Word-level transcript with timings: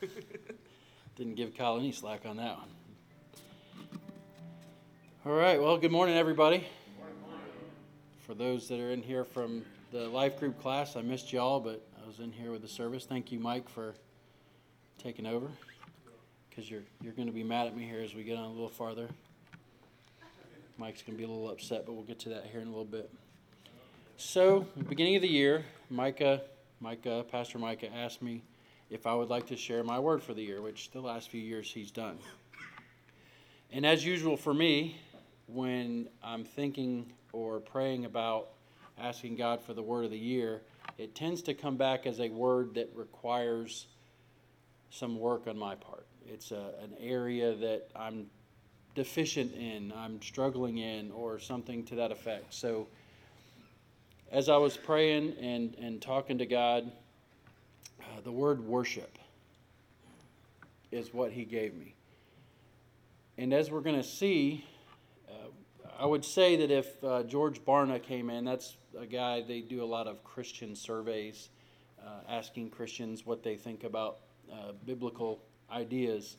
Didn't 1.16 1.34
give 1.34 1.56
Kyle 1.56 1.78
any 1.78 1.92
slack 1.92 2.22
on 2.24 2.36
that 2.36 2.56
one. 2.58 2.68
All 5.26 5.32
right, 5.32 5.60
well, 5.60 5.76
good 5.76 5.90
morning, 5.90 6.16
everybody. 6.16 6.66
For 8.20 8.34
those 8.34 8.68
that 8.68 8.78
are 8.80 8.90
in 8.90 9.02
here 9.02 9.24
from 9.24 9.64
the 9.90 10.08
life 10.08 10.38
group 10.38 10.60
class, 10.60 10.96
I 10.96 11.02
missed 11.02 11.32
y'all, 11.32 11.60
but 11.60 11.86
I 12.02 12.06
was 12.06 12.20
in 12.20 12.30
here 12.30 12.52
with 12.52 12.62
the 12.62 12.68
service. 12.68 13.06
Thank 13.06 13.32
you, 13.32 13.38
Mike, 13.38 13.68
for 13.68 13.94
taking 15.02 15.26
over. 15.26 15.48
Because 16.48 16.70
you're, 16.70 16.82
you're 17.00 17.14
going 17.14 17.28
to 17.28 17.34
be 17.34 17.42
mad 17.44 17.66
at 17.66 17.76
me 17.76 17.84
here 17.84 18.00
as 18.00 18.14
we 18.14 18.22
get 18.22 18.36
on 18.36 18.44
a 18.44 18.52
little 18.52 18.68
farther. 18.68 19.08
Mike's 20.76 21.02
going 21.02 21.16
to 21.16 21.18
be 21.18 21.24
a 21.24 21.28
little 21.28 21.50
upset, 21.50 21.86
but 21.86 21.94
we'll 21.94 22.04
get 22.04 22.20
to 22.20 22.28
that 22.28 22.46
here 22.46 22.60
in 22.60 22.68
a 22.68 22.70
little 22.70 22.84
bit. 22.84 23.10
So, 24.16 24.66
beginning 24.88 25.16
of 25.16 25.22
the 25.22 25.28
year, 25.28 25.64
Micah, 25.90 26.42
Micah, 26.80 27.24
Pastor 27.30 27.58
Micah 27.58 27.92
asked 27.92 28.22
me 28.22 28.42
if 28.90 29.06
I 29.06 29.14
would 29.14 29.28
like 29.28 29.46
to 29.48 29.56
share 29.56 29.84
my 29.84 29.98
word 29.98 30.22
for 30.22 30.34
the 30.34 30.42
year, 30.42 30.62
which 30.62 30.90
the 30.90 31.00
last 31.00 31.28
few 31.28 31.40
years 31.40 31.70
he's 31.70 31.90
done. 31.90 32.18
And 33.70 33.84
as 33.84 34.04
usual 34.04 34.36
for 34.36 34.54
me, 34.54 34.96
when 35.46 36.08
I'm 36.22 36.44
thinking 36.44 37.12
or 37.32 37.60
praying 37.60 38.06
about 38.06 38.48
asking 38.98 39.36
God 39.36 39.60
for 39.60 39.74
the 39.74 39.82
word 39.82 40.06
of 40.06 40.10
the 40.10 40.18
year, 40.18 40.62
it 40.96 41.14
tends 41.14 41.42
to 41.42 41.54
come 41.54 41.76
back 41.76 42.06
as 42.06 42.18
a 42.20 42.28
word 42.28 42.74
that 42.74 42.90
requires 42.94 43.86
some 44.90 45.18
work 45.18 45.46
on 45.46 45.58
my 45.58 45.74
part. 45.74 46.06
It's 46.26 46.50
a, 46.50 46.72
an 46.82 46.94
area 46.98 47.54
that 47.54 47.88
I'm 47.94 48.26
deficient 48.94 49.54
in, 49.54 49.92
I'm 49.96 50.20
struggling 50.22 50.78
in, 50.78 51.10
or 51.12 51.38
something 51.38 51.84
to 51.84 51.94
that 51.96 52.10
effect. 52.10 52.52
So, 52.54 52.88
as 54.30 54.48
I 54.48 54.56
was 54.56 54.76
praying 54.76 55.34
and, 55.40 55.74
and 55.80 56.02
talking 56.02 56.38
to 56.38 56.46
God, 56.46 56.90
the 58.22 58.32
word 58.32 58.64
worship 58.64 59.18
is 60.90 61.12
what 61.12 61.32
He 61.32 61.44
gave 61.44 61.74
me. 61.74 61.94
And 63.36 63.52
as 63.52 63.70
we're 63.70 63.80
going 63.80 63.96
to 63.96 64.02
see, 64.02 64.64
uh, 65.28 65.34
I 65.98 66.06
would 66.06 66.24
say 66.24 66.56
that 66.56 66.70
if 66.70 67.04
uh, 67.04 67.22
George 67.22 67.64
Barna 67.64 68.02
came 68.02 68.30
in, 68.30 68.44
that's 68.44 68.76
a 68.98 69.06
guy, 69.06 69.42
they 69.42 69.60
do 69.60 69.82
a 69.82 69.86
lot 69.86 70.06
of 70.06 70.24
Christian 70.24 70.74
surveys, 70.74 71.50
uh, 72.04 72.10
asking 72.28 72.70
Christians 72.70 73.24
what 73.24 73.42
they 73.42 73.56
think 73.56 73.84
about 73.84 74.18
uh, 74.52 74.72
biblical 74.86 75.40
ideas. 75.70 76.36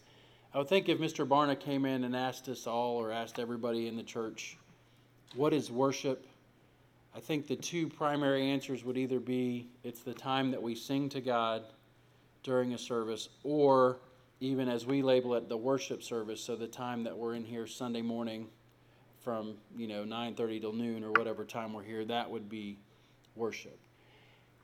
I 0.53 0.57
would 0.57 0.67
think 0.67 0.89
if 0.89 0.97
Mr. 0.97 1.27
Barna 1.27 1.57
came 1.57 1.85
in 1.85 2.03
and 2.03 2.15
asked 2.15 2.49
us 2.49 2.67
all 2.67 2.97
or 2.97 3.11
asked 3.11 3.39
everybody 3.39 3.87
in 3.87 3.95
the 3.95 4.03
church, 4.03 4.57
what 5.35 5.53
is 5.53 5.71
worship? 5.71 6.25
I 7.19 7.21
think 7.21 7.47
the 7.47 7.57
two 7.57 7.89
primary 7.89 8.49
answers 8.49 8.85
would 8.85 8.95
either 8.95 9.19
be 9.19 9.67
it's 9.83 10.03
the 10.03 10.13
time 10.13 10.51
that 10.51 10.63
we 10.63 10.73
sing 10.73 11.09
to 11.09 11.19
God 11.19 11.63
during 12.43 12.73
a 12.73 12.77
service, 12.77 13.27
or 13.43 13.99
even 14.39 14.69
as 14.69 14.85
we 14.85 15.01
label 15.01 15.35
it, 15.35 15.49
the 15.49 15.57
worship 15.57 16.01
service, 16.01 16.39
so 16.39 16.55
the 16.55 16.65
time 16.65 17.03
that 17.03 17.17
we're 17.17 17.35
in 17.35 17.43
here 17.43 17.67
Sunday 17.67 18.01
morning 18.01 18.47
from, 19.19 19.57
you 19.75 19.85
know, 19.85 20.05
9:30 20.05 20.61
till 20.61 20.71
noon 20.71 21.03
or 21.03 21.11
whatever 21.11 21.43
time 21.43 21.73
we're 21.73 21.83
here, 21.83 22.05
that 22.05 22.31
would 22.31 22.47
be 22.47 22.77
worship. 23.35 23.77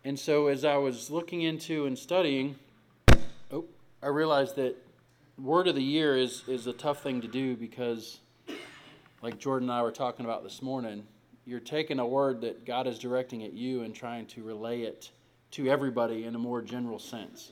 And 0.05 0.17
so 0.17 0.47
as 0.47 0.63
I 0.63 0.77
was 0.77 1.11
looking 1.11 1.41
into 1.41 1.85
and 1.87 1.99
studying, 1.99 2.55
oh, 3.51 3.65
I 4.01 4.07
realized 4.07 4.55
that 4.55 4.77
word 5.37 5.67
of 5.67 5.75
the 5.75 5.83
year 5.83 6.15
is 6.15 6.47
is 6.47 6.67
a 6.67 6.73
tough 6.73 7.03
thing 7.03 7.19
to 7.19 7.27
do 7.27 7.57
because 7.57 8.21
like 9.21 9.39
Jordan 9.39 9.69
and 9.69 9.77
I 9.77 9.81
were 9.81 9.91
talking 9.91 10.25
about 10.25 10.41
this 10.41 10.61
morning, 10.61 11.05
you're 11.45 11.59
taking 11.59 11.99
a 11.99 12.05
word 12.05 12.41
that 12.41 12.65
God 12.65 12.87
is 12.87 12.99
directing 12.99 13.43
at 13.43 13.53
you 13.53 13.83
and 13.83 13.93
trying 13.93 14.25
to 14.27 14.43
relay 14.43 14.81
it 14.81 15.11
to 15.51 15.67
everybody 15.69 16.25
in 16.25 16.35
a 16.35 16.39
more 16.39 16.61
general 16.61 16.99
sense. 16.99 17.51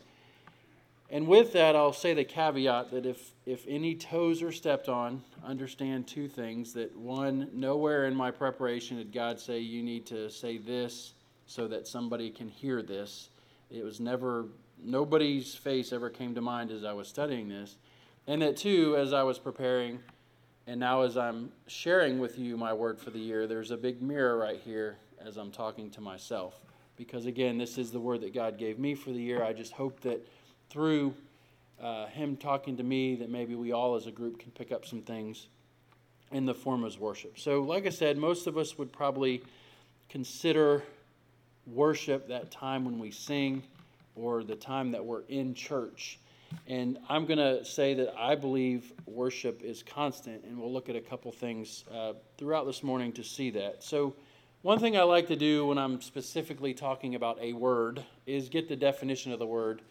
And 1.09 1.27
with 1.27 1.53
that, 1.53 1.75
I'll 1.75 1.93
say 1.93 2.15
the 2.15 2.23
caveat 2.23 2.89
that 2.89 3.05
if, 3.05 3.33
if 3.45 3.65
any 3.67 3.93
toes 3.93 4.41
are 4.41 4.51
stepped 4.51 4.89
on, 4.89 5.21
understand 5.45 6.07
two 6.07 6.27
things. 6.27 6.73
That 6.73 6.97
one, 6.97 7.49
nowhere 7.53 8.07
in 8.07 8.15
my 8.15 8.31
preparation 8.31 8.97
did 8.97 9.13
God 9.13 9.39
say 9.39 9.59
you 9.59 9.83
need 9.83 10.07
to 10.07 10.31
say 10.31 10.57
this 10.57 11.13
so 11.45 11.67
that 11.67 11.87
somebody 11.87 12.31
can 12.31 12.47
hear 12.49 12.81
this. 12.81 13.29
It 13.69 13.83
was 13.83 13.99
never, 13.99 14.47
nobody's 14.83 15.53
face 15.53 15.93
ever 15.93 16.09
came 16.09 16.33
to 16.33 16.41
mind 16.41 16.71
as 16.71 16.83
I 16.83 16.93
was 16.93 17.07
studying 17.07 17.47
this. 17.47 17.75
And 18.25 18.41
that 18.41 18.57
two, 18.57 18.95
as 18.97 19.13
I 19.13 19.21
was 19.21 19.37
preparing, 19.37 19.99
and 20.67 20.79
now 20.79 21.01
as 21.01 21.17
I'm 21.17 21.51
sharing 21.67 22.19
with 22.19 22.37
you 22.39 22.55
my 22.57 22.73
word 22.73 22.99
for 22.99 23.09
the 23.09 23.19
year, 23.19 23.47
there's 23.47 23.71
a 23.71 23.77
big 23.77 24.01
mirror 24.01 24.37
right 24.37 24.59
here 24.63 24.97
as 25.23 25.37
I'm 25.37 25.51
talking 25.51 25.89
to 25.91 26.01
myself. 26.01 26.61
Because 26.95 27.25
again, 27.25 27.57
this 27.57 27.77
is 27.77 27.91
the 27.91 27.99
word 27.99 28.21
that 28.21 28.33
God 28.33 28.57
gave 28.57 28.79
me 28.79 28.95
for 28.95 29.09
the 29.09 29.19
year. 29.19 29.43
I 29.43 29.51
just 29.51 29.73
hope 29.73 29.99
that 30.01 30.25
through 30.69 31.13
uh, 31.81 32.05
him 32.07 32.37
talking 32.37 32.77
to 32.77 32.83
me 32.83 33.15
that 33.15 33.29
maybe 33.29 33.55
we 33.55 33.73
all 33.73 33.95
as 33.95 34.07
a 34.07 34.11
group 34.11 34.39
can 34.39 34.51
pick 34.51 34.71
up 34.71 34.85
some 34.85 35.01
things 35.01 35.47
in 36.31 36.45
the 36.45 36.53
form 36.53 36.83
of 36.83 36.99
worship. 36.99 37.37
So, 37.39 37.61
like 37.61 37.85
I 37.85 37.89
said, 37.89 38.17
most 38.17 38.47
of 38.47 38.57
us 38.57 38.77
would 38.77 38.91
probably 38.91 39.43
consider 40.09 40.83
worship 41.67 42.27
that 42.27 42.51
time 42.51 42.85
when 42.85 42.99
we 42.99 43.11
sing 43.11 43.63
or 44.15 44.43
the 44.43 44.55
time 44.55 44.91
that 44.91 45.03
we're 45.03 45.23
in 45.27 45.53
church. 45.53 46.19
And 46.67 46.97
I'm 47.09 47.25
going 47.25 47.39
to 47.39 47.65
say 47.65 47.93
that 47.95 48.13
I 48.17 48.35
believe 48.35 48.93
worship 49.05 49.61
is 49.63 49.83
constant, 49.83 50.43
and 50.45 50.59
we'll 50.59 50.71
look 50.71 50.89
at 50.89 50.95
a 50.95 51.01
couple 51.01 51.31
things 51.31 51.83
uh, 51.93 52.13
throughout 52.37 52.65
this 52.65 52.83
morning 52.83 53.11
to 53.13 53.23
see 53.23 53.49
that. 53.51 53.83
So, 53.83 54.15
one 54.61 54.79
thing 54.79 54.95
I 54.95 55.03
like 55.03 55.27
to 55.27 55.35
do 55.35 55.65
when 55.65 55.77
I'm 55.77 56.01
specifically 56.01 56.73
talking 56.73 57.15
about 57.15 57.37
a 57.41 57.51
word 57.51 58.03
is 58.25 58.47
get 58.47 58.69
the 58.69 58.77
definition 58.77 59.33
of 59.33 59.39
the 59.39 59.45
word 59.45 59.81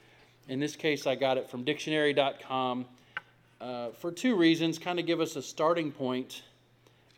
in 0.48 0.58
this 0.58 0.76
case, 0.76 1.06
I 1.06 1.14
got 1.14 1.38
it 1.38 1.48
from 1.48 1.64
dictionary.com 1.64 2.86
uh, 3.60 3.90
for 3.90 4.10
two 4.10 4.34
reasons 4.36 4.78
kind 4.78 4.98
of 4.98 5.06
give 5.06 5.20
us 5.20 5.36
a 5.36 5.42
starting 5.42 5.92
point. 5.92 6.42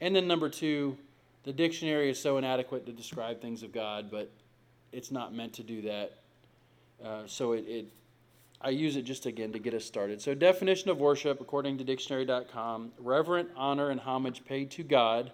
And 0.01 0.15
then, 0.15 0.29
number 0.29 0.51
two, 0.51 0.99
the 1.45 1.53
dictionary 1.53 2.11
is 2.11 2.21
so 2.21 2.37
inadequate 2.37 2.85
to 2.87 2.93
describe 2.93 3.41
things 3.41 3.63
of 3.63 3.73
God, 3.73 4.11
but 4.11 4.31
it's 4.93 5.11
not 5.11 5.35
meant 5.35 5.55
to 5.55 5.63
do 5.63 5.83
that. 5.83 6.13
Uh, 7.03 7.23
so 7.27 7.53
it, 7.53 7.65
it, 7.67 7.87
I 8.65 8.71
use 8.71 8.97
it 8.97 9.03
just 9.03 9.27
again 9.27 9.53
to 9.53 9.59
get 9.59 9.75
us 9.75 9.85
started. 9.85 10.23
So, 10.23 10.35
definition 10.35 10.89
of 10.89 10.99
worship, 10.99 11.43
according 11.43 11.77
to 11.79 11.85
dictionary.com 11.85 12.93
reverent 12.99 13.51
honor 13.57 13.91
and 13.91 14.01
homage 14.01 14.43
paid 14.47 14.71
to 14.73 14.83
God, 14.83 15.33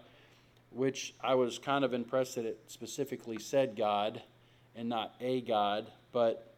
which 0.71 1.15
I 1.23 1.37
was 1.37 1.57
kind 1.57 1.85
of 1.85 1.95
impressed 1.95 2.35
that 2.35 2.45
it 2.45 2.59
specifically 2.67 3.39
said 3.39 3.77
God 3.77 4.21
and 4.75 4.89
not 4.89 5.15
a 5.21 5.43
God, 5.43 5.93
but 6.11 6.57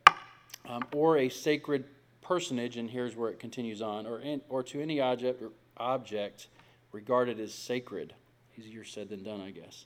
um, 0.66 0.82
or 0.94 1.18
a 1.18 1.28
sacred 1.28 1.84
personage, 2.22 2.78
and 2.78 2.88
here's 2.88 3.14
where 3.16 3.28
it 3.28 3.38
continues 3.38 3.82
on, 3.82 4.06
or, 4.06 4.20
in, 4.20 4.40
or 4.48 4.62
to 4.62 4.80
any 4.80 4.98
object, 4.98 5.42
object 5.76 6.48
regarded 6.90 7.38
as 7.38 7.52
sacred. 7.52 8.14
Easier 8.58 8.84
said 8.84 9.10
than 9.10 9.22
done, 9.22 9.42
I 9.42 9.50
guess. 9.50 9.84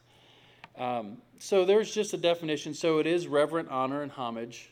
Um, 0.78 1.16
so 1.41 1.64
there's 1.64 1.92
just 1.92 2.14
a 2.14 2.16
definition. 2.16 2.75
So 2.75 2.98
it 2.98 3.08
is 3.08 3.26
reverent 3.26 3.70
honor 3.70 4.02
and 4.02 4.12
homage 4.12 4.70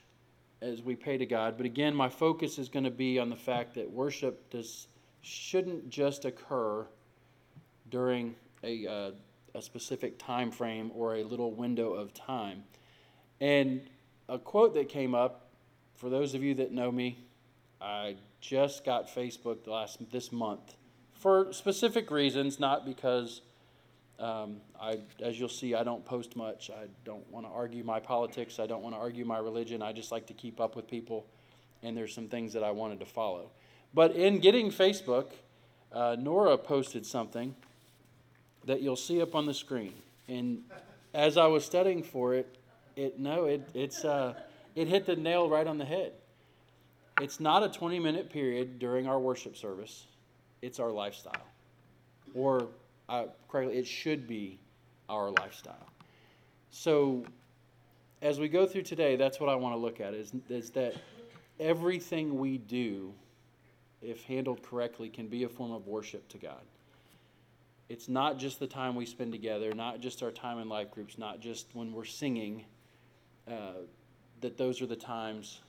as 0.64 0.82
we 0.82 0.96
pay 0.96 1.18
to 1.18 1.26
God. 1.26 1.56
But 1.56 1.66
again, 1.66 1.94
my 1.94 2.08
focus 2.08 2.58
is 2.58 2.68
going 2.68 2.84
to 2.84 2.90
be 2.90 3.18
on 3.18 3.28
the 3.28 3.36
fact 3.36 3.74
that 3.74 3.90
worship 3.90 4.50
does, 4.50 4.86
shouldn't 5.20 5.90
just 5.90 6.24
occur 6.24 6.86
during 7.90 8.34
a, 8.62 8.86
uh, 8.86 9.10
a 9.54 9.60
specific 9.60 10.18
time 10.18 10.50
frame 10.50 10.90
or 10.94 11.16
a 11.16 11.22
little 11.22 11.52
window 11.52 11.92
of 11.92 12.14
time. 12.14 12.64
And 13.40 13.82
a 14.28 14.38
quote 14.38 14.74
that 14.74 14.88
came 14.88 15.14
up 15.14 15.50
for 15.94 16.08
those 16.08 16.34
of 16.34 16.42
you 16.42 16.54
that 16.54 16.72
know 16.72 16.90
me, 16.90 17.18
I 17.80 18.16
just 18.40 18.84
got 18.84 19.08
Facebook 19.08 19.66
last 19.66 19.98
this 20.10 20.32
month 20.32 20.76
for 21.12 21.52
specific 21.52 22.10
reasons, 22.10 22.58
not 22.58 22.84
because 22.84 23.42
um, 24.18 24.56
I, 24.80 25.00
as 25.20 25.38
you'll 25.38 25.48
see, 25.48 25.74
I 25.74 25.84
don't 25.84 26.04
post 26.04 26.36
much. 26.36 26.70
I 26.70 26.86
don't 27.04 27.28
want 27.30 27.46
to 27.46 27.52
argue 27.52 27.82
my 27.84 28.00
politics. 28.00 28.58
I 28.58 28.66
don't 28.66 28.82
want 28.82 28.94
to 28.94 29.00
argue 29.00 29.24
my 29.24 29.38
religion. 29.38 29.82
I 29.82 29.92
just 29.92 30.12
like 30.12 30.26
to 30.28 30.34
keep 30.34 30.60
up 30.60 30.76
with 30.76 30.88
people, 30.88 31.26
and 31.82 31.96
there's 31.96 32.14
some 32.14 32.28
things 32.28 32.52
that 32.52 32.62
I 32.62 32.70
wanted 32.70 33.00
to 33.00 33.06
follow. 33.06 33.50
But 33.92 34.12
in 34.12 34.38
getting 34.38 34.70
Facebook, 34.70 35.32
uh, 35.92 36.16
Nora 36.18 36.56
posted 36.58 37.06
something 37.06 37.54
that 38.64 38.82
you'll 38.82 38.96
see 38.96 39.20
up 39.20 39.34
on 39.34 39.46
the 39.46 39.54
screen, 39.54 39.94
and 40.28 40.62
as 41.12 41.36
I 41.36 41.46
was 41.46 41.64
studying 41.64 42.02
for 42.02 42.34
it, 42.34 42.58
it 42.96 43.18
no, 43.18 43.44
it 43.44 43.68
it's. 43.74 44.04
Uh, 44.04 44.34
it 44.74 44.88
hit 44.88 45.06
the 45.06 45.16
nail 45.16 45.48
right 45.48 45.66
on 45.66 45.78
the 45.78 45.84
head. 45.84 46.12
It's 47.20 47.38
not 47.38 47.62
a 47.62 47.68
20 47.68 48.00
minute 48.00 48.30
period 48.30 48.78
during 48.78 49.06
our 49.06 49.20
worship 49.20 49.56
service, 49.56 50.06
it's 50.62 50.80
our 50.80 50.90
lifestyle. 50.90 51.46
Or, 52.34 52.66
uh, 53.08 53.26
correctly, 53.48 53.78
it 53.78 53.86
should 53.86 54.26
be 54.26 54.58
our 55.08 55.30
lifestyle. 55.30 55.88
So, 56.70 57.24
as 58.22 58.40
we 58.40 58.48
go 58.48 58.66
through 58.66 58.82
today, 58.82 59.16
that's 59.16 59.38
what 59.38 59.48
I 59.48 59.54
want 59.54 59.74
to 59.74 59.78
look 59.78 60.00
at 60.00 60.14
is, 60.14 60.32
is 60.48 60.70
that 60.70 60.94
everything 61.60 62.38
we 62.38 62.58
do, 62.58 63.12
if 64.00 64.24
handled 64.24 64.62
correctly, 64.62 65.08
can 65.08 65.28
be 65.28 65.44
a 65.44 65.48
form 65.48 65.72
of 65.72 65.86
worship 65.86 66.26
to 66.30 66.38
God. 66.38 66.62
It's 67.88 68.08
not 68.08 68.38
just 68.38 68.58
the 68.58 68.66
time 68.66 68.94
we 68.94 69.04
spend 69.04 69.30
together, 69.32 69.74
not 69.74 70.00
just 70.00 70.22
our 70.22 70.30
time 70.30 70.58
in 70.58 70.68
life 70.68 70.90
groups, 70.90 71.18
not 71.18 71.40
just 71.40 71.66
when 71.74 71.92
we're 71.92 72.06
singing. 72.06 72.64
Uh, 73.46 73.82
that 74.40 74.56
those 74.56 74.80
are 74.82 74.86
the 74.86 74.96
times 74.96 75.60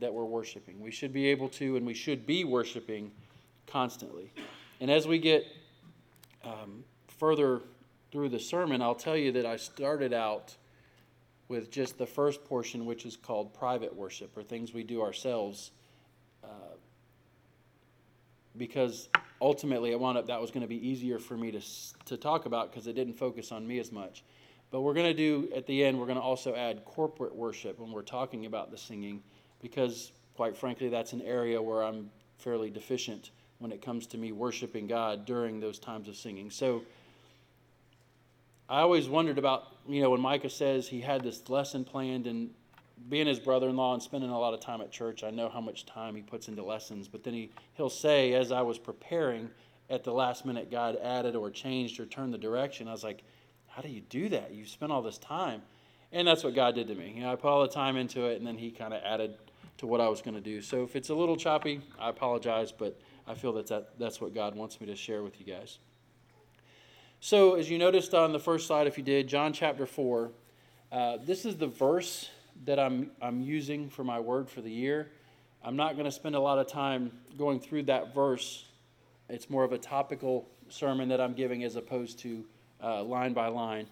that 0.00 0.12
we're 0.12 0.24
worshiping. 0.24 0.80
We 0.80 0.90
should 0.90 1.12
be 1.12 1.28
able 1.28 1.48
to, 1.50 1.76
and 1.76 1.86
we 1.86 1.94
should 1.94 2.26
be 2.26 2.44
worshiping 2.44 3.10
constantly. 3.66 4.32
And 4.80 4.90
as 4.90 5.06
we 5.06 5.18
get 5.18 5.46
um, 6.44 6.84
further 7.18 7.60
through 8.10 8.28
the 8.28 8.38
sermon, 8.38 8.82
I'll 8.82 8.94
tell 8.94 9.16
you 9.16 9.32
that 9.32 9.46
I 9.46 9.56
started 9.56 10.12
out 10.12 10.56
with 11.48 11.70
just 11.70 11.98
the 11.98 12.06
first 12.06 12.44
portion, 12.44 12.86
which 12.86 13.04
is 13.04 13.16
called 13.16 13.54
private 13.54 13.94
worship, 13.94 14.36
or 14.36 14.42
things 14.42 14.72
we 14.72 14.82
do 14.82 15.02
ourselves, 15.02 15.70
uh, 16.44 16.76
because 18.56 19.08
ultimately 19.40 19.92
I 19.92 19.96
wound 19.96 20.18
up 20.18 20.26
that 20.26 20.40
was 20.40 20.50
going 20.50 20.62
to 20.62 20.68
be 20.68 20.88
easier 20.88 21.18
for 21.18 21.36
me 21.36 21.50
to, 21.52 21.60
to 22.06 22.16
talk 22.16 22.46
about 22.46 22.70
because 22.70 22.86
it 22.86 22.94
didn't 22.94 23.14
focus 23.14 23.52
on 23.52 23.66
me 23.66 23.78
as 23.78 23.92
much. 23.92 24.24
But 24.70 24.80
we're 24.80 24.94
going 24.94 25.06
to 25.06 25.14
do, 25.14 25.50
at 25.54 25.66
the 25.66 25.84
end, 25.84 25.98
we're 25.98 26.06
going 26.06 26.16
to 26.16 26.22
also 26.22 26.54
add 26.54 26.84
corporate 26.84 27.34
worship 27.34 27.78
when 27.78 27.92
we're 27.92 28.02
talking 28.02 28.46
about 28.46 28.70
the 28.70 28.78
singing, 28.78 29.22
because 29.60 30.12
quite 30.34 30.56
frankly, 30.56 30.88
that's 30.88 31.12
an 31.12 31.22
area 31.22 31.60
where 31.60 31.82
I'm 31.82 32.10
fairly 32.38 32.70
deficient 32.70 33.30
when 33.62 33.72
it 33.72 33.80
comes 33.80 34.06
to 34.08 34.18
me 34.18 34.32
worshiping 34.32 34.86
God 34.86 35.24
during 35.24 35.60
those 35.60 35.78
times 35.78 36.08
of 36.08 36.16
singing. 36.16 36.50
So 36.50 36.82
I 38.68 38.80
always 38.80 39.08
wondered 39.08 39.38
about, 39.38 39.64
you 39.88 40.02
know, 40.02 40.10
when 40.10 40.20
Micah 40.20 40.50
says 40.50 40.88
he 40.88 41.00
had 41.00 41.22
this 41.22 41.48
lesson 41.48 41.84
planned 41.84 42.26
and 42.26 42.50
being 43.08 43.26
his 43.26 43.38
brother-in-law 43.40 43.94
and 43.94 44.02
spending 44.02 44.30
a 44.30 44.38
lot 44.38 44.52
of 44.54 44.60
time 44.60 44.80
at 44.80 44.90
church, 44.90 45.24
I 45.24 45.30
know 45.30 45.48
how 45.48 45.60
much 45.60 45.86
time 45.86 46.14
he 46.16 46.22
puts 46.22 46.48
into 46.48 46.62
lessons. 46.64 47.08
But 47.08 47.22
then 47.22 47.34
he, 47.34 47.50
he'll 47.74 47.90
say, 47.90 48.34
as 48.34 48.50
I 48.52 48.62
was 48.62 48.78
preparing, 48.78 49.50
at 49.90 50.04
the 50.04 50.12
last 50.12 50.46
minute, 50.46 50.70
God 50.70 50.96
added 51.02 51.36
or 51.36 51.50
changed 51.50 52.00
or 52.00 52.06
turned 52.06 52.32
the 52.32 52.38
direction. 52.38 52.88
I 52.88 52.92
was 52.92 53.04
like, 53.04 53.22
how 53.68 53.82
do 53.82 53.88
you 53.88 54.00
do 54.00 54.28
that? 54.30 54.52
You've 54.52 54.68
spent 54.68 54.90
all 54.90 55.02
this 55.02 55.18
time. 55.18 55.62
And 56.12 56.26
that's 56.26 56.44
what 56.44 56.54
God 56.54 56.74
did 56.74 56.88
to 56.88 56.94
me. 56.94 57.12
You 57.16 57.22
know, 57.22 57.32
I 57.32 57.36
put 57.36 57.48
all 57.48 57.62
the 57.62 57.72
time 57.72 57.96
into 57.96 58.26
it, 58.26 58.38
and 58.38 58.46
then 58.46 58.58
He 58.58 58.70
kind 58.70 58.92
of 58.92 59.02
added 59.02 59.34
to 59.78 59.86
what 59.86 60.00
I 60.00 60.08
was 60.08 60.22
going 60.22 60.34
to 60.34 60.40
do. 60.40 60.60
So 60.60 60.82
if 60.84 60.94
it's 60.94 61.08
a 61.08 61.14
little 61.14 61.36
choppy, 61.36 61.80
I 61.98 62.08
apologize, 62.10 62.70
but 62.70 63.00
I 63.26 63.34
feel 63.34 63.52
that, 63.54 63.68
that 63.68 63.98
that's 63.98 64.20
what 64.20 64.34
God 64.34 64.54
wants 64.54 64.80
me 64.80 64.86
to 64.88 64.96
share 64.96 65.22
with 65.22 65.38
you 65.40 65.46
guys. 65.46 65.78
So, 67.20 67.54
as 67.54 67.70
you 67.70 67.78
noticed 67.78 68.14
on 68.14 68.32
the 68.32 68.40
first 68.40 68.66
slide, 68.66 68.88
if 68.88 68.98
you 68.98 69.04
did, 69.04 69.28
John 69.28 69.52
chapter 69.52 69.86
4, 69.86 70.32
uh, 70.90 71.18
this 71.24 71.44
is 71.44 71.56
the 71.56 71.68
verse 71.68 72.28
that 72.64 72.80
I'm, 72.80 73.12
I'm 73.20 73.40
using 73.40 73.88
for 73.88 74.02
my 74.02 74.18
word 74.18 74.50
for 74.50 74.60
the 74.60 74.70
year. 74.70 75.08
I'm 75.64 75.76
not 75.76 75.94
going 75.94 76.04
to 76.04 76.10
spend 76.12 76.34
a 76.34 76.40
lot 76.40 76.58
of 76.58 76.66
time 76.66 77.12
going 77.38 77.60
through 77.60 77.84
that 77.84 78.12
verse. 78.12 78.64
It's 79.28 79.48
more 79.48 79.62
of 79.62 79.70
a 79.70 79.78
topical 79.78 80.48
sermon 80.68 81.08
that 81.10 81.20
I'm 81.20 81.34
giving 81.34 81.62
as 81.62 81.76
opposed 81.76 82.18
to 82.20 82.44
uh, 82.82 83.04
line 83.04 83.32
by 83.32 83.46
line, 83.46 83.86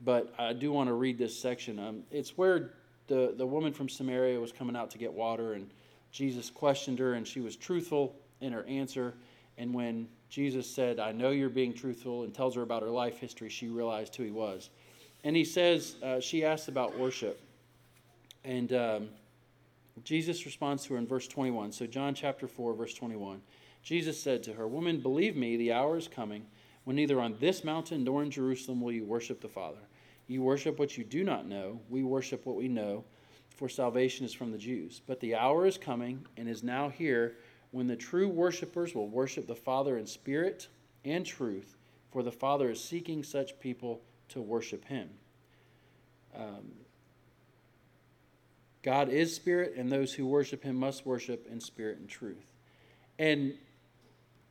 but 0.00 0.34
I 0.36 0.52
do 0.52 0.72
want 0.72 0.88
to 0.88 0.94
read 0.94 1.16
this 1.16 1.38
section. 1.38 1.78
Um, 1.78 2.02
it's 2.10 2.36
where 2.36 2.72
the, 3.06 3.34
the 3.36 3.46
woman 3.46 3.72
from 3.72 3.88
Samaria 3.88 4.40
was 4.40 4.50
coming 4.50 4.74
out 4.74 4.90
to 4.90 4.98
get 4.98 5.12
water, 5.12 5.52
and 5.52 5.70
Jesus 6.10 6.50
questioned 6.50 6.98
her, 6.98 7.14
and 7.14 7.26
she 7.26 7.40
was 7.40 7.54
truthful 7.54 8.16
in 8.44 8.52
her 8.52 8.64
answer. 8.64 9.14
And 9.58 9.72
when 9.72 10.08
Jesus 10.28 10.68
said, 10.68 11.00
I 11.00 11.12
know 11.12 11.30
you're 11.30 11.48
being 11.48 11.72
truthful, 11.72 12.24
and 12.24 12.34
tells 12.34 12.54
her 12.56 12.62
about 12.62 12.82
her 12.82 12.90
life 12.90 13.18
history, 13.18 13.48
she 13.48 13.68
realized 13.68 14.14
who 14.14 14.24
he 14.24 14.30
was. 14.30 14.70
And 15.24 15.34
he 15.34 15.44
says, 15.44 15.96
uh, 16.02 16.20
she 16.20 16.44
asked 16.44 16.68
about 16.68 16.98
worship. 16.98 17.40
And 18.44 18.72
um, 18.72 19.08
Jesus 20.04 20.44
responds 20.44 20.84
to 20.84 20.94
her 20.94 20.98
in 20.98 21.06
verse 21.06 21.26
21. 21.26 21.72
So, 21.72 21.86
John 21.86 22.14
chapter 22.14 22.46
4, 22.46 22.74
verse 22.74 22.94
21. 22.94 23.40
Jesus 23.82 24.20
said 24.20 24.42
to 24.44 24.52
her, 24.52 24.66
Woman, 24.68 25.00
believe 25.00 25.36
me, 25.36 25.56
the 25.56 25.72
hour 25.72 25.96
is 25.96 26.08
coming 26.08 26.46
when 26.84 26.96
neither 26.96 27.20
on 27.20 27.36
this 27.40 27.64
mountain 27.64 28.04
nor 28.04 28.22
in 28.22 28.30
Jerusalem 28.30 28.80
will 28.80 28.92
you 28.92 29.04
worship 29.04 29.40
the 29.40 29.48
Father. 29.48 29.78
You 30.26 30.42
worship 30.42 30.78
what 30.78 30.96
you 30.96 31.04
do 31.04 31.22
not 31.22 31.46
know, 31.46 31.80
we 31.88 32.02
worship 32.02 32.44
what 32.46 32.56
we 32.56 32.68
know, 32.68 33.04
for 33.56 33.68
salvation 33.68 34.24
is 34.24 34.32
from 34.32 34.52
the 34.52 34.58
Jews. 34.58 35.00
But 35.06 35.20
the 35.20 35.34
hour 35.34 35.66
is 35.66 35.78
coming 35.78 36.26
and 36.36 36.48
is 36.48 36.62
now 36.62 36.88
here 36.88 37.36
when 37.74 37.88
the 37.88 37.96
true 37.96 38.28
worshippers 38.28 38.94
will 38.94 39.08
worship 39.08 39.48
the 39.48 39.56
Father 39.56 39.98
in 39.98 40.06
spirit 40.06 40.68
and 41.04 41.26
truth, 41.26 41.76
for 42.12 42.22
the 42.22 42.30
Father 42.30 42.70
is 42.70 42.82
seeking 42.82 43.24
such 43.24 43.58
people 43.58 44.00
to 44.28 44.40
worship 44.40 44.84
him. 44.84 45.10
Um, 46.38 46.70
God 48.84 49.08
is 49.08 49.34
spirit, 49.34 49.74
and 49.76 49.90
those 49.90 50.14
who 50.14 50.24
worship 50.24 50.62
him 50.62 50.76
must 50.76 51.04
worship 51.04 51.48
in 51.50 51.60
spirit 51.60 51.98
and 51.98 52.08
truth. 52.08 52.46
And 53.18 53.54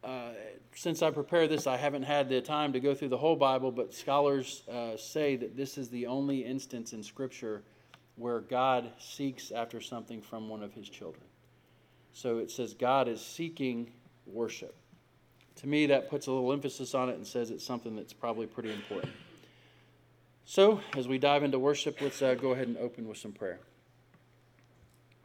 uh, 0.03 0.31
since 0.75 1.01
I 1.01 1.09
prepared 1.09 1.49
this, 1.49 1.65
I 1.65 1.77
haven't 1.77 2.03
had 2.03 2.27
the 2.27 2.41
time 2.41 2.73
to 2.73 2.81
go 2.81 2.93
through 2.93 3.07
the 3.07 3.17
whole 3.17 3.37
Bible, 3.37 3.71
but 3.71 3.93
scholars 3.93 4.63
uh, 4.69 4.97
say 4.97 5.37
that 5.37 5.55
this 5.55 5.77
is 5.77 5.87
the 5.87 6.07
only 6.07 6.43
instance 6.43 6.91
in 6.91 7.01
Scripture 7.01 7.63
where 8.17 8.41
God 8.41 8.91
seeks 8.99 9.49
after 9.51 9.79
something 9.79 10.21
from 10.21 10.49
one 10.49 10.61
of 10.61 10.73
his 10.73 10.89
children. 10.89 11.23
So 12.13 12.37
it 12.37 12.51
says 12.51 12.73
God 12.73 13.07
is 13.07 13.21
seeking 13.21 13.91
worship. 14.25 14.75
To 15.57 15.67
me, 15.67 15.87
that 15.87 16.09
puts 16.09 16.27
a 16.27 16.31
little 16.31 16.51
emphasis 16.51 16.93
on 16.95 17.09
it 17.09 17.15
and 17.15 17.25
says 17.25 17.51
it's 17.51 17.65
something 17.65 17.95
that's 17.95 18.13
probably 18.13 18.47
pretty 18.47 18.71
important. 18.71 19.13
So, 20.45 20.81
as 20.97 21.07
we 21.07 21.17
dive 21.17 21.43
into 21.43 21.57
worship, 21.57 22.01
let's 22.01 22.21
uh, 22.21 22.33
go 22.33 22.51
ahead 22.51 22.67
and 22.67 22.77
open 22.77 23.07
with 23.07 23.17
some 23.17 23.31
prayer. 23.31 23.59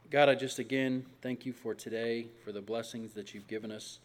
God, 0.09 0.29
I 0.29 0.35
just 0.35 0.57
again 0.57 1.05
thank 1.21 1.45
you 1.45 1.53
for 1.53 1.75
today, 1.75 2.27
for 2.43 2.51
the 2.51 2.61
blessings 2.61 3.13
that 3.13 3.33
you've 3.33 3.47
given 3.47 3.71
us 3.71 3.99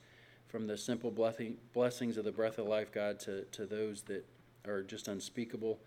from 0.49 0.67
the 0.67 0.77
simple 0.77 1.11
blessing, 1.11 1.57
blessings 1.73 2.17
of 2.17 2.25
the 2.25 2.33
breath 2.33 2.59
of 2.59 2.67
life, 2.67 2.93
God, 2.93 3.19
to, 3.21 3.43
to 3.53 3.67
those 3.67 4.03
that 4.03 4.25
are 4.67 4.83
just 4.83 5.09
unspeakable. 5.09 5.79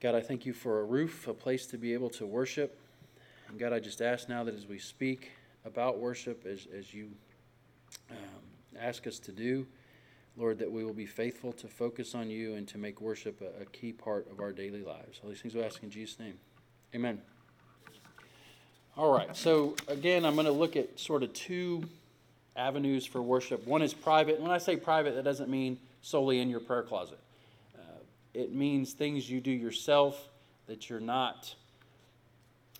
God, 0.00 0.14
I 0.14 0.20
thank 0.20 0.46
you 0.46 0.52
for 0.52 0.80
a 0.80 0.84
roof, 0.84 1.28
a 1.28 1.34
place 1.34 1.66
to 1.66 1.78
be 1.78 1.92
able 1.92 2.10
to 2.10 2.26
worship. 2.26 2.78
And 3.48 3.58
God, 3.58 3.72
I 3.72 3.80
just 3.80 4.02
ask 4.02 4.28
now 4.28 4.44
that 4.44 4.54
as 4.54 4.66
we 4.66 4.78
speak 4.78 5.30
about 5.64 5.98
worship, 5.98 6.46
as, 6.46 6.66
as 6.76 6.92
you 6.92 7.08
um, 8.10 8.16
ask 8.78 9.06
us 9.06 9.18
to 9.20 9.32
do, 9.32 9.66
Lord, 10.36 10.58
that 10.58 10.70
we 10.70 10.84
will 10.84 10.92
be 10.92 11.06
faithful 11.06 11.52
to 11.54 11.66
focus 11.66 12.14
on 12.14 12.28
you 12.28 12.54
and 12.54 12.68
to 12.68 12.78
make 12.78 13.00
worship 13.00 13.40
a, 13.40 13.62
a 13.62 13.64
key 13.66 13.92
part 13.92 14.30
of 14.30 14.40
our 14.40 14.52
daily 14.52 14.82
lives. 14.82 15.20
All 15.22 15.30
these 15.30 15.40
things 15.40 15.54
we 15.54 15.62
ask 15.62 15.82
in 15.82 15.90
Jesus' 15.90 16.18
name. 16.18 16.34
Amen. 16.94 17.20
All 18.96 19.12
right, 19.12 19.36
so 19.36 19.76
again, 19.88 20.24
I'm 20.24 20.34
going 20.34 20.46
to 20.46 20.52
look 20.52 20.74
at 20.74 20.98
sort 20.98 21.22
of 21.22 21.32
two 21.34 21.84
avenues 22.56 23.04
for 23.04 23.20
worship. 23.20 23.66
One 23.66 23.82
is 23.82 23.92
private. 23.92 24.40
When 24.40 24.50
I 24.50 24.58
say 24.58 24.76
private, 24.76 25.14
that 25.16 25.24
doesn't 25.24 25.50
mean 25.50 25.78
solely 26.00 26.40
in 26.40 26.48
your 26.48 26.60
prayer 26.60 26.82
closet. 26.82 27.18
Uh, 27.76 27.98
it 28.32 28.54
means 28.54 28.92
things 28.94 29.28
you 29.28 29.40
do 29.40 29.50
yourself 29.50 30.28
that 30.66 30.88
you're 30.88 31.00
not. 31.00 31.54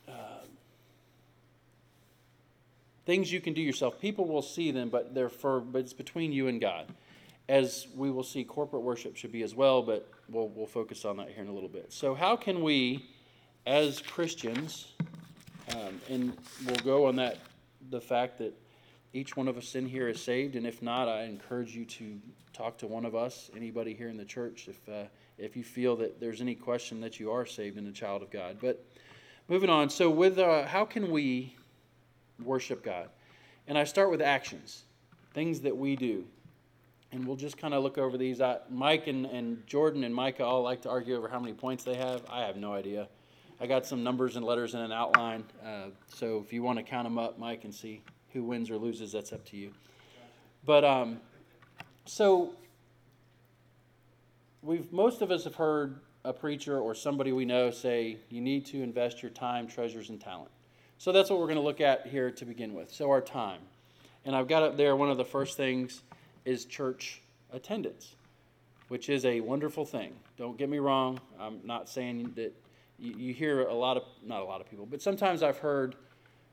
Uh, 0.09 0.12
things 3.06 3.32
you 3.32 3.41
can 3.41 3.55
do 3.55 3.62
yourself. 3.62 4.00
People 4.00 4.26
will 4.26 4.42
see 4.42 4.71
them, 4.71 4.90
but 4.90 5.14
they're 5.14 5.31
for. 5.31 5.61
But 5.61 5.78
it's 5.78 5.92
between 5.92 6.33
you 6.33 6.49
and 6.49 6.61
God. 6.61 6.87
As 7.49 7.87
we 7.95 8.11
will 8.11 8.25
see, 8.25 8.42
corporate 8.42 8.83
worship 8.83 9.16
should 9.16 9.33
be 9.33 9.42
as 9.42 9.54
well. 9.54 9.81
But 9.83 10.11
we'll 10.28 10.49
we'll 10.49 10.66
focus 10.66 11.04
on 11.04 11.16
that 11.19 11.31
here 11.31 11.42
in 11.42 11.49
a 11.49 11.52
little 11.52 11.69
bit. 11.69 11.92
So, 11.92 12.14
how 12.14 12.37
can 12.37 12.62
we, 12.62 13.09
as 13.64 14.00
Christians, 14.00 14.92
um, 15.75 16.00
and 16.11 16.37
we'll 16.66 16.76
go 16.76 17.07
on 17.07 17.16
that 17.16 17.38
the 17.90 18.00
fact 18.00 18.38
that 18.38 18.52
each 19.12 19.37
one 19.37 19.49
of 19.49 19.57
us 19.57 19.75
in 19.76 19.87
here 19.87 20.09
is 20.09 20.21
saved, 20.21 20.57
and 20.57 20.66
if 20.66 20.83
not, 20.83 21.09
I 21.09 21.23
encourage 21.23 21.75
you 21.75 21.85
to 21.85 22.21
talk 22.52 22.76
to 22.78 22.87
one 22.87 23.04
of 23.04 23.14
us, 23.14 23.50
anybody 23.57 23.95
here 23.95 24.09
in 24.09 24.16
the 24.16 24.25
church, 24.25 24.69
if 24.69 24.88
uh, 24.88 25.04
if 25.38 25.57
you 25.57 25.62
feel 25.62 25.97
that 25.97 26.21
there's 26.21 26.40
any 26.40 26.54
question 26.54 27.00
that 27.00 27.21
you 27.21 27.31
are 27.31 27.47
saved 27.47 27.78
and 27.78 27.87
a 27.87 27.92
child 27.92 28.23
of 28.23 28.31
God. 28.31 28.57
But 28.61 28.85
moving 29.49 29.71
on, 29.71 29.88
so 29.88 30.11
with 30.11 30.38
uh, 30.38 30.66
how 30.66 30.85
can 30.85 31.11
we 31.11 31.54
worship 32.43 32.83
God? 32.83 33.09
And 33.66 33.76
I 33.76 33.85
start 33.85 34.11
with 34.11 34.23
actions, 34.23 34.85
things 35.35 35.61
that 35.61 35.76
we 35.76 35.97
do, 35.97 36.25
and 37.12 37.26
we'll 37.26 37.37
just 37.37 37.57
kind 37.57 37.75
of 37.75 37.83
look 37.83 37.99
over 37.99 38.16
these. 38.16 38.40
I, 38.40 38.59
Mike 38.71 39.07
and, 39.07 39.26
and 39.26 39.66
Jordan 39.66 40.05
and 40.05 40.14
Micah 40.14 40.45
all 40.45 40.62
like 40.62 40.83
to 40.83 40.90
argue 40.90 41.16
over 41.16 41.28
how 41.28 41.38
many 41.38 41.52
points 41.52 41.85
they 41.85 41.95
have. 41.95 42.23
I 42.28 42.43
have 42.43 42.57
no 42.57 42.73
idea. 42.73 43.09
I 43.61 43.66
got 43.66 43.87
some 43.87 44.05
numbers 44.05 44.37
and 44.37 44.45
letters 44.45 44.75
in 44.75 44.81
an 44.81 44.93
outline, 44.93 45.45
uh, 45.64 45.87
so 46.09 46.43
if 46.45 46.52
you 46.52 46.62
want 46.62 46.78
to 46.78 46.83
count 46.83 47.07
them 47.07 47.16
up, 47.16 47.38
Mike, 47.38 47.64
and 47.64 47.75
see 47.75 48.02
who 48.33 48.43
wins 48.43 48.71
or 48.71 48.76
loses, 48.76 49.12
that's 49.12 49.33
up 49.33 49.45
to 49.47 49.57
you. 49.57 49.73
But 50.66 50.85
um, 50.85 51.21
so 52.05 52.55
we've 54.62 54.93
most 54.93 55.23
of 55.23 55.31
us 55.31 55.45
have 55.45 55.55
heard 55.55 56.00
a 56.25 56.33
preacher 56.33 56.78
or 56.78 56.95
somebody 56.95 57.33
we 57.33 57.45
know 57.45 57.71
say 57.71 58.19
you 58.28 58.40
need 58.40 58.66
to 58.66 58.83
invest 58.83 59.23
your 59.23 59.31
time, 59.31 59.66
treasures, 59.66 60.11
and 60.11 60.21
talent. 60.21 60.50
So 60.99 61.12
that's 61.12 61.31
what 61.31 61.38
we're 61.38 61.47
going 61.47 61.57
to 61.57 61.62
look 61.62 61.81
at 61.81 62.07
here 62.07 62.31
to 62.31 62.45
begin 62.45 62.75
with. 62.75 62.93
So 62.93 63.11
our 63.11 63.21
time, 63.21 63.61
and 64.25 64.35
I've 64.35 64.49
got 64.49 64.62
up 64.62 64.76
there 64.76 64.97
one 64.97 65.11
of 65.11 65.19
the 65.19 65.25
first 65.25 65.57
things 65.57 66.03
is 66.45 66.65
church 66.65 67.21
attendance, 67.53 68.15
which 68.88 69.09
is 69.09 69.25
a 69.25 69.41
wonderful 69.41 69.85
thing. 69.85 70.15
Don't 70.37 70.57
get 70.57 70.69
me 70.69 70.79
wrong. 70.79 71.21
I'm 71.38 71.61
not 71.65 71.88
saying 71.88 72.33
that 72.37 72.55
you, 72.99 73.15
you 73.17 73.35
hear 73.35 73.62
a 73.62 73.75
lot 73.75 73.97
of 73.97 74.05
not 74.25 74.41
a 74.41 74.45
lot 74.45 74.61
of 74.61 74.71
people, 74.71 74.87
but 74.87 75.03
sometimes 75.03 75.43
I've 75.43 75.59
heard 75.59 75.97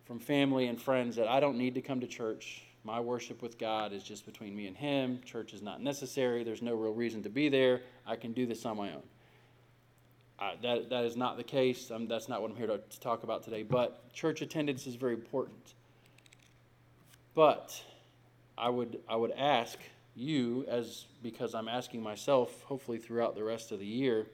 from 0.06 0.20
family 0.20 0.68
and 0.68 0.82
friends 0.82 1.16
that 1.16 1.28
I 1.28 1.40
don't 1.40 1.58
need 1.58 1.76
to 1.76 1.82
come 1.82 2.02
to 2.02 2.08
church. 2.08 2.64
My 2.84 3.00
worship 3.00 3.42
with 3.42 3.58
God 3.58 3.94
is 3.94 4.04
just 4.04 4.26
between 4.26 4.54
me 4.54 4.68
and 4.68 4.76
Him. 4.76 5.22
Church 5.24 5.54
is 5.54 5.62
not 5.62 5.82
necessary. 5.82 6.44
There's 6.44 6.62
no 6.62 6.76
real 6.76 6.94
reason 6.94 7.24
to 7.24 7.30
be 7.30 7.48
there. 7.48 7.82
I 8.06 8.18
can 8.18 8.34
do 8.34 8.46
this 8.46 8.66
on 8.66 8.76
my 8.76 8.92
own. 8.92 9.04
I, 10.44 10.56
that, 10.62 10.90
that 10.90 11.06
is 11.06 11.16
not 11.16 11.38
the 11.38 11.44
case. 11.44 11.90
Um, 11.90 12.08
that's 12.08 12.28
not 12.28 12.42
what 12.42 12.52
I'm 12.52 12.58
here 12.58 12.68
to, 12.68 12.78
to 12.78 13.00
talk 13.00 13.24
about 13.24 13.44
today. 13.44 13.64
But 13.64 14.12
church 14.12 14.42
attendance 14.42 14.86
is 14.88 14.96
very 14.96 15.14
important. 15.14 15.74
But 17.34 17.82
I 18.58 18.70
would, 18.70 19.00
I 19.08 19.16
would 19.16 19.32
ask 19.32 19.80
you, 20.16 20.66
as 20.68 21.06
because 21.22 21.56
I'm 21.56 21.70
asking 21.70 22.04
myself, 22.04 22.62
hopefully 22.64 22.98
throughout 22.98 23.36
the 23.36 23.44
rest 23.44 23.72
of 23.72 23.80
the 23.80 23.86
year, 23.86 24.28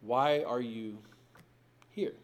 why 0.00 0.42
are 0.42 0.60
you 0.60 0.98
here? 1.90 2.14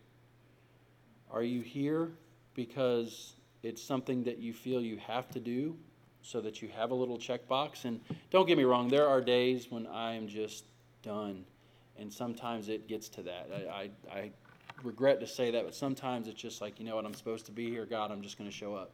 Are 1.30 1.42
you 1.42 1.60
here 1.60 2.12
because 2.54 3.34
it's 3.62 3.82
something 3.82 4.24
that 4.24 4.38
you 4.38 4.52
feel 4.52 4.80
you 4.80 4.96
have 4.96 5.30
to 5.30 5.40
do 5.40 5.76
so 6.22 6.40
that 6.40 6.62
you 6.62 6.68
have 6.68 6.92
a 6.92 6.94
little 6.94 7.18
checkbox? 7.18 7.84
And 7.84 8.00
don't 8.30 8.46
get 8.46 8.56
me 8.56 8.64
wrong, 8.64 8.88
there 8.88 9.08
are 9.08 9.20
days 9.20 9.70
when 9.70 9.86
I 9.86 10.14
am 10.14 10.28
just 10.28 10.64
done. 11.02 11.44
And 12.02 12.12
sometimes 12.12 12.68
it 12.68 12.88
gets 12.88 13.08
to 13.10 13.22
that. 13.22 13.48
I, 13.72 13.90
I, 14.10 14.18
I 14.18 14.30
regret 14.82 15.20
to 15.20 15.26
say 15.26 15.52
that, 15.52 15.64
but 15.64 15.74
sometimes 15.74 16.28
it's 16.28 16.40
just 16.40 16.60
like, 16.60 16.78
you 16.78 16.84
know 16.84 16.96
what, 16.96 17.06
I'm 17.06 17.14
supposed 17.14 17.46
to 17.46 17.52
be 17.52 17.70
here. 17.70 17.86
God, 17.86 18.10
I'm 18.10 18.22
just 18.22 18.36
going 18.36 18.50
to 18.50 18.54
show 18.54 18.74
up. 18.74 18.92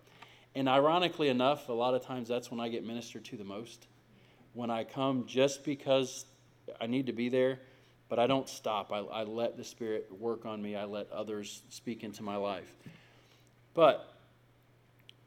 And 0.54 0.68
ironically 0.68 1.28
enough, 1.28 1.68
a 1.68 1.72
lot 1.72 1.94
of 1.94 2.04
times 2.04 2.28
that's 2.28 2.50
when 2.50 2.60
I 2.60 2.68
get 2.68 2.84
ministered 2.86 3.24
to 3.26 3.36
the 3.36 3.44
most. 3.44 3.86
When 4.54 4.70
I 4.70 4.84
come 4.84 5.24
just 5.26 5.64
because 5.64 6.26
I 6.80 6.86
need 6.86 7.06
to 7.06 7.12
be 7.12 7.28
there, 7.28 7.60
but 8.08 8.18
I 8.18 8.26
don't 8.26 8.48
stop. 8.48 8.92
I, 8.92 8.98
I 8.98 9.22
let 9.24 9.56
the 9.56 9.64
Spirit 9.64 10.08
work 10.18 10.46
on 10.46 10.62
me, 10.62 10.76
I 10.76 10.84
let 10.84 11.10
others 11.10 11.62
speak 11.68 12.04
into 12.04 12.22
my 12.22 12.36
life. 12.36 12.70
But 13.74 14.14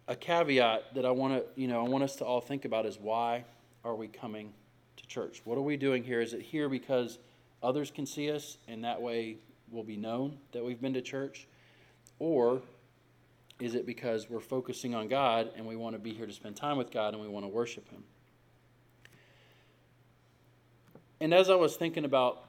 a 0.08 0.16
caveat 0.16 0.96
that 0.96 1.06
I 1.06 1.12
want 1.12 1.34
to, 1.34 1.62
you 1.62 1.68
know, 1.68 1.86
I 1.86 1.88
want 1.88 2.04
us 2.04 2.16
to 2.18 2.26
all 2.26 2.42
think 2.42 2.66
about 2.66 2.86
is 2.86 3.00
why 3.00 3.46
are 3.84 3.96
we 3.96 4.08
coming 4.08 4.52
to 4.98 5.08
church? 5.08 5.42
What 5.46 5.58
are 5.58 5.62
we 5.62 5.78
doing 5.78 6.04
here? 6.04 6.22
Is 6.22 6.34
it 6.34 6.42
here 6.42 6.68
because 6.68 7.18
others 7.62 7.92
can 7.92 8.06
see 8.06 8.32
us 8.32 8.58
and 8.68 8.84
that 8.84 9.02
way 9.02 9.38
we'll 9.70 9.84
be 9.84 9.98
known 9.98 10.38
that 10.52 10.64
we've 10.64 10.82
been 10.82 10.94
to 10.94 11.02
church? 11.02 11.48
Or 12.20 12.62
is 13.60 13.76
it 13.76 13.86
because 13.86 14.30
we're 14.30 14.40
focusing 14.40 14.96
on 14.96 15.08
God 15.08 15.52
and 15.56 15.66
we 15.66 15.76
want 15.76 15.96
to 15.96 16.00
be 16.00 16.14
here 16.14 16.26
to 16.26 16.34
spend 16.34 16.56
time 16.56 16.78
with 16.78 16.92
God 16.92 17.14
and 17.14 17.22
we 17.22 17.30
want 17.30 17.46
to 17.46 17.50
worship 17.50 17.90
Him? 17.90 18.04
And 21.20 21.34
as 21.34 21.50
I 21.52 21.56
was 21.56 21.76
thinking 21.76 22.04
about 22.04 22.46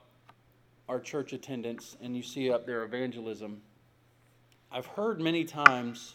our 0.89 0.99
church 0.99 1.33
attendance, 1.33 1.97
and 2.03 2.17
you 2.17 2.23
see 2.23 2.51
up 2.51 2.67
there 2.67 2.83
evangelism, 2.83 3.61
I've 4.71 4.87
heard 4.87 5.21
many 5.21 5.45
times. 5.45 6.15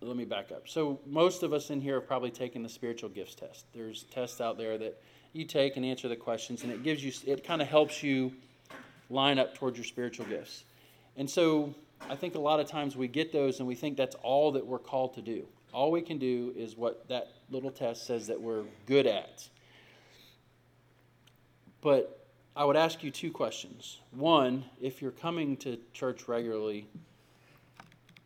Let 0.00 0.16
me 0.16 0.24
back 0.24 0.50
up. 0.50 0.68
So, 0.68 0.98
most 1.06 1.44
of 1.44 1.52
us 1.52 1.70
in 1.70 1.80
here 1.80 1.94
have 1.94 2.08
probably 2.08 2.32
taken 2.32 2.64
the 2.64 2.68
spiritual 2.68 3.08
gifts 3.08 3.36
test. 3.36 3.66
There's 3.72 4.02
tests 4.04 4.40
out 4.40 4.58
there 4.58 4.76
that 4.78 5.00
you 5.32 5.44
take 5.44 5.76
and 5.76 5.84
answer 5.84 6.08
the 6.08 6.16
questions, 6.16 6.62
and 6.62 6.72
it 6.72 6.82
gives 6.82 7.04
you, 7.04 7.12
it 7.26 7.44
kind 7.44 7.62
of 7.62 7.68
helps 7.68 8.02
you 8.02 8.32
line 9.10 9.38
up 9.38 9.54
towards 9.54 9.76
your 9.78 9.84
spiritual 9.84 10.26
gifts. 10.26 10.64
And 11.16 11.28
so, 11.28 11.74
I 12.08 12.16
think 12.16 12.34
a 12.34 12.40
lot 12.40 12.60
of 12.60 12.66
times 12.66 12.96
we 12.96 13.08
get 13.08 13.32
those 13.32 13.58
and 13.58 13.68
we 13.68 13.74
think 13.74 13.96
that's 13.96 14.16
all 14.22 14.52
that 14.52 14.66
we're 14.66 14.78
called 14.78 15.14
to 15.14 15.22
do. 15.22 15.46
All 15.72 15.90
we 15.90 16.02
can 16.02 16.18
do 16.18 16.52
is 16.56 16.76
what 16.76 17.08
that 17.08 17.28
little 17.50 17.70
test 17.70 18.06
says 18.06 18.26
that 18.26 18.40
we're 18.40 18.64
good 18.86 19.06
at. 19.06 19.48
But 21.80 22.26
I 22.54 22.64
would 22.64 22.76
ask 22.76 23.02
you 23.02 23.10
two 23.10 23.30
questions. 23.30 24.00
One, 24.10 24.64
if 24.80 25.00
you're 25.00 25.10
coming 25.10 25.56
to 25.58 25.78
church 25.92 26.28
regularly 26.28 26.86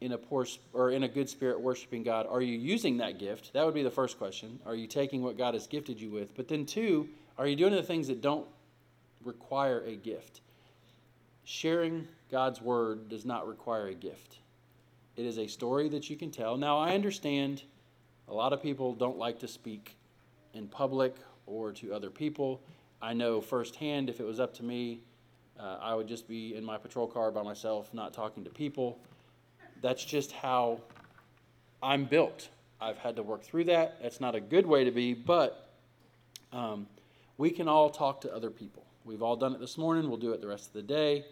in 0.00 0.12
a 0.12 0.18
poor 0.18 0.46
or 0.72 0.90
in 0.90 1.04
a 1.04 1.08
good 1.08 1.28
spirit 1.28 1.60
worshiping 1.60 2.02
God, 2.02 2.26
are 2.28 2.42
you 2.42 2.56
using 2.56 2.98
that 2.98 3.18
gift? 3.18 3.52
That 3.54 3.64
would 3.64 3.74
be 3.74 3.82
the 3.82 3.90
first 3.90 4.18
question. 4.18 4.60
Are 4.66 4.74
you 4.74 4.86
taking 4.86 5.22
what 5.22 5.38
God 5.38 5.54
has 5.54 5.66
gifted 5.66 6.00
you 6.00 6.10
with? 6.10 6.34
But 6.36 6.48
then 6.48 6.66
two, 6.66 7.08
are 7.38 7.46
you 7.46 7.56
doing 7.56 7.72
the 7.72 7.82
things 7.82 8.08
that 8.08 8.20
don't 8.20 8.46
require 9.24 9.80
a 9.80 9.96
gift? 9.96 10.40
Sharing 11.44 12.06
God's 12.30 12.60
word 12.60 13.08
does 13.08 13.24
not 13.24 13.46
require 13.46 13.88
a 13.88 13.94
gift. 13.94 14.38
It 15.16 15.24
is 15.24 15.38
a 15.38 15.46
story 15.46 15.88
that 15.90 16.10
you 16.10 16.16
can 16.16 16.30
tell. 16.30 16.56
Now, 16.56 16.78
I 16.78 16.94
understand 16.94 17.62
a 18.28 18.34
lot 18.34 18.52
of 18.52 18.62
people 18.62 18.92
don't 18.94 19.16
like 19.16 19.38
to 19.40 19.48
speak 19.48 19.96
in 20.52 20.66
public 20.68 21.14
or 21.46 21.72
to 21.72 21.94
other 21.94 22.10
people. 22.10 22.60
I 23.00 23.14
know 23.14 23.40
firsthand 23.40 24.10
if 24.10 24.20
it 24.20 24.26
was 24.26 24.40
up 24.40 24.52
to 24.54 24.62
me, 24.62 25.00
uh, 25.58 25.78
I 25.80 25.94
would 25.94 26.08
just 26.08 26.28
be 26.28 26.54
in 26.54 26.64
my 26.64 26.76
patrol 26.76 27.06
car 27.06 27.30
by 27.30 27.42
myself, 27.42 27.94
not 27.94 28.12
talking 28.12 28.44
to 28.44 28.50
people. 28.50 28.98
That's 29.82 30.04
just 30.04 30.32
how 30.32 30.80
I'm 31.82 32.04
built. 32.04 32.48
I've 32.80 32.98
had 32.98 33.16
to 33.16 33.22
work 33.22 33.42
through 33.42 33.64
that. 33.64 33.98
That's 34.02 34.20
not 34.20 34.34
a 34.34 34.40
good 34.40 34.66
way 34.66 34.84
to 34.84 34.90
be, 34.90 35.14
but 35.14 35.70
um, 36.52 36.86
we 37.38 37.50
can 37.50 37.68
all 37.68 37.90
talk 37.90 38.20
to 38.22 38.34
other 38.34 38.50
people. 38.50 38.84
We've 39.04 39.22
all 39.22 39.36
done 39.36 39.54
it 39.54 39.60
this 39.60 39.78
morning. 39.78 40.08
We'll 40.08 40.18
do 40.18 40.32
it 40.32 40.40
the 40.40 40.48
rest 40.48 40.68
of 40.68 40.72
the 40.72 40.82
day. 40.82 41.24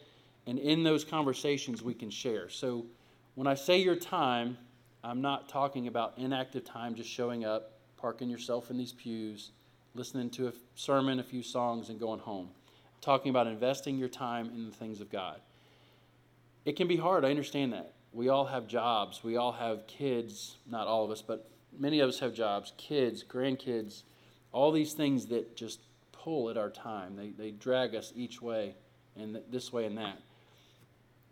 And 0.46 0.58
in 0.58 0.84
those 0.84 1.04
conversations, 1.04 1.82
we 1.82 1.94
can 1.94 2.10
share. 2.10 2.48
So 2.48 2.86
when 3.34 3.46
I 3.46 3.54
say 3.54 3.78
your 3.78 3.96
time, 3.96 4.56
I'm 5.02 5.20
not 5.20 5.48
talking 5.48 5.86
about 5.86 6.14
inactive 6.16 6.64
time, 6.64 6.94
just 6.94 7.10
showing 7.10 7.44
up, 7.44 7.72
parking 7.96 8.28
yourself 8.28 8.70
in 8.70 8.78
these 8.78 8.92
pews, 8.92 9.50
listening 9.94 10.30
to 10.30 10.48
a 10.48 10.52
sermon, 10.74 11.20
a 11.20 11.22
few 11.22 11.42
songs, 11.42 11.88
and 11.88 11.98
going 11.98 12.20
home. 12.20 12.48
I'm 12.48 13.00
talking 13.00 13.30
about 13.30 13.46
investing 13.46 13.98
your 13.98 14.08
time 14.08 14.50
in 14.54 14.66
the 14.66 14.72
things 14.72 15.00
of 15.00 15.10
God. 15.10 15.40
It 16.64 16.76
can 16.76 16.88
be 16.88 16.96
hard, 16.96 17.24
I 17.24 17.30
understand 17.30 17.72
that. 17.72 17.92
We 18.14 18.28
all 18.28 18.46
have 18.46 18.68
jobs, 18.68 19.24
we 19.24 19.36
all 19.36 19.52
have 19.52 19.88
kids, 19.88 20.56
not 20.70 20.86
all 20.86 21.04
of 21.04 21.10
us, 21.10 21.20
but 21.20 21.50
many 21.76 21.98
of 21.98 22.08
us 22.08 22.20
have 22.20 22.32
jobs, 22.32 22.72
kids, 22.78 23.24
grandkids, 23.24 24.04
all 24.52 24.70
these 24.70 24.92
things 24.92 25.26
that 25.26 25.56
just 25.56 25.80
pull 26.12 26.48
at 26.48 26.56
our 26.56 26.70
time. 26.70 27.16
They, 27.16 27.30
they 27.30 27.50
drag 27.50 27.96
us 27.96 28.12
each 28.14 28.40
way, 28.40 28.76
and 29.16 29.40
this 29.50 29.72
way 29.72 29.84
and 29.84 29.98
that. 29.98 30.20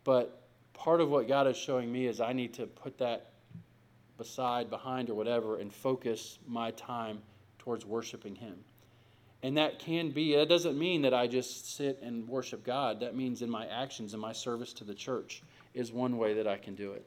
But 0.03 0.43
part 0.75 1.01
of 1.01 1.09
what 1.09 1.29
God 1.29 1.47
is 1.47 1.57
showing 1.57 1.93
me 1.93 2.07
is 2.07 2.21
I 2.21 2.33
need 2.33 2.55
to 2.55 2.67
put 2.67 2.99
that 2.99 3.31
beside, 4.19 4.69
behind, 4.69 5.09
or 5.09 5.15
whatever, 5.15 5.59
and 5.59 5.73
focus 5.73 6.41
my 6.49 6.73
time 6.73 7.21
towards 7.61 7.87
worshiping 7.87 8.35
Him. 8.35 8.57
And 9.45 9.57
that 9.57 9.79
can 9.79 10.11
be, 10.11 10.35
that 10.37 10.49
doesn't 10.49 10.79
mean 10.79 11.03
that 11.03 11.15
I 11.15 11.29
just 11.29 11.77
sit 11.77 12.01
and 12.03 12.29
worship 12.29 12.65
God. 12.65 13.01
That 13.01 13.17
means 13.17 13.43
in 13.43 13.51
my 13.51 13.67
actions 13.67 14.15
in 14.15 14.21
my 14.21 14.33
service 14.33 14.73
to 14.75 14.85
the 14.85 14.95
church 14.95 15.43
is 15.75 15.93
one 15.93 16.19
way 16.19 16.35
that 16.35 16.47
I 16.47 16.57
can 16.57 16.75
do 16.75 16.93
it. 16.93 17.05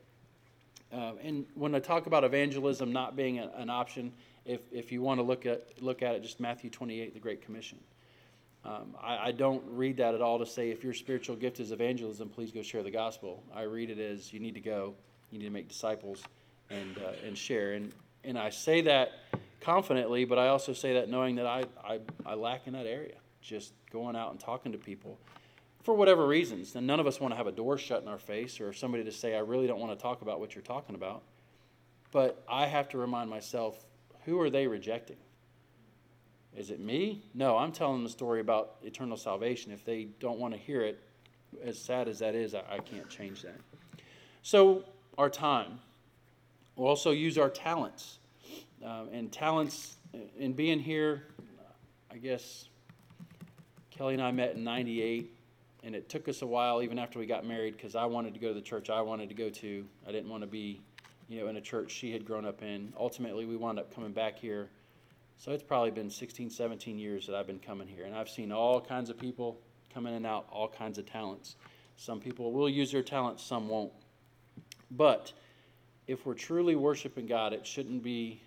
Uh, 0.94 1.14
and 1.24 1.46
when 1.56 1.76
I 1.76 1.80
talk 1.80 2.06
about 2.06 2.24
evangelism 2.24 2.94
not 2.94 3.16
being 3.16 3.40
a, 3.40 3.52
an 3.58 3.70
option, 3.70 4.14
if, 4.46 4.62
if 4.72 4.92
you 4.92 5.02
want 5.02 5.20
to 5.20 5.24
look 5.24 5.46
at, 5.46 5.82
look 5.82 6.02
at 6.02 6.16
it, 6.16 6.24
just 6.24 6.40
Matthew 6.40 6.70
28, 6.70 7.14
the 7.14 7.20
Great 7.20 7.42
Commission. 7.42 7.80
Um, 8.64 8.96
I, 9.02 9.28
I, 9.28 9.32
don't 9.32 9.64
read 9.68 9.98
that 9.98 10.16
at 10.16 10.22
all 10.22 10.40
to 10.40 10.46
say 10.46 10.72
if 10.72 10.84
your 10.84 10.94
spiritual 10.94 11.36
gift 11.36 11.60
is 11.60 11.72
evangelism, 11.72 12.30
please 12.30 12.52
go 12.52 12.64
share 12.64 12.82
the 12.82 12.90
gospel. 12.90 13.44
I 13.54 13.64
read 13.64 13.92
it 13.92 14.00
as 14.00 14.34
you 14.34 14.40
need 14.40 14.56
to 14.56 14.60
go, 14.60 14.96
you 15.30 15.38
need 15.38 15.46
to 15.46 15.52
make 15.52 15.68
disciples, 15.68 16.24
and 16.72 16.98
uh, 16.98 17.12
and 17.24 17.38
share. 17.38 17.74
And 17.74 17.92
and 18.24 18.40
I 18.40 18.50
say 18.50 18.82
that 18.82 19.12
confidently, 19.62 20.26
but 20.26 20.40
I 20.40 20.48
also 20.48 20.74
say 20.74 20.94
that 20.94 21.10
knowing 21.10 21.36
that 21.36 21.46
I, 21.46 21.66
I 21.84 22.00
I 22.26 22.34
lack 22.34 22.66
in 22.66 22.74
that 22.74 22.88
area, 22.88 23.14
just 23.40 23.74
going 23.92 24.16
out 24.16 24.32
and 24.32 24.40
talking 24.40 24.72
to 24.72 24.80
people 24.80 25.20
for 25.86 25.94
whatever 25.94 26.26
reasons. 26.26 26.76
And 26.76 26.88
none 26.88 27.00
of 27.00 27.06
us 27.06 27.22
want 27.22 27.32
to 27.32 27.38
have 27.38 27.46
a 27.46 27.52
door 27.52 27.78
shut 27.78 28.02
in 28.02 28.08
our 28.08 28.18
face 28.18 28.60
or 28.60 28.74
somebody 28.74 29.04
to 29.04 29.12
say 29.12 29.36
I 29.36 29.40
really 29.40 29.68
don't 29.68 29.80
want 29.80 29.98
to 29.98 30.02
talk 30.02 30.24
about 30.24 30.40
what 30.40 30.56
you're 30.56 30.64
talking 30.64 30.96
about. 30.96 31.22
But 32.12 32.44
I 32.50 32.66
have 32.66 32.90
to 32.90 32.98
remind 32.98 33.30
myself, 33.30 33.86
who 34.26 34.42
are 34.42 34.50
they 34.50 34.66
rejecting? 34.66 35.18
Is 36.58 36.72
it 36.72 36.80
me? 36.80 37.24
No, 37.36 37.58
I'm 37.58 37.72
telling 37.72 38.04
the 38.04 38.10
story 38.10 38.40
about 38.42 38.78
eternal 38.82 39.16
salvation. 39.16 39.72
If 39.72 39.86
they 39.86 40.06
don't 40.20 40.40
want 40.40 40.56
to 40.56 40.60
hear 40.60 40.82
it, 40.82 41.00
as 41.64 41.78
sad 41.78 42.08
as 42.08 42.20
that 42.20 42.34
is, 42.34 42.56
I, 42.56 42.64
I 42.70 42.80
can't 42.80 43.10
change 43.10 43.44
that. 43.44 43.60
So, 44.42 44.84
our 45.18 45.30
time. 45.30 45.80
We'll 46.76 46.88
also 46.88 47.12
use 47.12 47.38
our 47.38 47.50
talents. 47.50 48.20
Um, 48.84 49.10
and 49.12 49.32
talents, 49.32 49.96
in 50.38 50.54
being 50.54 50.80
here, 50.80 51.24
I 52.12 52.18
guess 52.18 52.70
Kelly 53.92 54.16
and 54.16 54.24
I 54.24 54.32
met 54.32 54.56
in 54.56 54.64
98, 54.64 55.35
and 55.86 55.96
it 55.96 56.10
took 56.10 56.28
us 56.28 56.42
a 56.42 56.48
while, 56.48 56.84
even 56.84 57.00
after 57.00 57.18
we 57.18 57.26
got 57.26 57.46
married, 57.46 57.78
because 57.78 57.96
I 57.96 58.06
wanted 58.06 58.34
to 58.34 58.40
go 58.42 58.50
to 58.50 58.54
the 58.54 58.62
church 58.62 58.90
I 58.90 59.02
wanted 59.02 59.30
to 59.30 59.36
go 59.36 59.50
to. 59.50 59.86
I 60.06 60.12
didn't 60.12 60.30
want 60.30 60.42
to 60.42 60.48
be, 60.48 60.82
you 61.30 61.40
know, 61.40 61.48
in 61.48 61.56
a 61.56 61.62
church 61.62 61.92
she 61.92 62.12
had 62.12 62.26
grown 62.26 62.46
up 62.46 62.62
in. 62.62 62.92
Ultimately, 63.00 63.46
we 63.46 63.56
wound 63.56 63.80
up 63.80 63.96
coming 63.96 64.12
back 64.12 64.38
here 64.38 64.70
so 65.38 65.52
it's 65.52 65.64
probably 65.64 65.92
been 65.92 66.10
16, 66.10 66.50
17 66.50 66.98
years 66.98 67.28
that 67.28 67.36
I've 67.36 67.48
been 67.48 67.60
coming 67.60 67.88
here, 67.88 68.06
and 68.06 68.16
I've 68.16 68.30
seen 68.30 68.52
all 68.52 68.80
kinds 68.80 69.10
of 69.10 69.20
people 69.20 69.60
come 69.94 70.08
in 70.08 70.14
and 70.14 70.26
out, 70.26 70.48
all 70.52 70.68
kinds 70.68 70.98
of 70.98 71.06
talents. 71.06 71.56
Some 71.98 72.20
people 72.20 72.52
will 72.52 72.70
use 72.70 72.92
their 72.92 73.04
talents, 73.04 73.44
some 73.44 73.70
won't. 73.70 73.92
But 74.92 75.34
if 76.08 76.26
we're 76.26 76.34
truly 76.34 76.76
worshiping 76.76 77.26
God, 77.26 77.54
it 77.54 77.66
shouldn't 77.66 78.04
be 78.04 78.42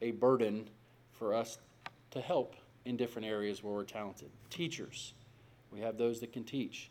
a 0.00 0.12
burden 0.12 0.68
for 1.12 1.34
us 1.34 1.58
to 2.10 2.20
help 2.20 2.56
in 2.84 2.96
different 2.96 3.26
areas 3.26 3.62
where 3.62 3.74
we're 3.74 3.84
talented. 3.84 4.30
Teachers, 4.50 5.14
we 5.74 5.80
have 5.80 5.98
those 5.98 6.20
that 6.20 6.32
can 6.32 6.44
teach. 6.44 6.90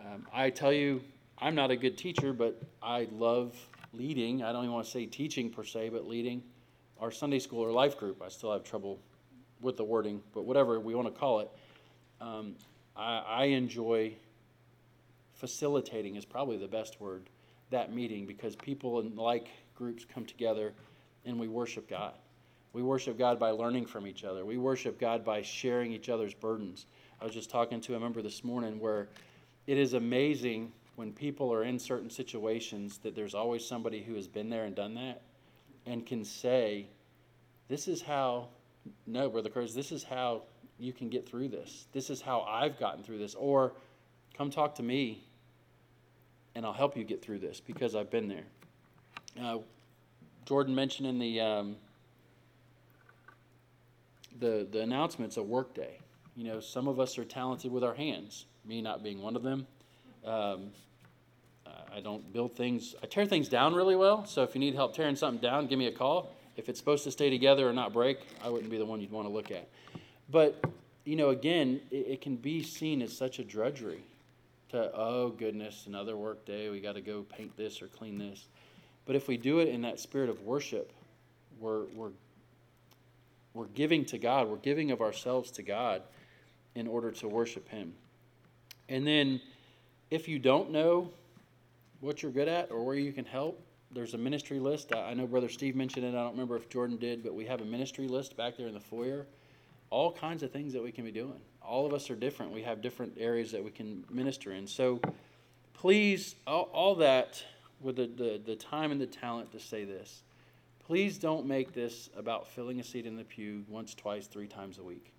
Um, 0.00 0.26
I 0.32 0.50
tell 0.50 0.72
you, 0.72 1.02
I'm 1.38 1.54
not 1.54 1.70
a 1.70 1.76
good 1.76 1.98
teacher, 1.98 2.32
but 2.32 2.60
I 2.82 3.08
love 3.12 3.54
leading. 3.92 4.42
I 4.42 4.52
don't 4.52 4.64
even 4.64 4.72
want 4.72 4.86
to 4.86 4.90
say 4.90 5.06
teaching 5.06 5.50
per 5.50 5.64
se, 5.64 5.90
but 5.90 6.06
leading 6.08 6.42
our 7.00 7.10
Sunday 7.10 7.38
school 7.38 7.60
or 7.60 7.72
life 7.72 7.98
group. 7.98 8.22
I 8.22 8.28
still 8.28 8.52
have 8.52 8.64
trouble 8.64 8.98
with 9.60 9.76
the 9.76 9.84
wording, 9.84 10.22
but 10.34 10.44
whatever 10.44 10.80
we 10.80 10.94
want 10.94 11.12
to 11.12 11.18
call 11.18 11.40
it. 11.40 11.50
um, 12.20 12.54
I, 12.96 13.18
I 13.26 13.44
enjoy 13.44 14.14
facilitating 15.34 16.16
is 16.16 16.24
probably 16.24 16.56
the 16.56 16.68
best 16.68 17.00
word 17.00 17.28
that 17.70 17.92
meeting 17.92 18.26
because 18.26 18.54
people 18.56 19.00
in 19.00 19.16
like 19.16 19.48
groups 19.74 20.04
come 20.04 20.24
together 20.24 20.72
and 21.24 21.38
we 21.38 21.48
worship 21.48 21.88
God. 21.88 22.14
We 22.72 22.82
worship 22.82 23.18
God 23.18 23.38
by 23.38 23.50
learning 23.50 23.86
from 23.86 24.06
each 24.06 24.24
other. 24.24 24.44
We 24.44 24.56
worship 24.56 24.98
God 24.98 25.24
by 25.24 25.42
sharing 25.42 25.92
each 25.92 26.08
other's 26.08 26.34
burdens. 26.34 26.86
I 27.22 27.24
was 27.24 27.34
just 27.34 27.50
talking 27.50 27.80
to 27.82 27.94
a 27.94 28.00
member 28.00 28.20
this 28.20 28.42
morning 28.42 28.80
where 28.80 29.06
it 29.68 29.78
is 29.78 29.92
amazing 29.92 30.72
when 30.96 31.12
people 31.12 31.54
are 31.54 31.62
in 31.62 31.78
certain 31.78 32.10
situations 32.10 32.98
that 33.04 33.14
there's 33.14 33.32
always 33.32 33.64
somebody 33.64 34.02
who 34.02 34.16
has 34.16 34.26
been 34.26 34.50
there 34.50 34.64
and 34.64 34.74
done 34.74 34.96
that 34.96 35.22
and 35.86 36.04
can 36.04 36.24
say, 36.24 36.88
This 37.68 37.86
is 37.86 38.02
how, 38.02 38.48
no, 39.06 39.30
Brother 39.30 39.50
Curtis, 39.50 39.72
this 39.72 39.92
is 39.92 40.02
how 40.02 40.42
you 40.80 40.92
can 40.92 41.10
get 41.10 41.28
through 41.28 41.46
this. 41.46 41.86
This 41.92 42.10
is 42.10 42.20
how 42.20 42.40
I've 42.40 42.76
gotten 42.80 43.04
through 43.04 43.18
this. 43.18 43.36
Or 43.36 43.72
come 44.36 44.50
talk 44.50 44.74
to 44.74 44.82
me 44.82 45.22
and 46.56 46.66
I'll 46.66 46.72
help 46.72 46.96
you 46.96 47.04
get 47.04 47.22
through 47.22 47.38
this 47.38 47.60
because 47.60 47.94
I've 47.94 48.10
been 48.10 48.26
there. 48.26 48.46
Uh, 49.40 49.58
Jordan 50.44 50.74
mentioned 50.74 51.06
in 51.06 51.20
the, 51.20 51.40
um, 51.40 51.76
the, 54.40 54.66
the 54.68 54.80
announcements 54.80 55.36
a 55.36 55.42
work 55.44 55.72
day. 55.72 56.00
You 56.36 56.44
know, 56.44 56.60
some 56.60 56.88
of 56.88 56.98
us 56.98 57.18
are 57.18 57.24
talented 57.24 57.70
with 57.70 57.84
our 57.84 57.94
hands, 57.94 58.46
me 58.64 58.80
not 58.80 59.02
being 59.02 59.20
one 59.20 59.36
of 59.36 59.42
them. 59.42 59.66
Um, 60.24 60.70
I 61.94 62.00
don't 62.00 62.32
build 62.32 62.56
things, 62.56 62.94
I 63.02 63.06
tear 63.06 63.26
things 63.26 63.48
down 63.48 63.74
really 63.74 63.96
well. 63.96 64.24
So 64.24 64.42
if 64.42 64.54
you 64.54 64.60
need 64.60 64.74
help 64.74 64.94
tearing 64.94 65.16
something 65.16 65.42
down, 65.42 65.66
give 65.66 65.78
me 65.78 65.86
a 65.86 65.92
call. 65.92 66.34
If 66.56 66.68
it's 66.68 66.78
supposed 66.78 67.04
to 67.04 67.10
stay 67.10 67.28
together 67.28 67.68
or 67.68 67.72
not 67.72 67.92
break, 67.92 68.18
I 68.42 68.48
wouldn't 68.48 68.70
be 68.70 68.78
the 68.78 68.84
one 68.86 69.00
you'd 69.00 69.10
want 69.12 69.26
to 69.26 69.32
look 69.32 69.50
at. 69.50 69.68
But, 70.30 70.64
you 71.04 71.16
know, 71.16 71.30
again, 71.30 71.80
it, 71.90 72.06
it 72.08 72.20
can 72.22 72.36
be 72.36 72.62
seen 72.62 73.02
as 73.02 73.16
such 73.16 73.38
a 73.38 73.44
drudgery 73.44 74.00
to, 74.70 74.90
oh 74.94 75.30
goodness, 75.30 75.84
another 75.86 76.16
work 76.16 76.46
day, 76.46 76.70
we 76.70 76.80
got 76.80 76.94
to 76.94 77.02
go 77.02 77.22
paint 77.22 77.56
this 77.56 77.82
or 77.82 77.88
clean 77.88 78.18
this. 78.18 78.46
But 79.04 79.16
if 79.16 79.28
we 79.28 79.36
do 79.36 79.58
it 79.58 79.68
in 79.68 79.82
that 79.82 80.00
spirit 80.00 80.30
of 80.30 80.40
worship, 80.42 80.92
we're, 81.60 81.84
we're, 81.94 82.12
we're 83.52 83.66
giving 83.66 84.06
to 84.06 84.18
God, 84.18 84.48
we're 84.48 84.56
giving 84.56 84.90
of 84.90 85.02
ourselves 85.02 85.50
to 85.52 85.62
God 85.62 86.02
in 86.74 86.86
order 86.86 87.10
to 87.10 87.28
worship 87.28 87.68
Him. 87.68 87.94
And 88.88 89.06
then 89.06 89.40
if 90.10 90.28
you 90.28 90.38
don't 90.38 90.70
know 90.70 91.10
what 92.00 92.22
you're 92.22 92.32
good 92.32 92.48
at 92.48 92.70
or 92.70 92.84
where 92.84 92.96
you 92.96 93.12
can 93.12 93.24
help, 93.24 93.60
there's 93.92 94.14
a 94.14 94.18
ministry 94.18 94.58
list. 94.58 94.94
I 94.94 95.14
know 95.14 95.26
Brother 95.26 95.48
Steve 95.48 95.76
mentioned 95.76 96.04
it. 96.04 96.10
I 96.10 96.22
don't 96.22 96.32
remember 96.32 96.56
if 96.56 96.68
Jordan 96.68 96.96
did, 96.96 97.22
but 97.22 97.34
we 97.34 97.44
have 97.46 97.60
a 97.60 97.64
ministry 97.64 98.08
list 98.08 98.36
back 98.36 98.56
there 98.56 98.66
in 98.66 98.74
the 98.74 98.80
foyer. 98.80 99.26
All 99.90 100.12
kinds 100.12 100.42
of 100.42 100.50
things 100.50 100.72
that 100.72 100.82
we 100.82 100.90
can 100.90 101.04
be 101.04 101.10
doing. 101.10 101.40
All 101.60 101.86
of 101.86 101.92
us 101.92 102.10
are 102.10 102.16
different. 102.16 102.52
We 102.52 102.62
have 102.62 102.80
different 102.80 103.16
areas 103.18 103.52
that 103.52 103.62
we 103.62 103.70
can 103.70 104.04
minister 104.10 104.52
in. 104.52 104.66
So 104.66 105.00
please, 105.74 106.34
all, 106.46 106.70
all 106.72 106.94
that 106.96 107.44
with 107.80 107.96
the, 107.96 108.06
the, 108.06 108.40
the 108.44 108.56
time 108.56 108.92
and 108.92 109.00
the 109.00 109.06
talent 109.06 109.52
to 109.52 109.60
say 109.60 109.84
this, 109.84 110.22
please 110.86 111.18
don't 111.18 111.46
make 111.46 111.72
this 111.72 112.08
about 112.16 112.48
filling 112.48 112.80
a 112.80 112.84
seat 112.84 113.06
in 113.06 113.16
the 113.16 113.24
pew 113.24 113.64
once, 113.68 113.94
twice, 113.94 114.26
three 114.26 114.46
times 114.46 114.78
a 114.78 114.82
week. 114.82 115.12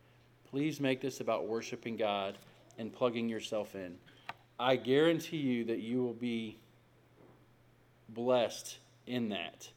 Please 0.53 0.79
make 0.79 1.01
this 1.01 1.19
about 1.19 1.47
worshiping 1.47 1.97
God 1.97 2.37
and 2.77 2.93
plugging 2.93 3.27
yourself 3.27 3.73
in. 3.73 3.95
I 4.59 4.75
guarantee 4.75 5.37
you 5.37 5.63
that 5.63 5.79
you 5.79 6.03
will 6.03 6.13
be 6.13 6.59
blessed 8.09 8.77
in 9.07 9.29
that. 9.29 9.67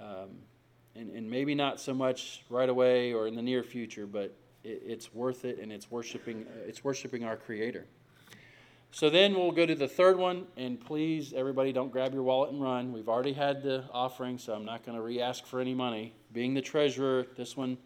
Um, 0.00 0.30
and, 0.96 1.08
and 1.14 1.30
maybe 1.30 1.54
not 1.54 1.78
so 1.78 1.94
much 1.94 2.42
right 2.50 2.68
away 2.68 3.12
or 3.12 3.28
in 3.28 3.36
the 3.36 3.42
near 3.42 3.62
future, 3.62 4.08
but 4.08 4.34
it, 4.64 4.82
it's 4.84 5.14
worth 5.14 5.44
it 5.44 5.60
and 5.60 5.70
it's 5.70 5.88
worshiping, 5.88 6.46
it's 6.66 6.82
worshiping 6.82 7.22
our 7.22 7.36
Creator. 7.36 7.86
So 8.90 9.08
then 9.08 9.34
we'll 9.34 9.52
go 9.52 9.66
to 9.66 9.76
the 9.76 9.86
third 9.86 10.18
one, 10.18 10.48
and 10.56 10.80
please, 10.80 11.32
everybody, 11.32 11.72
don't 11.72 11.92
grab 11.92 12.12
your 12.12 12.24
wallet 12.24 12.50
and 12.50 12.60
run. 12.60 12.92
We've 12.92 13.08
already 13.08 13.34
had 13.34 13.62
the 13.62 13.84
offering, 13.92 14.38
so 14.38 14.52
I'm 14.52 14.64
not 14.64 14.84
going 14.84 14.96
to 14.96 15.02
re 15.02 15.20
ask 15.20 15.46
for 15.46 15.60
any 15.60 15.74
money. 15.74 16.12
Being 16.32 16.54
the 16.54 16.60
treasurer, 16.60 17.24
this 17.36 17.56
one, 17.56 17.78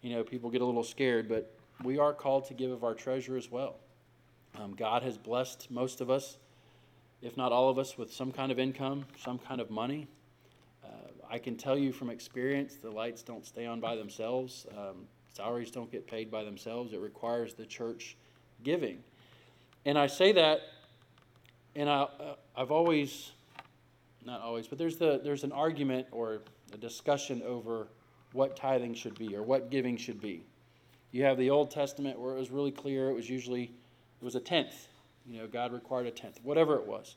you 0.00 0.14
know, 0.14 0.22
people 0.22 0.48
get 0.48 0.60
a 0.60 0.64
little 0.64 0.84
scared, 0.84 1.28
but 1.28 1.55
we 1.82 1.98
are 1.98 2.12
called 2.12 2.46
to 2.46 2.54
give 2.54 2.70
of 2.70 2.84
our 2.84 2.94
treasure 2.94 3.36
as 3.36 3.50
well. 3.50 3.76
Um, 4.58 4.74
God 4.74 5.02
has 5.02 5.18
blessed 5.18 5.70
most 5.70 6.00
of 6.00 6.10
us, 6.10 6.38
if 7.20 7.36
not 7.36 7.52
all 7.52 7.68
of 7.68 7.78
us, 7.78 7.98
with 7.98 8.12
some 8.12 8.32
kind 8.32 8.50
of 8.50 8.58
income, 8.58 9.04
some 9.22 9.38
kind 9.38 9.60
of 9.60 9.70
money. 9.70 10.08
Uh, 10.84 10.88
I 11.30 11.38
can 11.38 11.56
tell 11.56 11.76
you 11.76 11.92
from 11.92 12.10
experience, 12.10 12.76
the 12.76 12.90
lights 12.90 13.22
don't 13.22 13.44
stay 13.44 13.66
on 13.66 13.80
by 13.80 13.96
themselves. 13.96 14.66
Um, 14.76 15.06
salaries 15.32 15.70
don't 15.70 15.90
get 15.92 16.06
paid 16.06 16.30
by 16.30 16.44
themselves. 16.44 16.92
It 16.92 17.00
requires 17.00 17.54
the 17.54 17.66
church 17.66 18.16
giving. 18.62 18.98
And 19.84 19.98
I 19.98 20.06
say 20.06 20.32
that, 20.32 20.60
and 21.74 21.90
I, 21.90 22.02
uh, 22.02 22.34
I've 22.56 22.70
always, 22.70 23.32
not 24.24 24.40
always, 24.40 24.66
but 24.66 24.78
there's, 24.78 24.96
the, 24.96 25.20
there's 25.22 25.44
an 25.44 25.52
argument 25.52 26.06
or 26.10 26.40
a 26.72 26.78
discussion 26.78 27.42
over 27.42 27.88
what 28.32 28.56
tithing 28.56 28.94
should 28.94 29.18
be 29.18 29.36
or 29.36 29.42
what 29.42 29.70
giving 29.70 29.96
should 29.96 30.20
be. 30.20 30.42
You 31.16 31.24
have 31.24 31.38
the 31.38 31.48
Old 31.48 31.70
Testament 31.70 32.20
where 32.20 32.36
it 32.36 32.38
was 32.38 32.50
really 32.50 32.70
clear, 32.70 33.08
it 33.08 33.14
was 33.14 33.30
usually, 33.30 33.62
it 34.20 34.22
was 34.22 34.34
a 34.34 34.40
tenth. 34.40 34.88
You 35.26 35.40
know, 35.40 35.46
God 35.46 35.72
required 35.72 36.04
a 36.04 36.10
tenth, 36.10 36.38
whatever 36.42 36.76
it 36.76 36.86
was. 36.86 37.16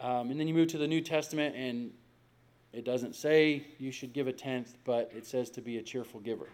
Um, 0.00 0.30
and 0.30 0.38
then 0.38 0.46
you 0.46 0.54
move 0.54 0.68
to 0.68 0.78
the 0.78 0.86
New 0.86 1.00
Testament, 1.00 1.56
and 1.56 1.90
it 2.72 2.84
doesn't 2.84 3.16
say 3.16 3.66
you 3.80 3.90
should 3.90 4.12
give 4.12 4.28
a 4.28 4.32
tenth, 4.32 4.76
but 4.84 5.10
it 5.12 5.26
says 5.26 5.50
to 5.50 5.60
be 5.60 5.78
a 5.78 5.82
cheerful 5.82 6.20
giver. 6.20 6.46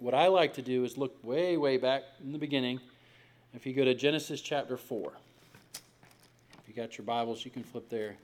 What 0.00 0.12
I 0.12 0.26
like 0.26 0.52
to 0.52 0.60
do 0.60 0.84
is 0.84 0.98
look 0.98 1.16
way, 1.24 1.56
way 1.56 1.78
back 1.78 2.02
in 2.22 2.32
the 2.32 2.38
beginning 2.38 2.78
if 3.54 3.64
you 3.64 3.72
go 3.72 3.86
to 3.86 3.94
Genesis 3.94 4.42
chapter 4.42 4.76
4, 4.76 5.12
if 5.72 6.68
you 6.68 6.74
got 6.74 6.98
your 6.98 7.06
Bibles, 7.06 7.46
you 7.46 7.50
can 7.50 7.62
flip 7.62 7.88
there. 7.88 8.16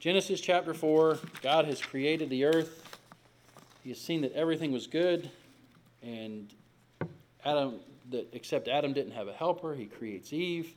Genesis 0.00 0.42
chapter 0.42 0.74
4, 0.74 1.18
God 1.40 1.64
has 1.64 1.80
created 1.80 2.28
the 2.28 2.44
earth. 2.44 2.98
He 3.82 3.88
has 3.88 3.98
seen 3.98 4.20
that 4.20 4.34
everything 4.34 4.70
was 4.70 4.86
good, 4.86 5.30
and 6.06 6.54
Adam, 7.44 7.80
that 8.10 8.28
except 8.32 8.68
Adam 8.68 8.92
didn't 8.92 9.12
have 9.12 9.28
a 9.28 9.32
helper, 9.32 9.74
he 9.74 9.86
creates 9.86 10.32
Eve, 10.32 10.74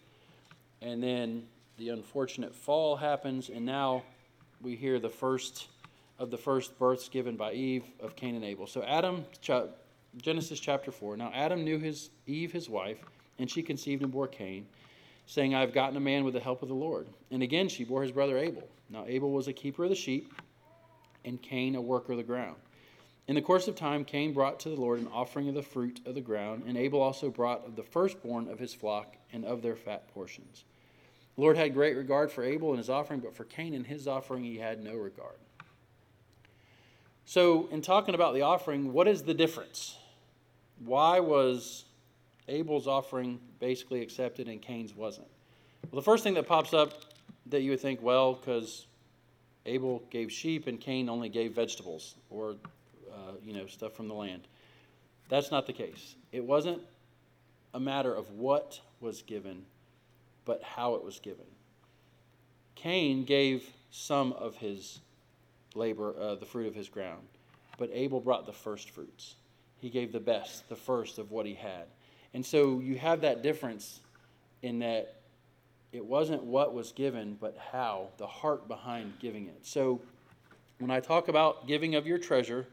and 0.81 1.01
then 1.01 1.43
the 1.77 1.89
unfortunate 1.89 2.55
fall 2.55 2.95
happens, 2.95 3.49
and 3.49 3.65
now 3.65 4.03
we 4.61 4.75
hear 4.75 4.99
the 4.99 5.09
first 5.09 5.67
of 6.17 6.31
the 6.31 6.37
first 6.37 6.77
births 6.77 7.07
given 7.07 7.37
by 7.37 7.53
Eve 7.53 7.85
of 8.01 8.15
Cain 8.15 8.35
and 8.35 8.43
Abel. 8.43 8.67
So 8.67 8.83
Adam, 8.83 9.23
Genesis 10.17 10.59
chapter 10.59 10.91
4. 10.91 11.15
Now 11.15 11.31
Adam 11.33 11.63
knew 11.63 11.79
his 11.79 12.09
Eve, 12.27 12.51
his 12.51 12.69
wife, 12.69 12.97
and 13.37 13.49
she 13.49 13.63
conceived 13.63 14.03
and 14.03 14.11
bore 14.11 14.27
Cain, 14.27 14.67
saying, 15.27 15.55
I 15.55 15.61
have 15.61 15.73
gotten 15.73 15.95
a 15.95 16.01
man 16.01 16.25
with 16.25 16.33
the 16.33 16.41
help 16.41 16.61
of 16.61 16.67
the 16.67 16.75
Lord. 16.75 17.07
And 17.31 17.41
again 17.41 17.69
she 17.69 17.85
bore 17.85 18.01
his 18.01 18.11
brother 18.11 18.37
Abel. 18.37 18.67
Now 18.89 19.05
Abel 19.07 19.31
was 19.31 19.47
a 19.47 19.53
keeper 19.53 19.85
of 19.85 19.89
the 19.89 19.95
sheep, 19.95 20.33
and 21.23 21.41
Cain 21.41 21.75
a 21.75 21.81
worker 21.81 22.11
of 22.11 22.17
the 22.17 22.23
ground. 22.23 22.57
In 23.29 23.35
the 23.35 23.43
course 23.43 23.67
of 23.67 23.75
time, 23.75 24.05
Cain 24.05 24.33
brought 24.33 24.59
to 24.61 24.69
the 24.69 24.81
Lord 24.81 24.99
an 24.99 25.07
offering 25.13 25.47
of 25.49 25.53
the 25.53 25.61
fruit 25.61 26.01
of 26.07 26.15
the 26.15 26.19
ground, 26.19 26.63
and 26.65 26.75
Abel 26.75 26.99
also 26.99 27.29
brought 27.29 27.63
of 27.63 27.75
the 27.75 27.83
firstborn 27.83 28.47
of 28.47 28.57
his 28.57 28.73
flock 28.73 29.17
and 29.31 29.45
of 29.45 29.61
their 29.61 29.75
fat 29.75 30.07
portions. 30.15 30.63
The 31.35 31.41
Lord 31.41 31.55
had 31.55 31.75
great 31.75 31.95
regard 31.95 32.31
for 32.31 32.43
Abel 32.43 32.69
and 32.69 32.79
his 32.79 32.89
offering, 32.89 33.19
but 33.19 33.35
for 33.35 33.43
Cain 33.43 33.75
and 33.75 33.85
his 33.85 34.07
offering 34.07 34.43
he 34.43 34.57
had 34.57 34.83
no 34.83 34.95
regard. 34.95 35.35
So, 37.25 37.69
in 37.71 37.83
talking 37.83 38.15
about 38.15 38.33
the 38.33 38.41
offering, 38.41 38.93
what 38.93 39.07
is 39.07 39.21
the 39.21 39.35
difference? 39.35 39.95
Why 40.83 41.19
was 41.19 41.85
Abel's 42.47 42.87
offering 42.87 43.39
basically 43.59 44.01
accepted 44.01 44.47
and 44.47 44.59
Cain's 44.59 44.95
wasn't? 44.95 45.27
Well, 45.91 46.01
the 46.01 46.05
first 46.05 46.23
thing 46.23 46.33
that 46.33 46.47
pops 46.47 46.73
up 46.73 46.93
that 47.45 47.61
you 47.61 47.69
would 47.69 47.79
think, 47.79 48.01
well, 48.01 48.33
because 48.33 48.87
Abel 49.67 50.01
gave 50.09 50.31
sheep 50.31 50.65
and 50.65 50.81
Cain 50.81 51.09
only 51.09 51.29
gave 51.29 51.53
vegetables 51.53 52.15
or, 52.31 52.55
uh, 53.29 53.33
you 53.43 53.53
know, 53.53 53.67
stuff 53.67 53.93
from 53.93 54.07
the 54.07 54.13
land. 54.13 54.41
That's 55.29 55.51
not 55.51 55.67
the 55.67 55.73
case. 55.73 56.15
It 56.31 56.43
wasn't 56.43 56.81
a 57.73 57.79
matter 57.79 58.13
of 58.13 58.31
what 58.31 58.79
was 58.99 59.21
given, 59.21 59.63
but 60.45 60.63
how 60.63 60.95
it 60.95 61.03
was 61.03 61.19
given. 61.19 61.45
Cain 62.75 63.25
gave 63.25 63.69
some 63.91 64.33
of 64.33 64.55
his 64.55 64.99
labor, 65.75 66.15
uh, 66.19 66.35
the 66.35 66.45
fruit 66.45 66.67
of 66.67 66.75
his 66.75 66.89
ground. 66.89 67.21
But 67.77 67.89
Abel 67.93 68.19
brought 68.19 68.45
the 68.45 68.53
first 68.53 68.89
fruits. 68.91 69.35
He 69.79 69.89
gave 69.89 70.11
the 70.11 70.19
best, 70.19 70.67
the 70.67 70.75
first 70.75 71.19
of 71.19 71.31
what 71.31 71.45
he 71.45 71.53
had. 71.53 71.85
And 72.33 72.45
so 72.45 72.79
you 72.79 72.97
have 72.97 73.21
that 73.21 73.43
difference 73.43 74.01
in 74.61 74.79
that 74.79 75.15
it 75.91 76.05
wasn't 76.05 76.43
what 76.43 76.73
was 76.73 76.91
given, 76.91 77.37
but 77.39 77.57
how, 77.71 78.09
the 78.17 78.27
heart 78.27 78.67
behind 78.67 79.13
giving 79.19 79.47
it. 79.47 79.59
So 79.65 80.01
when 80.79 80.91
I 80.91 80.99
talk 80.99 81.27
about 81.27 81.67
giving 81.67 81.95
of 81.95 82.05
your 82.05 82.17
treasure, 82.17 82.67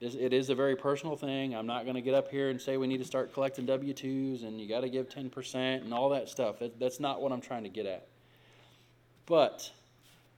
it 0.00 0.32
is 0.32 0.50
a 0.50 0.54
very 0.54 0.76
personal 0.76 1.16
thing. 1.16 1.54
I'm 1.54 1.66
not 1.66 1.84
going 1.84 1.94
to 1.94 2.02
get 2.02 2.14
up 2.14 2.30
here 2.30 2.50
and 2.50 2.60
say 2.60 2.76
we 2.76 2.86
need 2.86 2.98
to 2.98 3.04
start 3.04 3.32
collecting 3.32 3.64
W 3.66 3.94
2s 3.94 4.44
and 4.44 4.60
you 4.60 4.68
got 4.68 4.80
to 4.80 4.90
give 4.90 5.08
10% 5.08 5.54
and 5.54 5.94
all 5.94 6.10
that 6.10 6.28
stuff. 6.28 6.56
That's 6.78 7.00
not 7.00 7.22
what 7.22 7.32
I'm 7.32 7.40
trying 7.40 7.62
to 7.62 7.70
get 7.70 7.86
at. 7.86 8.06
But 9.24 9.70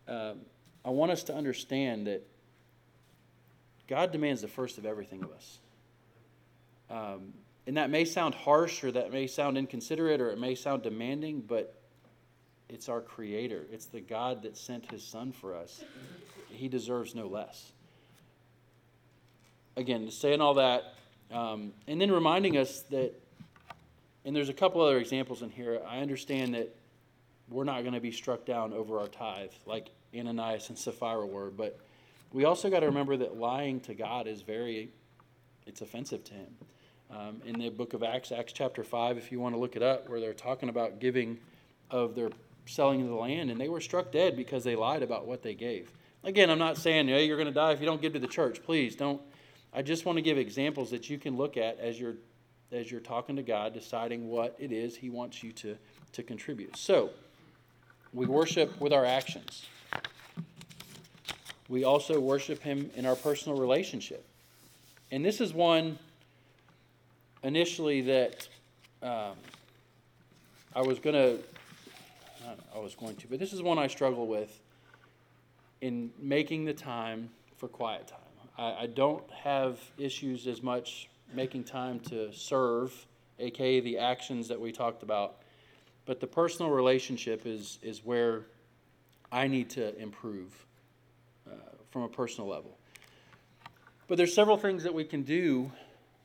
um, 0.07 0.41
I 0.85 0.91
want 0.91 1.11
us 1.11 1.25
to 1.25 1.35
understand 1.35 2.07
that 2.07 2.27
God 3.89 4.13
demands 4.13 4.43
the 4.43 4.49
first 4.49 4.79
of 4.79 4.87
everything 4.87 5.25
of 5.25 5.33
us. 5.33 5.59
Um, 6.91 7.33
and 7.67 7.77
that 7.77 7.91
may 7.91 8.05
sound 8.05 8.35
harsh 8.35 8.85
or 8.85 8.93
that 8.93 9.13
may 9.13 9.27
sound 9.27 9.59
inconsiderate 9.59 10.21
or 10.21 10.31
it 10.31 10.39
may 10.39 10.55
sound 10.55 10.83
demanding, 10.83 11.41
but 11.41 11.75
it's 12.69 12.89
our 12.89 13.01
Creator. 13.01 13.67
It's 13.73 13.87
the 13.87 14.01
God 14.01 14.43
that 14.43 14.57
sent 14.57 14.91
His 14.91 15.03
Son 15.03 15.33
for 15.33 15.55
us. 15.55 15.85
He 16.49 16.69
deserves 16.69 17.15
no 17.15 17.27
less. 17.27 17.73
Again, 19.79 20.11
saying 20.11 20.41
all 20.41 20.55
that, 20.55 20.95
um, 21.31 21.73
and 21.87 22.01
then 22.01 22.11
reminding 22.11 22.57
us 22.57 22.81
that, 22.91 23.13
and 24.25 24.35
there's 24.35 24.49
a 24.49 24.53
couple 24.53 24.81
other 24.81 24.99
examples 24.99 25.41
in 25.41 25.51
here. 25.51 25.81
I 25.89 25.99
understand 25.99 26.55
that 26.55 26.75
we're 27.49 27.63
not 27.63 27.83
going 27.83 27.95
to 27.95 28.01
be 28.01 28.11
struck 28.11 28.45
down 28.45 28.73
over 28.73 28.99
our 28.99 29.07
tithe 29.07 29.53
like 29.67 29.91
Ananias 30.13 30.69
and 30.69 30.77
Sapphira 30.77 31.25
were, 31.25 31.51
but 31.51 31.79
we 32.33 32.45
also 32.45 32.69
got 32.71 32.81
to 32.81 32.87
remember 32.87 33.17
that 33.19 33.37
lying 33.37 33.79
to 33.83 33.95
God 33.95 34.27
is 34.27 34.43
very, 34.43 34.91
it's 35.65 35.81
offensive 35.81 36.25
to 36.25 36.35
Him. 36.35 36.57
Um, 37.13 37.43
in 37.47 37.57
the 37.57 37.69
book 37.69 37.95
of 37.95 38.03
Acts, 38.03 38.33
Acts 38.33 38.53
chapter 38.53 38.83
5, 38.83 39.17
if 39.17 39.31
you 39.31 39.39
want 39.39 39.55
to 39.55 39.61
look 39.61 39.77
it 39.77 39.83
up, 39.83 40.09
where 40.09 40.19
they're 40.19 40.35
talking 40.35 40.71
about 40.71 40.99
giving 40.99 41.39
of 41.89 42.17
their 42.17 42.31
selling 42.67 43.01
of 43.03 43.07
the 43.07 43.15
land, 43.15 43.49
and 43.49 43.61
they 43.61 43.69
were 43.69 43.81
struck 43.81 44.11
dead 44.11 44.37
because 44.37 44.65
they 44.65 44.75
lied 44.75 45.05
about 45.05 45.25
what 45.25 45.45
they 45.45 45.55
gave. 45.55 45.93
Again, 46.25 46.51
I'm 46.51 46.59
not 46.59 46.77
saying, 46.79 47.07
hey, 47.07 47.27
you're 47.27 47.37
going 47.37 47.47
to 47.47 47.55
die 47.55 47.71
if 47.71 47.79
you 47.79 47.87
don't 47.87 48.03
give 48.03 48.15
to 48.15 48.19
the 48.19 48.27
church. 48.27 48.61
Please 48.65 48.97
don't. 48.97 49.23
I 49.73 49.83
just 49.83 50.05
want 50.05 50.17
to 50.17 50.23
give 50.23 50.39
examples 50.39 50.91
that 50.91 51.11
you 51.11 51.19
can 51.19 51.37
look 51.37 51.57
at 51.57 51.79
as 51.79 51.99
you're 51.99 52.17
as 52.71 52.91
you're 52.91 53.01
talking 53.01 53.37
to 53.37 53.43
God, 53.43 53.73
deciding 53.73 54.29
what 54.29 54.55
it 54.59 54.73
is 54.73 54.95
He 54.95 55.09
wants 55.09 55.43
you 55.43 55.53
to, 55.53 55.77
to 56.13 56.23
contribute. 56.23 56.77
So, 56.77 57.11
we 58.13 58.27
worship 58.27 58.79
with 58.79 58.93
our 58.93 59.07
actions. 59.07 59.67
We 61.69 61.85
also 61.85 62.21
worship 62.21 62.63
Him 62.63 62.91
in 62.95 63.07
our 63.07 63.17
personal 63.17 63.59
relationship. 63.59 64.25
And 65.11 65.25
this 65.25 65.41
is 65.41 65.55
one 65.55 65.99
initially 67.43 68.03
that 68.03 68.49
um, 69.03 69.37
I 70.75 70.83
was 70.83 70.99
going 70.99 71.15
to 71.15 71.43
I 72.75 72.79
was 72.79 72.95
going 72.95 73.17
to, 73.17 73.29
but 73.29 73.39
this 73.39 73.53
is 73.53 73.63
one 73.63 73.79
I 73.79 73.89
struggle 73.89 74.27
with 74.27 74.63
in 75.81 76.11
making 76.19 76.65
the 76.65 76.73
time 76.73 77.31
for 77.57 77.69
quiet 77.69 78.07
time. 78.07 78.28
I, 78.59 78.83
I 78.83 78.87
don't 78.87 79.29
have 79.31 79.79
issues 79.97 80.47
as 80.47 80.63
much 80.63 81.09
making 81.33 81.65
time 81.65 82.01
to 82.01 82.33
serve, 82.33 83.07
aka 83.39 83.81
the 83.81 83.99
actions 83.99 84.49
that 84.49 84.61
we 84.61 84.73
talked 84.73 85.03
about, 85.03 85.37
but 86.05 86.21
the 86.21 86.27
personal 86.27 86.71
relationship 86.71 87.47
is 87.47 87.79
is 87.83 88.05
where 88.05 88.47
I 89.31 89.47
need 89.47 89.71
to 89.71 89.97
improve 90.01 90.67
uh, 91.47 91.55
from 91.91 92.03
a 92.03 92.09
personal 92.09 92.49
level. 92.49 92.77
But 94.09 94.17
there's 94.17 94.35
several 94.35 94.57
things 94.57 94.83
that 94.85 94.95
we 94.95 95.05
can 95.05 95.23
do 95.23 95.71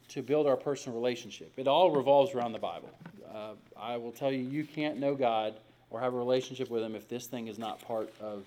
to 0.10 0.22
build 0.22 0.48
our 0.48 0.56
personal 0.56 0.98
relationship. 0.98 1.52
It 1.58 1.68
all 1.68 1.92
revolves 1.92 2.34
around 2.34 2.54
the 2.54 2.60
Bible. 2.60 2.90
Uh, 3.34 3.54
I 3.78 3.98
will 3.98 4.12
tell 4.12 4.32
you, 4.32 4.40
you 4.40 4.64
can't 4.64 5.00
know 5.00 5.16
God 5.16 5.56
or 5.90 6.00
have 6.00 6.14
a 6.14 6.18
relationship 6.18 6.70
with 6.70 6.82
Him 6.82 6.96
if 6.96 7.10
this 7.10 7.28
thing 7.28 7.48
is 7.48 7.60
not 7.60 7.82
part 7.82 8.14
of 8.22 8.46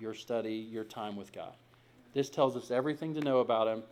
your 0.00 0.14
study, 0.14 0.54
your 0.54 0.84
time 0.84 1.16
with 1.16 1.32
God. 1.32 1.52
This 2.14 2.30
tells 2.30 2.56
us 2.56 2.70
everything 2.70 3.14
to 3.14 3.20
know 3.20 3.40
about 3.40 3.68
Him 3.68 3.82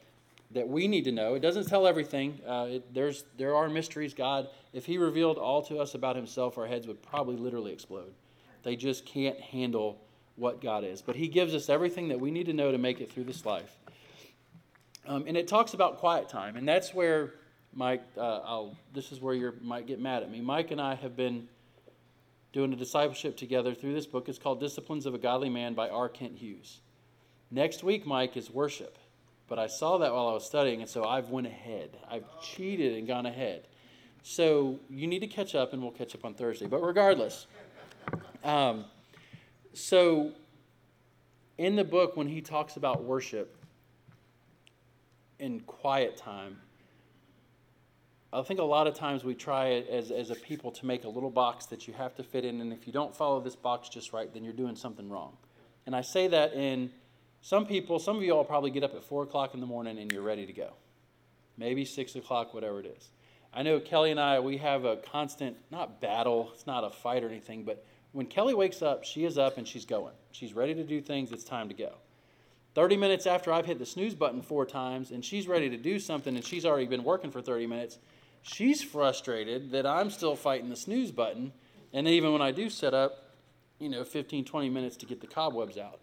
that 0.52 0.68
we 0.68 0.86
need 0.88 1.04
to 1.04 1.12
know. 1.12 1.34
It 1.34 1.40
doesn't 1.40 1.66
tell 1.66 1.86
everything. 1.86 2.40
Uh, 2.46 2.66
it, 2.70 2.94
there's 2.94 3.24
there 3.36 3.56
are 3.56 3.68
mysteries. 3.68 4.14
God, 4.14 4.48
if 4.72 4.86
He 4.86 4.98
revealed 4.98 5.38
all 5.38 5.62
to 5.62 5.78
us 5.78 5.94
about 5.94 6.16
Himself, 6.16 6.58
our 6.58 6.66
heads 6.66 6.86
would 6.86 7.02
probably 7.02 7.36
literally 7.36 7.72
explode. 7.72 8.12
They 8.62 8.76
just 8.76 9.06
can't 9.06 9.38
handle 9.40 9.98
what 10.36 10.60
God 10.60 10.84
is. 10.84 11.02
But 11.02 11.16
He 11.16 11.28
gives 11.28 11.54
us 11.54 11.68
everything 11.68 12.08
that 12.08 12.20
we 12.20 12.30
need 12.30 12.46
to 12.46 12.52
know 12.52 12.72
to 12.72 12.78
make 12.78 13.00
it 13.00 13.10
through 13.10 13.24
this 13.24 13.44
life. 13.44 13.76
Um, 15.06 15.24
and 15.26 15.36
it 15.36 15.46
talks 15.46 15.74
about 15.74 15.98
quiet 15.98 16.28
time, 16.28 16.56
and 16.56 16.66
that's 16.66 16.92
where 16.92 17.34
Mike. 17.72 18.02
Uh. 18.16 18.64
This 18.92 19.12
is 19.12 19.20
where 19.20 19.34
you 19.34 19.52
might 19.60 19.86
get 19.86 20.00
mad 20.00 20.22
at 20.22 20.30
me. 20.30 20.40
Mike 20.40 20.70
and 20.70 20.80
I 20.80 20.94
have 20.94 21.16
been 21.16 21.48
doing 22.52 22.72
a 22.72 22.76
discipleship 22.76 23.36
together 23.36 23.74
through 23.74 23.92
this 23.92 24.06
book. 24.06 24.28
It's 24.28 24.38
called 24.38 24.60
Disciplines 24.60 25.04
of 25.04 25.14
a 25.14 25.18
Godly 25.18 25.50
Man 25.50 25.74
by 25.74 25.90
R. 25.90 26.08
Kent 26.08 26.38
Hughes. 26.38 26.80
Next 27.50 27.84
week, 27.84 28.06
Mike, 28.06 28.36
is 28.36 28.50
worship. 28.50 28.98
But 29.48 29.58
I 29.58 29.68
saw 29.68 29.98
that 29.98 30.12
while 30.12 30.28
I 30.28 30.32
was 30.32 30.44
studying, 30.44 30.80
and 30.80 30.90
so 30.90 31.04
I've 31.04 31.30
went 31.30 31.46
ahead. 31.46 31.96
I've 32.10 32.24
cheated 32.42 32.96
and 32.98 33.06
gone 33.06 33.26
ahead. 33.26 33.68
So 34.22 34.80
you 34.90 35.06
need 35.06 35.20
to 35.20 35.28
catch 35.28 35.54
up, 35.54 35.72
and 35.72 35.80
we'll 35.80 35.92
catch 35.92 36.14
up 36.14 36.24
on 36.24 36.34
Thursday. 36.34 36.66
But 36.66 36.82
regardless, 36.82 37.46
um, 38.42 38.86
so 39.72 40.32
in 41.58 41.76
the 41.76 41.84
book, 41.84 42.16
when 42.16 42.26
he 42.26 42.40
talks 42.40 42.76
about 42.76 43.04
worship 43.04 43.56
in 45.38 45.60
quiet 45.60 46.16
time, 46.16 46.58
I 48.32 48.42
think 48.42 48.58
a 48.58 48.64
lot 48.64 48.88
of 48.88 48.94
times 48.94 49.22
we 49.22 49.34
try 49.34 49.84
as, 49.90 50.10
as 50.10 50.30
a 50.30 50.34
people 50.34 50.72
to 50.72 50.86
make 50.86 51.04
a 51.04 51.08
little 51.08 51.30
box 51.30 51.66
that 51.66 51.86
you 51.86 51.94
have 51.94 52.16
to 52.16 52.24
fit 52.24 52.44
in, 52.44 52.60
and 52.60 52.72
if 52.72 52.86
you 52.86 52.92
don't 52.92 53.14
follow 53.14 53.40
this 53.40 53.54
box 53.54 53.88
just 53.88 54.12
right, 54.12 54.32
then 54.34 54.42
you're 54.42 54.52
doing 54.52 54.74
something 54.74 55.08
wrong. 55.08 55.36
And 55.86 55.94
I 55.94 56.00
say 56.00 56.26
that 56.26 56.52
in 56.54 56.90
some 57.40 57.66
people, 57.66 57.98
some 57.98 58.16
of 58.16 58.22
you 58.22 58.32
all 58.32 58.44
probably 58.44 58.70
get 58.70 58.82
up 58.82 58.94
at 58.94 59.04
4 59.04 59.24
o'clock 59.24 59.54
in 59.54 59.60
the 59.60 59.66
morning 59.66 59.98
and 59.98 60.10
you're 60.12 60.22
ready 60.22 60.46
to 60.46 60.52
go. 60.52 60.74
Maybe 61.56 61.84
6 61.84 62.16
o'clock, 62.16 62.54
whatever 62.54 62.80
it 62.80 62.86
is. 62.86 63.10
I 63.52 63.62
know 63.62 63.80
Kelly 63.80 64.10
and 64.10 64.20
I, 64.20 64.40
we 64.40 64.58
have 64.58 64.84
a 64.84 64.96
constant, 64.96 65.56
not 65.70 66.00
battle, 66.00 66.50
it's 66.52 66.66
not 66.66 66.84
a 66.84 66.90
fight 66.90 67.24
or 67.24 67.28
anything, 67.28 67.64
but 67.64 67.84
when 68.12 68.26
Kelly 68.26 68.54
wakes 68.54 68.82
up, 68.82 69.04
she 69.04 69.24
is 69.24 69.38
up 69.38 69.56
and 69.56 69.66
she's 69.66 69.86
going. 69.86 70.14
She's 70.32 70.52
ready 70.52 70.74
to 70.74 70.84
do 70.84 71.00
things, 71.00 71.32
it's 71.32 71.44
time 71.44 71.68
to 71.68 71.74
go. 71.74 71.94
30 72.74 72.96
minutes 72.98 73.26
after 73.26 73.52
I've 73.52 73.64
hit 73.64 73.78
the 73.78 73.86
snooze 73.86 74.14
button 74.14 74.42
four 74.42 74.66
times 74.66 75.10
and 75.10 75.24
she's 75.24 75.48
ready 75.48 75.70
to 75.70 75.76
do 75.78 75.98
something 75.98 76.36
and 76.36 76.44
she's 76.44 76.66
already 76.66 76.86
been 76.86 77.04
working 77.04 77.30
for 77.30 77.40
30 77.40 77.66
minutes, 77.66 77.98
She's 78.46 78.80
frustrated 78.80 79.72
that 79.72 79.86
I'm 79.86 80.08
still 80.08 80.36
fighting 80.36 80.68
the 80.70 80.76
snooze 80.76 81.10
button. 81.10 81.52
And 81.92 82.06
even 82.06 82.32
when 82.32 82.42
I 82.42 82.52
do 82.52 82.70
set 82.70 82.94
up, 82.94 83.32
you 83.80 83.88
know, 83.88 84.04
15, 84.04 84.44
20 84.44 84.70
minutes 84.70 84.96
to 84.98 85.06
get 85.06 85.20
the 85.20 85.26
cobwebs 85.26 85.76
out. 85.76 86.00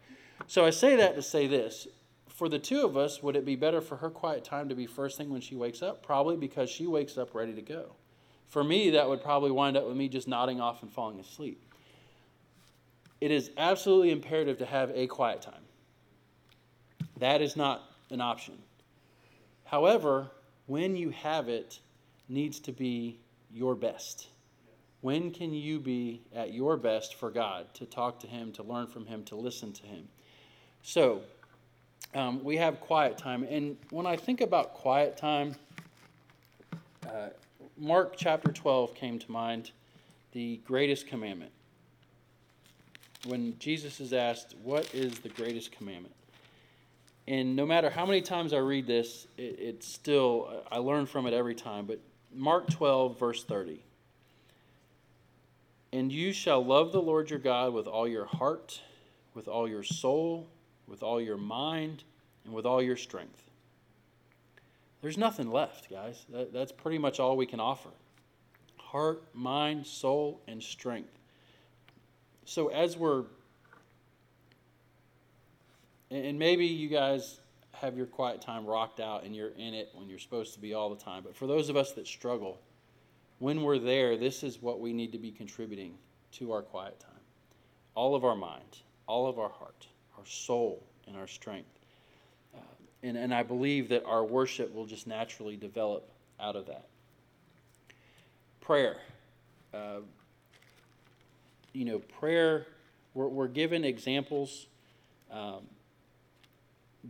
So 0.48 0.65
I 0.65 0.69
say 0.69 0.96
that 0.96 1.15
to 1.15 1.22
say 1.22 1.48
this. 1.48 1.88
For 2.28 2.50
the 2.50 2.60
two 2.60 2.86
of 2.86 2.98
us, 2.98 3.22
would 3.22 3.36
it 3.36 3.46
be 3.46 3.56
better 3.56 3.80
for 3.80 3.98
her 3.98 4.10
quiet 4.10 4.43
time 4.43 4.69
to 4.69 4.76
be 4.76 4.88
first 4.88 5.17
thing 5.17 5.30
when 5.30 5.41
she 5.41 5.56
wakes 5.56 5.82
up? 5.82 6.04
Probably 6.04 6.36
because 6.36 6.69
she 6.69 6.88
wakes 6.88 7.17
up 7.17 7.36
ready 7.36 7.54
to 7.54 7.62
go. 7.62 7.96
For 8.48 8.63
me, 8.63 8.91
that 8.91 9.08
would 9.08 9.24
probably 9.24 9.52
wind 9.52 9.78
up 9.78 9.88
with 9.88 9.96
me 9.96 10.10
just 10.10 10.28
nodding 10.28 10.60
off 10.60 10.82
and 10.82 10.91
falling 10.91 11.19
asleep. 11.19 11.63
It 13.22 13.32
is 13.32 13.52
absolutely 13.58 14.12
imperative 14.12 14.58
to 14.58 14.65
have 14.65 14.91
a 14.93 15.08
quiet 15.08 15.41
time. 15.41 15.63
That 17.17 17.41
is 17.41 17.56
not 17.56 17.84
an 18.10 18.19
option. 18.19 18.58
However, 19.63 20.30
when 20.65 20.96
you 20.96 21.12
have 21.12 21.50
it, 21.50 21.80
needs 22.28 22.60
to 22.62 22.72
be 22.72 23.19
your 23.52 23.76
best. 23.76 24.28
When 25.02 25.32
can 25.32 25.54
you 25.54 25.80
be 25.80 26.22
at 26.34 26.54
your 26.54 26.78
best 26.78 27.15
for 27.15 27.30
God 27.30 27.74
to 27.76 27.86
talk 27.86 28.19
to 28.22 28.28
Him, 28.28 28.52
to 28.54 28.63
learn 28.63 28.88
from 28.88 29.06
Him, 29.06 29.24
to 29.26 29.36
listen 29.36 29.74
to 29.74 29.84
Him? 29.86 30.08
So, 30.86 31.22
um, 32.13 32.43
we 32.43 32.58
have 32.58 32.82
quiet 32.82 33.17
time. 33.17 33.48
And 33.50 33.78
when 33.89 34.06
I 34.06 34.17
think 34.17 34.41
about 34.41 34.74
quiet 34.74 35.15
time, 35.15 35.56
uh, 37.08 37.30
Mark 37.78 38.15
chapter 38.17 38.52
12 38.52 38.93
came 38.93 39.17
to 39.17 39.32
mind, 39.32 39.72
the 40.34 40.60
greatest 40.65 41.08
commandment. 41.08 41.52
When 43.26 43.58
Jesus 43.60 44.02
is 44.02 44.12
asked, 44.12 44.56
What 44.62 44.93
is 44.93 45.19
the 45.19 45.30
greatest 45.30 45.72
commandment? 45.72 46.13
And 47.30 47.56
no 47.56 47.65
matter 47.65 47.89
how 47.89 48.06
many 48.06 48.22
times 48.22 48.52
I 48.52 48.58
read 48.58 48.86
this, 48.86 49.26
it, 49.38 49.56
it's 49.58 49.88
still, 49.88 50.63
I 50.69 50.80
learn 50.80 51.06
from 51.06 51.26
it 51.28 51.34
every 51.34 51.56
time. 51.56 51.86
But 51.86 52.00
Mark 52.36 52.69
12, 52.69 53.17
verse 53.17 53.46
30. 53.46 53.82
And 55.93 56.12
you 56.12 56.34
shall 56.34 56.63
love 56.63 56.91
the 56.91 57.02
Lord 57.02 57.30
your 57.30 57.39
God 57.39 57.74
with 57.74 57.88
all 57.88 58.08
your 58.08 58.26
heart, 58.26 58.82
with 59.34 59.48
all 59.48 59.69
your 59.69 59.84
soul, 59.84 60.48
with 60.93 61.01
all 61.01 61.19
your 61.19 61.38
mind, 61.38 62.03
and 62.45 62.53
with 62.53 62.67
all 62.67 62.79
your 62.79 62.95
strength. 62.95 63.49
There's 65.01 65.17
nothing 65.17 65.49
left, 65.51 65.89
guys. 65.89 66.23
That, 66.29 66.53
that's 66.53 66.71
pretty 66.71 66.99
much 66.99 67.19
all 67.19 67.36
we 67.36 67.47
can 67.47 67.60
offer 67.60 67.89
heart, 68.77 69.23
mind, 69.34 69.88
soul, 69.88 70.39
and 70.47 70.62
strength. 70.62 71.17
So, 72.45 72.67
as 72.67 72.95
we're, 72.95 73.23
and 76.12 76.38
maybe 76.38 76.67
you 76.67 76.89
guys 76.89 77.39
have 77.71 77.97
your 77.97 78.06
quiet 78.06 78.39
time 78.39 78.67
rocked 78.67 78.99
out 78.99 79.23
and 79.23 79.36
you're 79.36 79.49
in 79.58 79.73
it 79.73 79.89
when 79.95 80.10
you're 80.10 80.19
supposed 80.19 80.53
to 80.53 80.60
be 80.60 80.75
all 80.75 80.91
the 80.91 81.03
time. 81.03 81.23
But 81.23 81.36
for 81.36 81.47
those 81.47 81.69
of 81.69 81.75
us 81.75 81.93
that 81.93 82.06
struggle, 82.06 82.62
when 83.39 83.63
we're 83.63 83.79
there, 83.79 84.15
this 84.15 84.43
is 84.43 84.62
what 84.62 84.79
we 84.79 84.93
need 84.93 85.12
to 85.13 85.17
be 85.17 85.32
contributing 85.32 85.95
to 86.34 86.51
our 86.51 86.62
quiet 86.62 86.99
time. 86.99 87.10
All 87.95 88.13
of 88.13 88.23
our 88.23 88.36
mind, 88.36 88.77
all 89.08 89.25
of 89.25 89.39
our 89.39 89.49
heart, 89.49 89.88
our 90.24 90.30
soul, 90.30 90.82
and 91.06 91.18
our 91.18 91.28
strength. 91.28 91.68
Uh, 92.56 92.60
and, 93.04 93.18
and 93.18 93.34
I 93.34 93.44
believe 93.44 93.90
that 93.90 94.06
our 94.06 94.24
worship 94.24 94.74
will 94.74 94.86
just 94.86 95.06
naturally 95.06 95.58
develop 95.58 96.10
out 96.40 96.56
of 96.56 96.68
that. 96.68 96.86
Prayer. 98.62 98.96
Uh, 99.74 100.00
you 101.74 101.84
know, 101.84 102.00
prayer, 102.00 102.66
we're, 103.14 103.28
we're 103.28 103.48
given 103.50 103.84
examples. 103.84 104.68
Um, 105.30 105.68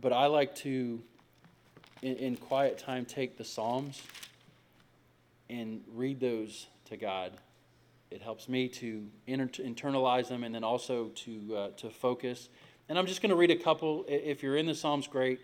but 0.00 0.12
I 0.12 0.26
like 0.26 0.56
to, 0.56 1.00
in, 2.02 2.16
in 2.16 2.36
quiet 2.36 2.78
time, 2.78 3.04
take 3.04 3.38
the 3.38 3.44
Psalms 3.44 4.02
and 5.48 5.82
read 5.94 6.18
those 6.18 6.66
to 6.86 6.96
God. 6.96 7.30
It 8.10 8.22
helps 8.22 8.48
me 8.48 8.68
to 8.68 9.06
inter- 9.28 9.62
internalize 9.62 10.28
them 10.28 10.42
and 10.42 10.52
then 10.52 10.64
also 10.64 11.10
to, 11.14 11.56
uh, 11.56 11.68
to 11.76 11.90
focus. 11.90 12.48
And 12.88 12.98
I'm 12.98 13.06
just 13.06 13.22
going 13.22 13.30
to 13.30 13.36
read 13.36 13.50
a 13.50 13.56
couple. 13.56 14.04
If 14.08 14.42
you're 14.42 14.56
in 14.56 14.66
the 14.66 14.74
Psalms, 14.74 15.06
great. 15.06 15.40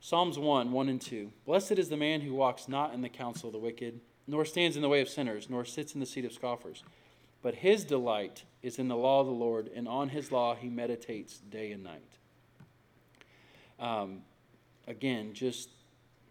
Psalms 0.00 0.38
1, 0.38 0.70
1 0.70 0.88
and 0.88 1.00
2. 1.00 1.32
Blessed 1.44 1.72
is 1.72 1.88
the 1.88 1.96
man 1.96 2.20
who 2.20 2.34
walks 2.34 2.68
not 2.68 2.94
in 2.94 3.00
the 3.00 3.08
counsel 3.08 3.48
of 3.48 3.52
the 3.52 3.58
wicked, 3.58 4.00
nor 4.26 4.44
stands 4.44 4.76
in 4.76 4.82
the 4.82 4.88
way 4.88 5.00
of 5.00 5.08
sinners, 5.08 5.48
nor 5.50 5.64
sits 5.64 5.94
in 5.94 6.00
the 6.00 6.06
seat 6.06 6.24
of 6.24 6.32
scoffers. 6.32 6.84
But 7.42 7.56
his 7.56 7.84
delight 7.84 8.44
is 8.62 8.78
in 8.78 8.88
the 8.88 8.96
law 8.96 9.20
of 9.20 9.26
the 9.26 9.32
Lord, 9.32 9.70
and 9.74 9.88
on 9.88 10.10
his 10.10 10.30
law 10.30 10.54
he 10.54 10.68
meditates 10.68 11.38
day 11.38 11.72
and 11.72 11.82
night. 11.82 12.02
Um, 13.80 14.22
again, 14.86 15.32
just 15.32 15.70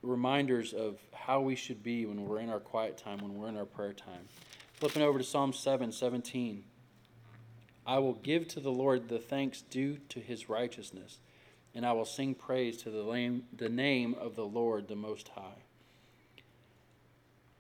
reminders 0.02 0.74
of 0.74 1.00
how 1.12 1.42
we 1.42 1.56
should 1.56 1.84
be 1.84 2.06
when 2.06 2.26
we're 2.26 2.40
in 2.40 2.50
our 2.50 2.60
quiet 2.60 2.98
time, 2.98 3.20
when 3.20 3.36
we're 3.36 3.50
in 3.50 3.58
our 3.58 3.66
prayer 3.66 3.94
time. 3.94 4.28
Flipping 4.74 5.02
over 5.02 5.18
to 5.18 5.24
Psalm 5.24 5.52
7 5.52 5.92
17. 5.92 6.64
I 7.86 8.00
will 8.00 8.14
give 8.14 8.48
to 8.50 8.60
the 8.60 8.72
Lord 8.72 9.10
the 9.10 9.20
thanks 9.20 9.62
due 9.62 9.98
to 10.10 10.20
his 10.20 10.50
righteousness, 10.50 11.20
and 11.76 11.86
I 11.86 11.92
will 11.94 12.06
sing 12.06 12.36
praise 12.36 12.78
to 12.84 12.90
the 12.90 13.70
name, 13.70 14.16
of 14.20 14.36
the 14.36 14.46
Lord 14.46 14.88
the 14.88 14.96
Most 14.96 15.30
High. 15.30 15.64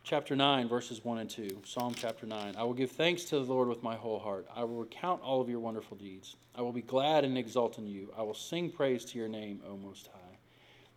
Chapter 0.03 0.35
9, 0.35 0.67
verses 0.67 1.03
1 1.03 1.17
and 1.17 1.29
2. 1.29 1.61
Psalm 1.65 1.93
chapter 1.95 2.25
9. 2.25 2.55
I 2.57 2.63
will 2.63 2.73
give 2.73 2.91
thanks 2.91 3.23
to 3.25 3.39
the 3.39 3.45
Lord 3.45 3.69
with 3.69 3.83
my 3.83 3.95
whole 3.95 4.19
heart. 4.19 4.47
I 4.53 4.63
will 4.63 4.81
recount 4.81 5.21
all 5.21 5.39
of 5.39 5.49
your 5.49 5.59
wonderful 5.59 5.95
deeds. 5.95 6.35
I 6.55 6.61
will 6.61 6.73
be 6.73 6.81
glad 6.81 7.23
and 7.23 7.37
exult 7.37 7.77
in 7.77 7.87
you. 7.87 8.13
I 8.17 8.21
will 8.21 8.33
sing 8.33 8.69
praise 8.69 9.05
to 9.05 9.17
your 9.17 9.29
name, 9.29 9.61
O 9.65 9.77
Most 9.77 10.07
High 10.07 10.23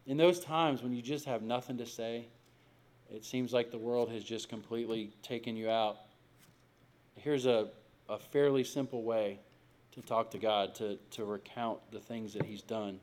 in 0.07 0.17
those 0.17 0.41
times 0.41 0.83
when 0.83 0.93
you 0.93 1.03
just 1.03 1.25
have 1.27 1.43
nothing 1.43 1.77
to 1.79 1.87
say, 1.87 2.27
it 3.11 3.25
seems 3.25 3.53
like 3.53 3.71
the 3.71 3.79
world 3.79 4.11
has 4.11 4.25
just 4.25 4.49
completely 4.49 5.13
taken 5.23 5.57
you 5.57 5.69
out. 5.69 5.99
Here's 7.17 7.47
a, 7.47 7.69
a 8.09 8.19
fairly 8.19 8.65
simple 8.65 9.03
way 9.03 9.39
to 9.93 10.03
talk 10.03 10.31
to 10.33 10.39
God, 10.39 10.75
to, 10.77 10.99
to 11.13 11.25
recount 11.25 11.79
the 11.91 12.01
things 12.01 12.35
that 12.35 12.45
He's 12.45 12.63
done. 12.63 13.01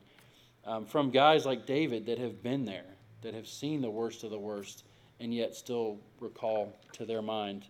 Um, 0.64 0.86
from 0.86 1.10
guys 1.10 1.44
like 1.44 1.66
David 1.66 2.06
that 2.06 2.18
have 2.18 2.42
been 2.42 2.64
there, 2.64 2.86
that 3.22 3.34
have 3.34 3.46
seen 3.46 3.82
the 3.82 3.90
worst 3.90 4.24
of 4.24 4.30
the 4.30 4.38
worst, 4.38 4.84
and 5.20 5.34
yet 5.34 5.54
still 5.54 5.98
recall 6.20 6.74
to 6.92 7.04
their 7.04 7.22
mind 7.22 7.64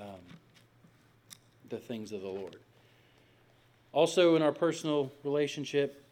um, 0.00 0.20
the 1.68 1.78
things 1.78 2.12
of 2.12 2.22
the 2.22 2.28
Lord. 2.28 2.56
Also, 3.92 4.36
in 4.36 4.42
our 4.42 4.52
personal 4.52 5.10
relationship, 5.24 6.04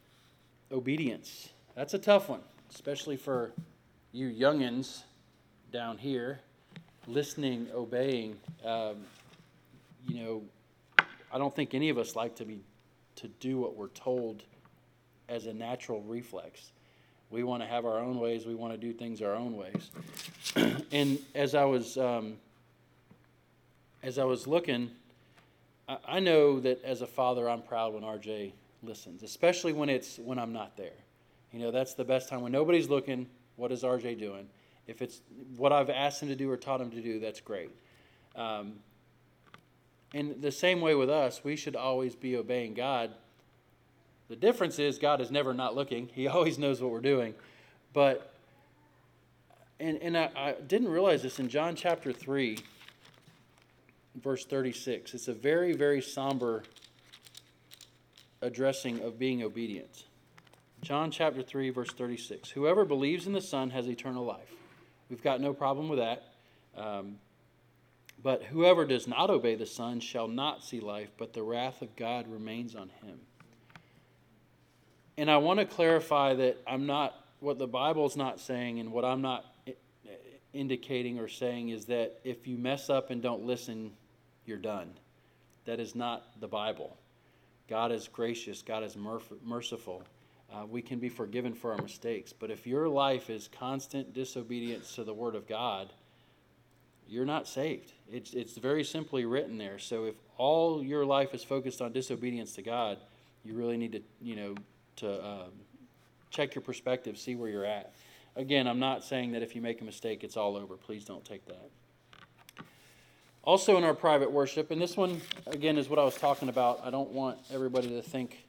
obedience. 0.73 1.51
That's 1.77 1.95
a 1.95 1.99
tough 1.99 2.29
one, 2.29 2.41
especially 2.75 3.17
for 3.17 3.53
you 4.13 4.29
youngins 4.29 5.03
down 5.73 5.99
here, 5.99 6.41
listening, 7.07 7.69
obeying. 7.73 8.37
Um, 8.65 8.97
you 10.09 10.25
know, 10.25 10.43
I 11.33 11.39
don't 11.39 11.55
think 11.55 11.75
any 11.75 11.91
of 11.91 11.99
us 11.99 12.17
like 12.17 12.37
to 12.37 12.45
be 12.45 12.63
to 13.17 13.29
do 13.29 13.59
what 13.59 13.77
we're 13.77 13.89
told 13.89 14.43
as 15.29 15.47
a 15.47 15.53
natural 15.53 16.03
reflex. 16.03 16.73
We 17.31 17.43
want 17.43 17.63
to 17.63 17.69
have 17.69 17.85
our 17.85 17.99
own 17.99 18.19
ways. 18.19 18.47
We 18.47 18.55
want 18.55 18.73
to 18.73 18.79
do 18.79 18.93
things 18.93 19.21
our 19.21 19.35
own 19.35 19.57
ways. 19.57 19.91
and 20.93 21.19
as 21.35 21.55
I 21.55 21.65
was 21.65 21.99
um, 21.99 22.37
as 24.03 24.19
I 24.19 24.25
was 24.25 24.47
looking, 24.47 24.91
I, 25.89 25.99
I 26.07 26.21
know 26.21 26.61
that 26.61 26.83
as 26.85 27.03
a 27.03 27.07
father, 27.07 27.49
I'm 27.49 27.63
proud 27.63 27.93
when 27.95 28.03
RJ 28.03 28.53
listens, 28.83 29.23
especially 29.23 29.73
when 29.73 29.89
it's 29.89 30.19
when 30.19 30.39
I'm 30.39 30.53
not 30.53 30.77
there. 30.77 30.91
You 31.53 31.61
know, 31.61 31.71
that's 31.71 31.95
the 31.95 32.05
best 32.05 32.29
time 32.29 32.41
when 32.41 32.53
nobody's 32.53 32.89
looking. 32.89 33.27
What 33.57 33.73
is 33.73 33.83
RJ 33.83 34.19
doing? 34.19 34.49
If 34.87 35.03
it's 35.03 35.21
what 35.57 35.73
I've 35.73 35.91
asked 35.91 36.23
him 36.23 36.29
to 36.29 36.37
do 36.37 36.51
or 36.51 36.57
taught 36.57 36.81
him 36.81 36.91
to 36.93 37.01
do, 37.01 37.21
that's 37.21 37.41
great. 37.41 37.71
Um, 38.37 38.75
and 40.15 40.41
the 40.41 40.53
same 40.53 40.81
way 40.81 40.95
with 40.95 41.11
us, 41.11 41.43
we 41.45 41.57
should 41.57 41.77
always 41.77 42.15
be 42.15 42.37
obeying 42.37 42.75
God. 42.75 43.11
The 44.29 44.37
difference 44.37 44.79
is 44.79 44.99
God 44.99 45.21
is 45.21 45.31
never 45.31 45.53
not 45.53 45.75
looking. 45.75 46.09
He 46.15 46.27
always 46.29 46.59
knows 46.59 46.81
what 46.81 46.91
we're 46.91 47.01
doing. 47.01 47.35
But, 47.93 48.33
and, 49.81 49.99
and 49.99 50.17
I, 50.17 50.31
I 50.37 50.53
didn't 50.67 50.89
realize 50.89 51.23
this 51.23 51.39
in 51.39 51.49
John 51.49 51.75
chapter 51.77 52.13
3, 52.13 52.59
verse 54.23 54.45
36. 54.45 55.15
It's 55.15 55.29
a 55.29 55.35
very, 55.35 55.73
very 55.73 56.01
somber 56.01 56.63
addressing 58.41 59.01
of 59.01 59.19
being 59.19 59.43
obedient. 59.43 60.05
John 60.81 61.11
chapter 61.11 61.43
3, 61.43 61.71
verse 61.71 61.91
36. 61.91 62.51
Whoever 62.51 62.85
believes 62.85 63.27
in 63.27 63.33
the 63.33 63.41
Son 63.41 63.71
has 63.71 63.89
eternal 63.89 64.25
life. 64.25 64.53
We've 65.11 65.23
got 65.23 65.41
no 65.41 65.53
problem 65.53 65.89
with 65.89 65.99
that. 65.99 66.25
Um, 66.77 67.17
but 68.23 68.43
whoever 68.43 68.85
does 68.85 69.07
not 69.07 69.31
obey 69.31 69.55
the 69.55 69.67
Son 69.67 70.01
shall 70.01 70.29
not 70.29 70.65
see 70.65 70.81
life, 70.81 71.11
but 71.17 71.33
the 71.33 71.43
wrath 71.43 71.83
of 71.83 71.95
God 71.97 72.29
remains 72.29 72.75
on 72.75 72.91
him. 73.03 73.21
And 75.17 75.31
I 75.31 75.37
want 75.39 75.61
to 75.61 75.67
clarify 75.67 76.35
that 76.35 76.59
I'm 76.67 76.87
not, 76.87 77.15
what 77.41 77.59
the 77.59 77.67
Bible's 77.67 78.17
not 78.17 78.41
saying 78.41 78.81
and 78.81 78.93
what 78.93 79.05
I'm 79.05 79.23
not 79.23 79.45
indicating 80.53 81.19
or 81.19 81.29
saying 81.29 81.71
is 81.71 81.87
that 81.87 82.19
if 82.25 82.47
you 82.47 82.57
mess 82.57 82.89
up 82.89 83.11
and 83.11 83.21
don't 83.21 83.45
listen, 83.45 83.93
you're 84.47 84.59
done. 84.59 84.91
That 85.65 85.81
is 85.81 85.95
not 85.95 86.41
the 86.41 86.49
Bible. 86.49 86.97
God 87.69 87.93
is 87.93 88.09
gracious, 88.09 88.63
God 88.63 88.83
is 88.83 88.97
merciful 89.45 90.05
uh, 90.53 90.65
we 90.67 90.81
can 90.81 90.99
be 90.99 91.09
forgiven 91.09 91.53
for 91.53 91.73
our 91.73 91.83
mistakes. 91.83 92.33
But 92.33 92.51
if 92.51 92.67
your 92.67 92.89
life 92.89 93.29
is 93.31 93.49
constant 93.49 94.15
disobedience 94.15 94.95
to 94.95 95.05
the 95.05 95.13
Word 95.13 95.35
of 95.35 95.47
God, 95.47 95.93
you're 97.09 97.25
not 97.25 97.49
saved. 97.49 97.93
It's, 98.13 98.35
it's 98.35 98.57
very 98.57 98.85
simply 98.85 99.25
written 99.25 99.59
there. 99.59 99.79
So 99.79 100.05
if 100.05 100.15
all 100.37 100.83
your 100.85 101.05
life 101.05 101.35
is 101.35 101.43
focused 101.43 101.81
on 101.81 101.93
disobedience 101.93 102.53
to 102.55 102.63
God, 102.63 102.99
you 103.45 103.55
really 103.55 103.77
need 103.77 103.93
to, 103.93 104.03
you 104.21 104.37
know, 104.37 104.55
to 104.97 105.25
um, 105.25 105.51
check 106.31 106.55
your 106.55 106.63
perspective, 106.63 107.17
see 107.17 107.35
where 107.35 107.49
you're 107.49 107.65
at. 107.65 107.95
Again, 108.37 108.67
I'm 108.69 108.79
not 108.79 109.05
saying 109.05 109.33
that 109.33 109.43
if 109.43 109.57
you 109.57 109.63
make 109.63 109.81
a 109.81 109.85
mistake, 109.85 110.23
it's 110.23 110.37
all 110.37 110.57
over. 110.57 110.77
Please 110.77 111.05
don't 111.05 111.25
take 111.25 111.47
that. 111.47 111.71
Also, 113.43 113.79
in 113.79 113.85
our 113.85 113.95
private 113.95 114.31
worship, 114.31 114.71
and 114.71 114.81
this 114.81 114.97
one, 114.97 115.23
again, 115.47 115.79
is 115.79 115.89
what 115.89 115.99
I 115.99 116.05
was 116.05 116.15
talking 116.17 116.51
about. 116.51 116.81
I 116.85 116.91
don't 116.91 117.11
want 117.11 117.39
everybody 117.53 117.89
to 117.89 118.03
think 118.03 118.47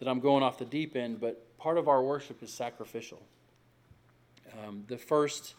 that 0.00 0.08
I'm 0.08 0.18
going 0.18 0.42
off 0.42 0.58
the 0.58 0.64
deep 0.64 0.96
end, 0.96 1.20
but 1.20 1.56
part 1.58 1.78
of 1.78 1.86
our 1.86 2.02
worship 2.02 2.42
is 2.42 2.52
sacrificial. 2.52 3.22
Um, 4.64 4.84
the 4.88 4.98
first 4.98 5.54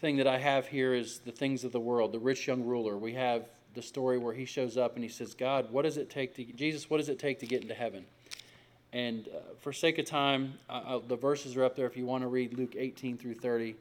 thing 0.00 0.16
that 0.16 0.26
I 0.26 0.38
have 0.38 0.66
here 0.66 0.94
is 0.94 1.18
the 1.20 1.32
things 1.32 1.64
of 1.64 1.72
the 1.72 1.80
world, 1.80 2.12
the 2.12 2.18
rich 2.18 2.46
young 2.46 2.64
ruler. 2.64 2.96
We 2.96 3.14
have 3.14 3.44
the 3.74 3.82
story 3.82 4.18
where 4.18 4.34
he 4.34 4.46
shows 4.46 4.76
up 4.76 4.94
and 4.94 5.04
he 5.04 5.10
says, 5.10 5.34
God, 5.34 5.70
what 5.70 5.82
does 5.82 5.96
it 5.96 6.10
take 6.10 6.34
to, 6.36 6.44
Jesus, 6.44 6.88
what 6.88 6.96
does 6.96 7.08
it 7.08 7.18
take 7.18 7.40
to 7.40 7.46
get 7.46 7.62
into 7.62 7.74
heaven? 7.74 8.04
And 8.92 9.28
uh, 9.28 9.54
for 9.60 9.72
sake 9.72 9.98
of 9.98 10.06
time, 10.06 10.54
uh, 10.68 10.98
the 11.06 11.16
verses 11.16 11.56
are 11.56 11.64
up 11.64 11.76
there 11.76 11.86
if 11.86 11.96
you 11.96 12.06
want 12.06 12.22
to 12.22 12.28
read 12.28 12.56
Luke 12.58 12.74
18 12.76 13.18
through 13.18 13.34
30. 13.34 13.76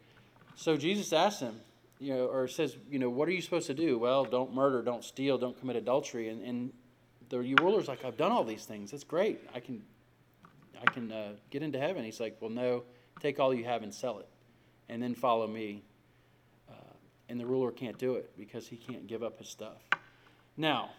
So 0.56 0.78
Jesus 0.78 1.14
asks 1.14 1.42
him, 1.42 1.60
you 2.00 2.14
know, 2.14 2.26
or 2.26 2.48
says, 2.48 2.76
you 2.90 3.00
know, 3.00 3.10
what 3.10 3.28
are 3.28 3.32
you 3.32 3.42
supposed 3.42 3.68
to 3.68 3.74
do? 3.74 3.98
Well, 3.98 4.26
don't 4.26 4.54
murder, 4.54 4.82
don't 4.82 5.04
steal, 5.04 5.38
don't 5.38 5.60
commit 5.60 5.78
adultery. 5.78 6.30
And, 6.30 6.44
and 6.44 6.74
the 7.30 7.40
ruler's 7.40 7.88
like, 7.88 8.06
I've 8.06 8.18
done 8.18 8.32
all 8.32 8.44
these 8.44 8.66
things. 8.66 8.92
That's 8.92 9.04
great. 9.04 9.40
I 9.56 9.62
can, 9.62 9.82
I 10.86 10.92
can 10.92 11.12
uh, 11.12 11.32
get 11.50 11.64
into 11.64 11.80
heaven. 11.80 12.04
He's 12.04 12.20
like, 12.20 12.38
well, 12.40 12.52
no, 12.52 12.84
take 13.20 13.40
all 13.40 13.54
you 13.54 13.64
have 13.64 13.84
and 13.84 13.94
sell 13.94 14.20
it, 14.20 14.28
and 14.90 15.02
then 15.02 15.16
follow 15.16 15.48
me. 15.48 15.84
And 17.30 17.40
the 17.40 17.46
ruler 17.46 17.72
can't 17.72 17.98
do 17.98 18.16
it 18.16 18.32
because 18.38 18.68
he 18.68 18.76
can't 18.76 19.08
give 19.08 19.24
up 19.24 19.40
his 19.40 19.48
stuff. 19.48 19.78
Now, 20.58 20.90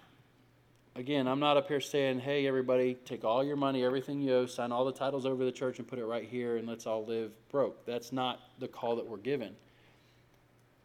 again, 0.96 1.26
I'm 1.26 1.40
not 1.40 1.56
up 1.56 1.68
here 1.68 1.80
saying, 1.80 2.20
hey, 2.20 2.46
everybody, 2.46 2.94
take 2.94 3.24
all 3.24 3.44
your 3.44 3.56
money, 3.56 3.84
everything 3.84 4.20
you 4.20 4.34
owe, 4.34 4.46
sign 4.46 4.72
all 4.72 4.84
the 4.84 4.92
titles 4.92 5.26
over 5.26 5.44
the 5.44 5.52
church 5.52 5.78
and 5.78 5.88
put 5.88 5.98
it 5.98 6.06
right 6.06 6.26
here, 6.26 6.56
and 6.56 6.68
let's 6.68 6.86
all 6.86 7.04
live 7.04 7.32
broke. 7.50 7.84
That's 7.84 8.12
not 8.12 8.40
the 8.58 8.68
call 8.68 8.96
that 8.96 9.06
we're 9.06 9.18
given. 9.18 9.54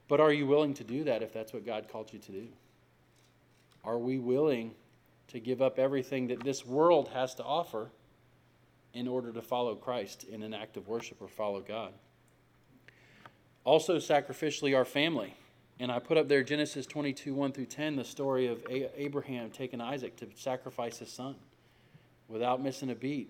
But 0.08 0.20
are 0.20 0.34
you 0.34 0.48
willing 0.48 0.74
to 0.76 0.84
do 0.84 1.04
that 1.06 1.22
if 1.24 1.32
that's 1.32 1.54
what 1.54 1.66
God 1.66 1.88
called 1.92 2.12
you 2.12 2.20
to 2.20 2.32
do? 2.32 2.48
Are 3.84 4.00
we 4.00 4.18
willing 4.18 4.72
to 5.28 5.40
give 5.40 5.62
up 5.62 5.80
everything 5.80 6.28
that 6.28 6.44
this 6.44 6.66
world 6.66 7.10
has 7.10 7.36
to 7.36 7.44
offer 7.44 7.90
in 8.96 9.08
order 9.08 9.32
to 9.34 9.42
follow 9.42 9.76
Christ 9.76 10.24
in 10.24 10.42
an 10.42 10.54
act 10.54 10.78
of 10.78 10.88
worship 10.88 11.22
or 11.22 11.28
follow 11.28 11.60
God. 11.60 11.92
Also, 13.66 13.98
sacrificially, 13.98 14.76
our 14.76 14.86
family. 14.86 15.36
And 15.80 15.92
I 15.92 16.00
put 16.00 16.18
up 16.18 16.30
there 16.30 16.44
Genesis 16.44 16.86
22, 16.86 17.34
1 17.34 17.52
through 17.52 17.66
10, 17.66 17.98
the 17.98 18.06
story 18.06 18.48
of 18.48 18.66
Abraham 18.70 19.50
taking 19.50 19.82
Isaac 19.82 20.16
to 20.18 20.28
sacrifice 20.36 21.00
his 21.00 21.12
son 21.12 21.36
without 22.30 22.64
missing 22.64 22.90
a 22.90 22.96
beat. 22.96 23.30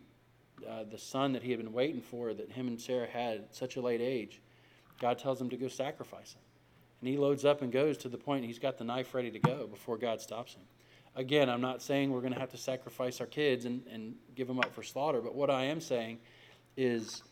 Uh, 0.69 0.83
the 0.83 0.97
son 0.97 1.33
that 1.33 1.41
he 1.41 1.49
had 1.49 1.59
been 1.59 1.73
waiting 1.73 2.01
for, 2.01 2.33
that 2.33 2.51
him 2.51 2.67
and 2.67 2.79
Sarah 2.79 3.07
had 3.07 3.37
at 3.37 3.55
such 3.55 3.75
a 3.75 3.81
late 3.81 4.01
age, 4.01 4.39
God 5.01 5.17
tells 5.17 5.41
him 5.41 5.49
to 5.49 5.57
go 5.57 5.67
sacrifice 5.67 6.33
him. 6.33 6.41
And 7.01 7.09
he 7.09 7.17
loads 7.17 7.43
up 7.43 7.63
and 7.63 7.71
goes 7.71 7.97
to 7.99 8.09
the 8.09 8.17
point 8.17 8.45
he's 8.45 8.59
got 8.59 8.77
the 8.77 8.83
knife 8.83 9.15
ready 9.15 9.31
to 9.31 9.39
go 9.39 9.65
before 9.67 9.97
God 9.97 10.21
stops 10.21 10.53
him 10.53 10.61
again, 11.15 11.49
I'm 11.49 11.61
not 11.61 11.81
saying 11.81 12.11
we're 12.11 12.21
going 12.21 12.33
to 12.33 12.39
have 12.39 12.51
to 12.51 12.57
sacrifice 12.57 13.21
our 13.21 13.27
kids 13.27 13.65
and, 13.65 13.81
and 13.91 14.15
give 14.35 14.47
them 14.47 14.59
up 14.59 14.73
for 14.73 14.83
slaughter, 14.83 15.21
but 15.21 15.33
what 15.33 15.49
I 15.49 15.63
am 15.65 15.79
saying 15.79 16.19
is 16.77 17.23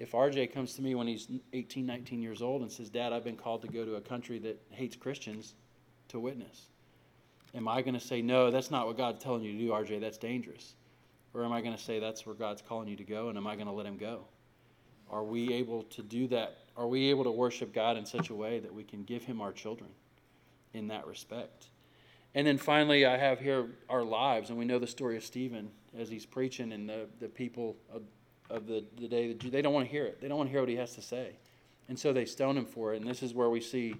if 0.00 0.12
RJ 0.12 0.52
comes 0.54 0.72
to 0.74 0.82
me 0.82 0.94
when 0.94 1.06
he's 1.06 1.28
18, 1.52 1.84
19 1.84 2.22
years 2.22 2.40
old 2.40 2.62
and 2.62 2.72
says, 2.72 2.88
Dad, 2.88 3.12
I've 3.12 3.22
been 3.22 3.36
called 3.36 3.60
to 3.62 3.68
go 3.68 3.84
to 3.84 3.96
a 3.96 4.00
country 4.00 4.38
that 4.40 4.58
hates 4.70 4.96
Christians 4.96 5.54
to 6.08 6.18
witness, 6.18 6.68
am 7.54 7.68
I 7.68 7.82
going 7.82 7.94
to 7.94 8.00
say, 8.00 8.22
No, 8.22 8.50
that's 8.50 8.70
not 8.70 8.86
what 8.86 8.96
God's 8.96 9.22
telling 9.22 9.42
you 9.42 9.52
to 9.52 9.58
do, 9.58 9.68
RJ, 9.68 10.00
that's 10.00 10.16
dangerous? 10.16 10.74
Or 11.34 11.44
am 11.44 11.52
I 11.52 11.60
going 11.60 11.76
to 11.76 11.82
say, 11.82 12.00
That's 12.00 12.24
where 12.24 12.34
God's 12.34 12.62
calling 12.62 12.88
you 12.88 12.96
to 12.96 13.04
go, 13.04 13.28
and 13.28 13.36
am 13.36 13.46
I 13.46 13.56
going 13.56 13.66
to 13.66 13.74
let 13.74 13.84
him 13.84 13.98
go? 13.98 14.24
Are 15.10 15.22
we 15.22 15.52
able 15.52 15.82
to 15.84 16.02
do 16.02 16.26
that? 16.28 16.56
Are 16.78 16.88
we 16.88 17.10
able 17.10 17.24
to 17.24 17.30
worship 17.30 17.74
God 17.74 17.98
in 17.98 18.06
such 18.06 18.30
a 18.30 18.34
way 18.34 18.58
that 18.58 18.72
we 18.72 18.84
can 18.84 19.04
give 19.04 19.24
him 19.24 19.42
our 19.42 19.52
children 19.52 19.90
in 20.72 20.88
that 20.88 21.06
respect? 21.06 21.66
And 22.34 22.46
then 22.46 22.56
finally, 22.56 23.04
I 23.04 23.18
have 23.18 23.38
here 23.38 23.66
our 23.90 24.04
lives, 24.04 24.48
and 24.48 24.58
we 24.58 24.64
know 24.64 24.78
the 24.78 24.86
story 24.86 25.18
of 25.18 25.24
Stephen 25.24 25.70
as 25.98 26.08
he's 26.08 26.24
preaching, 26.24 26.72
and 26.72 26.88
the, 26.88 27.06
the 27.18 27.28
people 27.28 27.76
of 27.92 28.02
of 28.50 28.66
the, 28.66 28.84
the 28.98 29.08
day 29.08 29.32
that 29.32 29.50
they 29.50 29.62
don't 29.62 29.72
want 29.72 29.86
to 29.86 29.90
hear 29.90 30.04
it. 30.04 30.20
They 30.20 30.28
don't 30.28 30.38
want 30.38 30.48
to 30.48 30.52
hear 30.52 30.60
what 30.60 30.68
he 30.68 30.76
has 30.76 30.94
to 30.94 31.02
say. 31.02 31.36
And 31.88 31.98
so 31.98 32.12
they 32.12 32.24
stone 32.24 32.56
him 32.56 32.66
for 32.66 32.94
it. 32.94 33.00
And 33.00 33.08
this 33.08 33.22
is 33.22 33.34
where 33.34 33.50
we 33.50 33.60
see, 33.60 33.96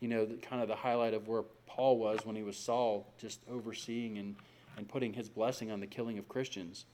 you 0.00 0.08
know, 0.08 0.24
the, 0.24 0.34
kind 0.34 0.62
of 0.62 0.68
the 0.68 0.76
highlight 0.76 1.14
of 1.14 1.26
where 1.26 1.42
Paul 1.66 1.98
was 1.98 2.24
when 2.24 2.36
he 2.36 2.42
was 2.42 2.56
Saul, 2.56 3.06
just 3.18 3.40
overseeing 3.50 4.18
and, 4.18 4.36
and 4.76 4.88
putting 4.88 5.12
his 5.12 5.28
blessing 5.28 5.70
on 5.70 5.80
the 5.80 5.86
killing 5.86 6.18
of 6.18 6.28
Christians. 6.28 6.84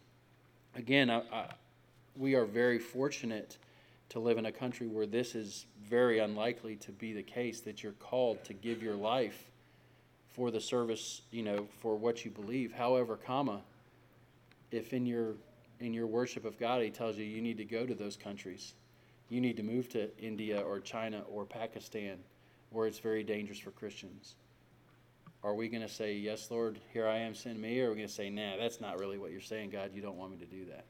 Again, 0.74 1.10
I, 1.10 1.22
I, 1.32 1.46
we 2.16 2.34
are 2.34 2.44
very 2.44 2.78
fortunate 2.78 3.58
to 4.10 4.18
live 4.18 4.38
in 4.38 4.46
a 4.46 4.52
country 4.52 4.86
where 4.86 5.06
this 5.06 5.34
is 5.34 5.66
very 5.88 6.18
unlikely 6.18 6.76
to 6.76 6.92
be 6.92 7.12
the 7.12 7.22
case, 7.22 7.60
that 7.60 7.82
you're 7.82 7.92
called 7.92 8.42
to 8.44 8.52
give 8.52 8.82
your 8.82 8.96
life 8.96 9.50
for 10.28 10.50
the 10.50 10.60
service, 10.60 11.22
you 11.30 11.42
know, 11.42 11.66
for 11.80 11.96
what 11.96 12.24
you 12.24 12.30
believe. 12.30 12.72
However, 12.72 13.16
comma, 13.16 13.60
if 14.70 14.92
in 14.92 15.06
your 15.06 15.34
in 15.80 15.92
your 15.92 16.06
worship 16.06 16.44
of 16.44 16.58
God, 16.58 16.82
He 16.82 16.90
tells 16.90 17.16
you 17.16 17.24
you 17.24 17.42
need 17.42 17.58
to 17.58 17.64
go 17.64 17.86
to 17.86 17.94
those 17.94 18.16
countries. 18.16 18.74
You 19.28 19.40
need 19.40 19.56
to 19.56 19.62
move 19.62 19.88
to 19.90 20.16
India 20.18 20.60
or 20.60 20.80
China 20.80 21.22
or 21.28 21.44
Pakistan 21.44 22.18
where 22.70 22.86
it's 22.86 22.98
very 22.98 23.22
dangerous 23.22 23.58
for 23.58 23.72
Christians. 23.72 24.36
Are 25.42 25.54
we 25.54 25.68
going 25.68 25.82
to 25.82 25.88
say, 25.88 26.14
Yes, 26.14 26.50
Lord, 26.50 26.78
here 26.92 27.06
I 27.06 27.18
am, 27.18 27.34
send 27.34 27.60
me? 27.60 27.80
Or 27.80 27.86
are 27.86 27.90
we 27.90 27.96
going 27.96 28.08
to 28.08 28.14
say, 28.14 28.30
Nah, 28.30 28.56
that's 28.58 28.80
not 28.80 28.98
really 28.98 29.18
what 29.18 29.32
you're 29.32 29.40
saying, 29.40 29.70
God. 29.70 29.90
You 29.94 30.02
don't 30.02 30.16
want 30.16 30.32
me 30.32 30.38
to 30.38 30.46
do 30.46 30.64
that. 30.66 30.84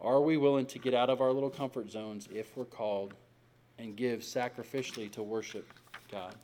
Are 0.00 0.20
we 0.20 0.36
willing 0.36 0.66
to 0.66 0.78
get 0.78 0.94
out 0.94 1.10
of 1.10 1.20
our 1.20 1.32
little 1.32 1.50
comfort 1.50 1.90
zones 1.90 2.28
if 2.32 2.56
we're 2.56 2.64
called 2.64 3.14
and 3.78 3.96
give 3.96 4.20
sacrificially 4.20 5.10
to 5.12 5.22
worship 5.22 5.72
God? 6.10 6.34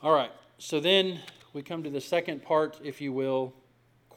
All 0.00 0.12
right, 0.12 0.32
so 0.58 0.80
then 0.80 1.20
we 1.52 1.62
come 1.62 1.82
to 1.82 1.90
the 1.90 2.00
second 2.00 2.42
part, 2.42 2.80
if 2.82 3.00
you 3.00 3.12
will, 3.12 3.52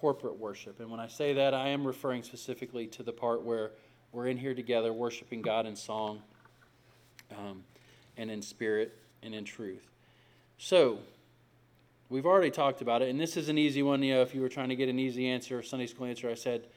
corporate 0.05 0.37
worship. 0.37 0.79
And 0.79 0.91
when 0.91 0.99
I 0.99 1.07
say 1.07 1.33
that, 1.33 1.55
I 1.55 1.69
am 1.69 1.83
referring 1.83 2.21
specifically 2.21 2.85
to 2.89 3.01
the 3.01 3.11
part 3.11 3.41
where 3.41 3.71
we're 4.11 4.27
in 4.27 4.37
here 4.37 4.53
together 4.53 4.93
worshiping 4.93 5.41
God 5.41 5.65
in 5.65 5.75
song 5.75 6.21
um, 7.35 7.63
and 8.15 8.29
in 8.29 8.43
spirit 8.43 8.95
and 9.23 9.33
in 9.33 9.43
truth. 9.45 9.81
So, 10.59 10.99
we've 12.07 12.27
already 12.27 12.51
talked 12.51 12.83
about 12.83 13.01
it, 13.01 13.09
and 13.09 13.19
this 13.19 13.35
is 13.35 13.49
an 13.49 13.57
easy 13.57 13.81
one. 13.81 14.03
You 14.03 14.13
know, 14.13 14.21
if 14.21 14.35
you 14.35 14.41
were 14.41 14.47
trying 14.47 14.69
to 14.69 14.75
get 14.75 14.89
an 14.89 14.99
easy 14.99 15.27
answer, 15.27 15.63
Sunday 15.63 15.87
school 15.87 16.05
answer, 16.05 16.29
I 16.29 16.35
said, 16.35 16.67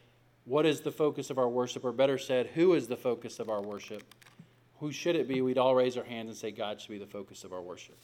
What 0.47 0.65
is 0.65 0.81
the 0.81 0.91
focus 0.91 1.29
of 1.29 1.37
our 1.37 1.51
worship? 1.51 1.85
Or 1.85 1.93
better 1.93 2.17
said, 2.17 2.47
Who 2.55 2.73
is 2.73 2.89
the 2.89 2.97
focus 2.97 3.41
of 3.41 3.51
our 3.51 3.61
worship? 3.61 4.03
Who 4.81 4.91
should 4.91 5.17
it 5.17 5.29
be? 5.29 5.43
We'd 5.43 5.59
all 5.59 5.75
raise 5.75 5.99
our 5.99 6.05
hands 6.05 6.31
and 6.31 6.37
say, 6.39 6.51
God 6.51 6.81
should 6.81 6.93
be 6.93 6.99
the 6.99 7.05
focus 7.05 7.45
of 7.45 7.53
our 7.53 7.61
worship. 7.61 7.99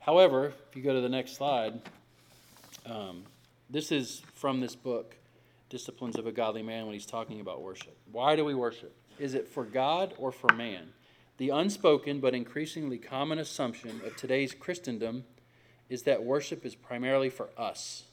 However, 0.00 0.52
if 0.68 0.74
you 0.74 0.82
go 0.82 0.94
to 0.94 1.00
the 1.00 1.08
next 1.08 1.36
slide, 1.36 1.80
um, 2.86 3.22
this 3.70 3.92
is 3.92 4.22
from 4.34 4.60
this 4.60 4.74
book, 4.74 5.16
Disciplines 5.68 6.16
of 6.16 6.26
a 6.26 6.32
Godly 6.32 6.62
Man, 6.62 6.86
when 6.86 6.94
he's 6.94 7.06
talking 7.06 7.40
about 7.40 7.62
worship. 7.62 7.96
Why 8.10 8.36
do 8.36 8.44
we 8.44 8.54
worship? 8.54 8.96
Is 9.18 9.34
it 9.34 9.48
for 9.48 9.64
God 9.64 10.14
or 10.16 10.32
for 10.32 10.52
man? 10.54 10.88
The 11.36 11.50
unspoken 11.50 12.20
but 12.20 12.34
increasingly 12.34 12.98
common 12.98 13.38
assumption 13.38 14.00
of 14.04 14.16
today's 14.16 14.54
Christendom 14.54 15.24
is 15.88 16.02
that 16.04 16.24
worship 16.24 16.64
is 16.64 16.74
primarily 16.74 17.30
for 17.30 17.50
us, 17.56 18.04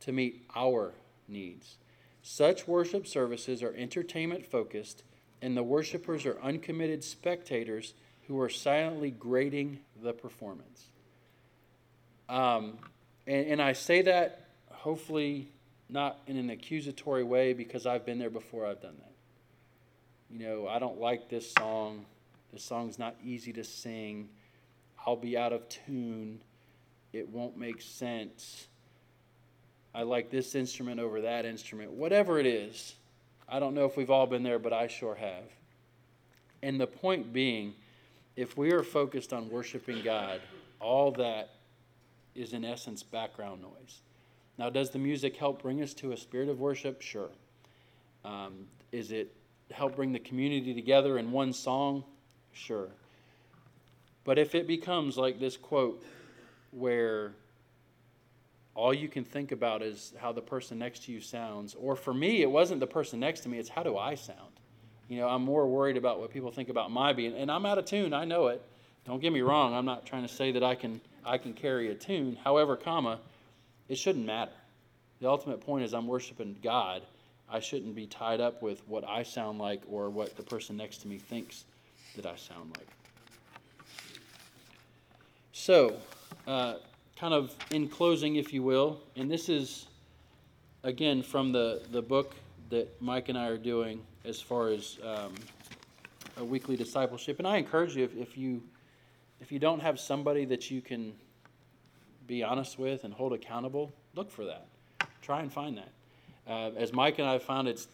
to 0.00 0.12
meet 0.12 0.44
our 0.54 0.92
needs. 1.28 1.76
Such 2.22 2.66
worship 2.66 3.06
services 3.06 3.62
are 3.62 3.74
entertainment 3.74 4.44
focused, 4.44 5.02
and 5.40 5.56
the 5.56 5.62
worshipers 5.62 6.26
are 6.26 6.38
uncommitted 6.42 7.04
spectators 7.04 7.94
who 8.26 8.40
are 8.40 8.48
silently 8.48 9.10
grading 9.10 9.80
the 10.02 10.12
performance. 10.12 10.88
Um, 12.28 12.78
and, 13.26 13.46
and 13.46 13.62
I 13.62 13.72
say 13.72 14.02
that 14.02 14.47
hopefully 14.78 15.48
not 15.88 16.20
in 16.26 16.36
an 16.36 16.50
accusatory 16.50 17.24
way 17.24 17.52
because 17.52 17.86
I've 17.86 18.06
been 18.06 18.18
there 18.18 18.30
before 18.30 18.66
I've 18.66 18.80
done 18.80 18.96
that. 18.98 19.12
You 20.30 20.46
know, 20.46 20.68
I 20.68 20.78
don't 20.78 21.00
like 21.00 21.28
this 21.28 21.50
song. 21.52 22.04
This 22.52 22.62
song's 22.62 22.98
not 22.98 23.16
easy 23.24 23.52
to 23.54 23.64
sing. 23.64 24.28
I'll 25.06 25.16
be 25.16 25.36
out 25.36 25.52
of 25.52 25.68
tune. 25.68 26.40
It 27.12 27.28
won't 27.28 27.56
make 27.56 27.80
sense. 27.80 28.66
I 29.94 30.02
like 30.02 30.30
this 30.30 30.54
instrument 30.54 31.00
over 31.00 31.22
that 31.22 31.44
instrument. 31.44 31.92
Whatever 31.92 32.38
it 32.38 32.46
is, 32.46 32.94
I 33.48 33.58
don't 33.58 33.74
know 33.74 33.86
if 33.86 33.96
we've 33.96 34.10
all 34.10 34.26
been 34.26 34.42
there, 34.42 34.58
but 34.58 34.72
I 34.72 34.86
sure 34.86 35.14
have. 35.14 35.44
And 36.62 36.80
the 36.80 36.86
point 36.86 37.32
being, 37.32 37.74
if 38.36 38.56
we 38.56 38.72
are 38.72 38.82
focused 38.82 39.32
on 39.32 39.48
worshiping 39.48 40.02
God, 40.04 40.40
all 40.78 41.10
that 41.12 41.50
is 42.34 42.52
in 42.52 42.64
essence 42.64 43.02
background 43.02 43.62
noise. 43.62 44.00
Now, 44.58 44.70
does 44.70 44.90
the 44.90 44.98
music 44.98 45.36
help 45.36 45.62
bring 45.62 45.80
us 45.82 45.94
to 45.94 46.12
a 46.12 46.16
spirit 46.16 46.48
of 46.48 46.58
worship? 46.58 47.00
Sure. 47.00 47.30
Um, 48.24 48.66
is 48.90 49.12
it 49.12 49.32
help 49.70 49.96
bring 49.96 50.12
the 50.12 50.18
community 50.18 50.74
together 50.74 51.18
in 51.18 51.30
one 51.30 51.52
song? 51.52 52.02
Sure. 52.52 52.88
But 54.24 54.38
if 54.38 54.54
it 54.54 54.66
becomes 54.66 55.16
like 55.16 55.38
this 55.38 55.56
quote, 55.56 56.04
where 56.72 57.32
all 58.74 58.92
you 58.92 59.08
can 59.08 59.24
think 59.24 59.52
about 59.52 59.82
is 59.82 60.12
how 60.18 60.32
the 60.32 60.40
person 60.40 60.78
next 60.78 61.04
to 61.04 61.12
you 61.12 61.20
sounds, 61.20 61.74
or 61.74 61.96
for 61.96 62.12
me, 62.12 62.42
it 62.42 62.50
wasn't 62.50 62.80
the 62.80 62.86
person 62.86 63.20
next 63.20 63.40
to 63.40 63.48
me, 63.48 63.58
it's 63.58 63.68
how 63.68 63.82
do 63.82 63.96
I 63.96 64.14
sound? 64.14 64.52
You 65.08 65.18
know, 65.18 65.28
I'm 65.28 65.42
more 65.42 65.66
worried 65.66 65.96
about 65.96 66.20
what 66.20 66.30
people 66.30 66.50
think 66.50 66.68
about 66.68 66.90
my 66.90 67.12
being, 67.12 67.34
and 67.34 67.50
I'm 67.50 67.64
out 67.64 67.78
of 67.78 67.86
tune, 67.86 68.12
I 68.12 68.24
know 68.24 68.48
it. 68.48 68.62
Don't 69.06 69.20
get 69.20 69.32
me 69.32 69.40
wrong, 69.40 69.74
I'm 69.74 69.86
not 69.86 70.04
trying 70.04 70.22
to 70.22 70.28
say 70.28 70.52
that 70.52 70.62
I 70.62 70.74
can 70.74 71.00
I 71.24 71.38
can 71.38 71.52
carry 71.52 71.90
a 71.90 71.94
tune. 71.94 72.38
However, 72.42 72.76
comma, 72.76 73.18
it 73.88 73.96
shouldn't 73.96 74.26
matter. 74.26 74.52
The 75.20 75.28
ultimate 75.28 75.60
point 75.60 75.84
is 75.84 75.94
I'm 75.94 76.06
worshiping 76.06 76.56
God. 76.62 77.02
I 77.50 77.60
shouldn't 77.60 77.94
be 77.94 78.06
tied 78.06 78.40
up 78.40 78.62
with 78.62 78.86
what 78.86 79.08
I 79.08 79.22
sound 79.22 79.58
like 79.58 79.82
or 79.90 80.10
what 80.10 80.36
the 80.36 80.42
person 80.42 80.76
next 80.76 80.98
to 80.98 81.08
me 81.08 81.18
thinks 81.18 81.64
that 82.16 82.26
I 82.26 82.36
sound 82.36 82.76
like. 82.76 82.88
So, 85.52 85.96
uh, 86.46 86.74
kind 87.16 87.34
of 87.34 87.54
in 87.70 87.88
closing, 87.88 88.36
if 88.36 88.52
you 88.52 88.62
will, 88.62 89.00
and 89.16 89.30
this 89.30 89.48
is 89.48 89.86
again 90.84 91.22
from 91.22 91.52
the, 91.52 91.82
the 91.90 92.02
book 92.02 92.36
that 92.70 93.00
Mike 93.00 93.28
and 93.28 93.36
I 93.36 93.48
are 93.48 93.58
doing 93.58 94.00
as 94.24 94.40
far 94.40 94.68
as 94.68 94.98
um, 95.02 95.34
a 96.36 96.44
weekly 96.44 96.76
discipleship. 96.76 97.38
And 97.38 97.48
I 97.48 97.56
encourage 97.56 97.96
you 97.96 98.04
if, 98.04 98.16
if 98.16 98.38
you 98.38 98.62
if 99.40 99.52
you 99.52 99.58
don't 99.58 99.80
have 99.80 100.00
somebody 100.00 100.44
that 100.46 100.70
you 100.70 100.80
can 100.80 101.14
be 102.28 102.44
honest 102.44 102.78
with 102.78 103.02
and 103.02 103.12
hold 103.12 103.32
accountable, 103.32 103.90
look 104.14 104.30
for 104.30 104.44
that. 104.44 104.66
Try 105.22 105.40
and 105.40 105.52
find 105.52 105.76
that. 105.78 105.90
Uh, 106.46 106.70
as 106.76 106.92
Mike 106.92 107.18
and 107.18 107.28
I 107.28 107.38
found, 107.38 107.66
it's 107.66 107.88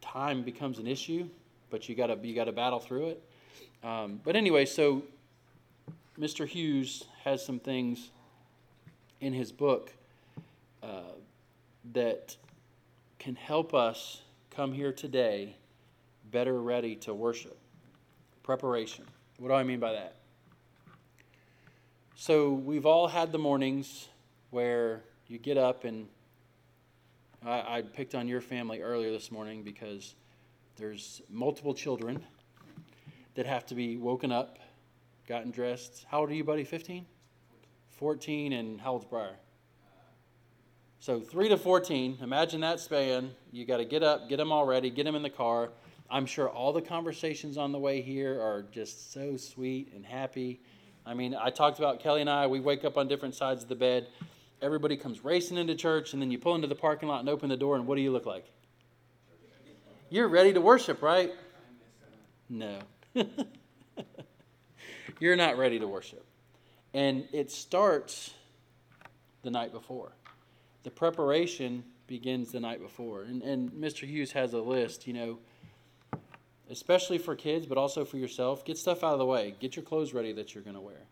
time 0.00 0.42
becomes 0.42 0.78
an 0.78 0.86
issue, 0.86 1.26
but 1.70 1.88
you 1.88 1.96
gotta 1.96 2.16
you 2.22 2.34
gotta 2.34 2.52
battle 2.52 2.78
through 2.78 3.08
it. 3.08 3.22
Um, 3.82 4.20
but 4.22 4.36
anyway, 4.36 4.66
so 4.66 5.02
Mr. 6.18 6.46
Hughes 6.46 7.04
has 7.24 7.44
some 7.44 7.58
things 7.58 8.10
in 9.20 9.32
his 9.32 9.50
book 9.50 9.92
uh, 10.82 11.14
that 11.92 12.36
can 13.18 13.34
help 13.34 13.74
us 13.74 14.22
come 14.50 14.72
here 14.72 14.92
today 14.92 15.56
better 16.30 16.60
ready 16.60 16.94
to 16.96 17.14
worship. 17.14 17.56
Preparation. 18.42 19.04
What 19.38 19.48
do 19.48 19.54
I 19.54 19.62
mean 19.62 19.80
by 19.80 19.92
that? 19.92 20.19
So 22.20 22.52
we've 22.52 22.84
all 22.84 23.08
had 23.08 23.32
the 23.32 23.38
mornings 23.38 24.10
where 24.50 25.04
you 25.26 25.38
get 25.38 25.56
up 25.56 25.84
and 25.84 26.06
I, 27.42 27.78
I, 27.78 27.82
picked 27.82 28.14
on 28.14 28.28
your 28.28 28.42
family 28.42 28.82
earlier 28.82 29.10
this 29.10 29.32
morning 29.32 29.62
because 29.62 30.16
there's 30.76 31.22
multiple 31.30 31.72
children 31.72 32.22
that 33.36 33.46
have 33.46 33.64
to 33.68 33.74
be 33.74 33.96
woken 33.96 34.32
up, 34.32 34.58
gotten 35.26 35.50
dressed. 35.50 36.04
How 36.10 36.20
old 36.20 36.28
are 36.28 36.34
you, 36.34 36.44
buddy? 36.44 36.62
15? 36.62 37.06
14, 37.88 38.52
and 38.52 38.78
how 38.78 38.92
old's 38.92 39.06
Briar? 39.06 39.36
So 40.98 41.20
3 41.20 41.48
to 41.48 41.56
14, 41.56 42.18
imagine 42.20 42.60
that 42.60 42.80
span. 42.80 43.30
You 43.50 43.64
got 43.64 43.78
to 43.78 43.86
get 43.86 44.02
up, 44.02 44.28
get 44.28 44.36
them 44.36 44.52
all 44.52 44.66
ready, 44.66 44.90
get 44.90 45.04
them 45.04 45.14
in 45.14 45.22
the 45.22 45.30
car. 45.30 45.70
I'm 46.10 46.26
sure 46.26 46.50
all 46.50 46.74
the 46.74 46.82
conversations 46.82 47.56
on 47.56 47.72
the 47.72 47.78
way 47.78 48.02
here 48.02 48.38
are 48.42 48.66
just 48.70 49.10
so 49.10 49.38
sweet 49.38 49.90
and 49.94 50.04
happy 50.04 50.60
I 51.06 51.14
mean, 51.14 51.34
I 51.34 51.50
talked 51.50 51.78
about 51.78 52.00
Kelly 52.00 52.20
and 52.20 52.30
I, 52.30 52.46
we 52.46 52.60
wake 52.60 52.84
up 52.84 52.96
on 52.96 53.08
different 53.08 53.34
sides 53.34 53.62
of 53.62 53.68
the 53.68 53.74
bed. 53.74 54.06
Everybody 54.62 54.96
comes 54.96 55.24
racing 55.24 55.56
into 55.56 55.74
church, 55.74 56.12
and 56.12 56.20
then 56.20 56.30
you 56.30 56.38
pull 56.38 56.54
into 56.54 56.66
the 56.66 56.74
parking 56.74 57.08
lot 57.08 57.20
and 57.20 57.28
open 57.28 57.48
the 57.48 57.56
door, 57.56 57.76
and 57.76 57.86
what 57.86 57.96
do 57.96 58.02
you 58.02 58.12
look 58.12 58.26
like? 58.26 58.44
You're 60.10 60.28
ready 60.28 60.52
to 60.52 60.60
worship, 60.60 61.02
right? 61.02 61.32
No. 62.48 62.80
You're 65.20 65.36
not 65.36 65.56
ready 65.56 65.78
to 65.78 65.86
worship. 65.86 66.26
And 66.92 67.26
it 67.32 67.50
starts 67.50 68.34
the 69.42 69.50
night 69.50 69.72
before. 69.72 70.12
The 70.82 70.90
preparation 70.90 71.84
begins 72.06 72.52
the 72.52 72.60
night 72.60 72.80
before. 72.80 73.22
And, 73.22 73.42
and 73.42 73.70
Mr. 73.70 74.06
Hughes 74.06 74.32
has 74.32 74.52
a 74.52 74.60
list, 74.60 75.06
you 75.06 75.12
know, 75.12 75.38
especially 76.70 77.18
for 77.18 77.34
kids, 77.34 77.66
but 77.66 77.76
also 77.76 78.04
for 78.04 78.16
yourself. 78.16 78.64
Get 78.64 78.78
stuff 78.78 79.02
out 79.02 79.12
of 79.12 79.18
the 79.18 79.26
way. 79.26 79.54
Get 79.58 79.76
your 79.76 79.84
clothes 79.84 80.14
ready 80.14 80.32
that 80.32 80.54
you're 80.54 80.64
going 80.64 80.76
to 80.76 80.80
wear. 80.80 81.02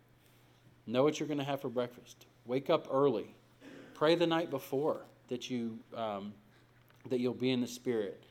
Know 0.87 1.03
what 1.03 1.21
you're 1.21 1.27
going 1.27 1.39
to 1.39 1.45
have 1.45 1.61
for 1.61 1.69
breakfast. 1.69 2.27
Wake 2.47 2.71
up 2.71 2.89
early. 2.91 3.35
Pray 3.95 4.15
the 4.15 4.27
night 4.27 4.51
before 4.51 5.03
that 5.29 5.51
you 5.51 5.79
um, 5.95 6.33
that 7.11 7.21
you'll 7.21 7.35
be 7.35 7.51
in 7.51 7.61
the 7.61 7.67
spirit. 7.67 8.23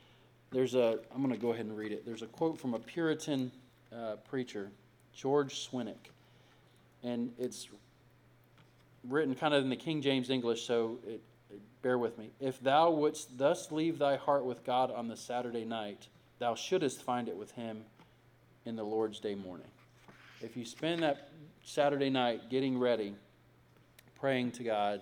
There's 0.52 0.74
a 0.76 1.00
I'm 1.14 1.22
going 1.22 1.34
to 1.34 1.40
go 1.40 1.52
ahead 1.52 1.66
and 1.66 1.78
read 1.78 1.92
it. 1.92 2.06
There's 2.06 2.22
a 2.22 2.28
quote 2.28 2.58
from 2.58 2.74
a 2.74 2.80
Puritan 2.80 3.52
uh, 3.94 4.16
preacher, 4.28 4.72
George 5.14 5.70
Swinnock, 5.70 6.12
and 7.04 7.32
it's 7.38 7.68
written 9.04 9.36
kind 9.36 9.54
of 9.54 9.64
in 9.64 9.70
the 9.70 9.76
King 9.76 10.02
James 10.02 10.30
English, 10.30 10.66
so 10.66 11.00
it, 11.06 11.22
it, 11.50 11.62
bear 11.82 11.98
with 11.98 12.18
me. 12.18 12.32
If 12.40 12.62
thou 12.62 12.92
wouldst 12.92 13.38
thus 13.38 13.72
leave 13.72 14.00
thy 14.00 14.16
heart 14.16 14.46
with 14.46 14.66
God 14.66 14.92
on 14.92 15.08
the 15.08 15.18
Saturday 15.18 15.66
night, 15.66 16.08
thou 16.40 16.56
shouldest 16.56 17.02
find 17.02 17.28
it 17.28 17.36
with 17.36 17.52
Him 17.52 17.84
in 18.66 18.76
the 18.76 18.84
Lord's 18.84 19.20
day 19.20 19.36
morning. 19.36 19.68
If 20.42 20.56
you 20.56 20.66
spend 20.66 21.04
that 21.04 21.30
Saturday 21.64 22.10
night 22.10 22.50
getting 22.50 22.78
ready, 22.78 23.16
praying 24.20 24.52
to 24.52 24.64
God, 24.64 25.02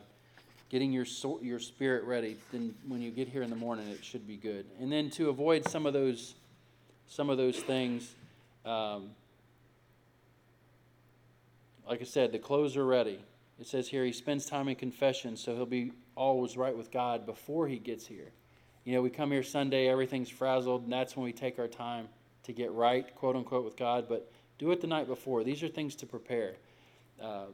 getting 0.70 0.92
your 0.92 1.06
your 1.42 1.60
spirit 1.60 2.04
ready, 2.06 2.38
then 2.52 2.74
when 2.88 3.02
you 3.02 3.12
get 3.12 3.28
here 3.28 3.42
in 3.42 3.50
the 3.50 3.56
morning, 3.56 3.88
it 3.88 4.04
should 4.04 4.28
be 4.28 4.38
good. 4.38 4.66
And 4.80 4.92
then 4.92 5.10
to 5.12 5.30
avoid 5.30 5.68
some 5.68 5.86
of 5.86 5.94
those 5.94 6.36
some 7.08 7.30
of 7.30 7.38
those 7.38 7.58
things. 7.60 8.14
Um, 8.66 9.12
like 11.88 12.02
I 12.02 12.06
said, 12.06 12.32
the 12.32 12.40
clothes 12.40 12.76
are 12.78 12.86
ready. 12.86 13.20
It 13.60 13.68
says 13.68 13.88
here 13.88 14.04
he 14.04 14.12
spends 14.12 14.46
time 14.46 14.68
in 14.68 14.76
confession, 14.76 15.38
so 15.38 15.56
he'll 15.56 15.66
be 15.66 15.92
always 16.16 16.58
right 16.58 16.76
with 16.76 16.92
God 16.92 17.26
before 17.26 17.68
he 17.68 17.78
gets 17.78 18.08
here. 18.08 18.32
You 18.86 18.94
know, 18.94 19.02
we 19.02 19.10
come 19.10 19.32
here 19.32 19.42
Sunday, 19.42 19.88
everything's 19.88 20.30
frazzled, 20.30 20.84
and 20.84 20.94
that's 20.94 21.18
when 21.18 21.26
we 21.26 21.34
take 21.34 21.58
our 21.58 21.68
time 21.68 22.08
to 22.44 22.54
get 22.54 22.72
right, 22.72 23.14
quote 23.16 23.36
unquote, 23.36 23.66
with 23.66 23.76
God. 23.76 24.06
But 24.08 24.32
do 24.60 24.72
it 24.72 24.80
the 24.80 24.88
night 24.88 25.08
before. 25.08 25.44
These 25.44 25.64
are 25.64 25.68
things 25.68 25.96
to 25.96 26.06
prepare. 26.06 26.54
Uh, 27.20 27.46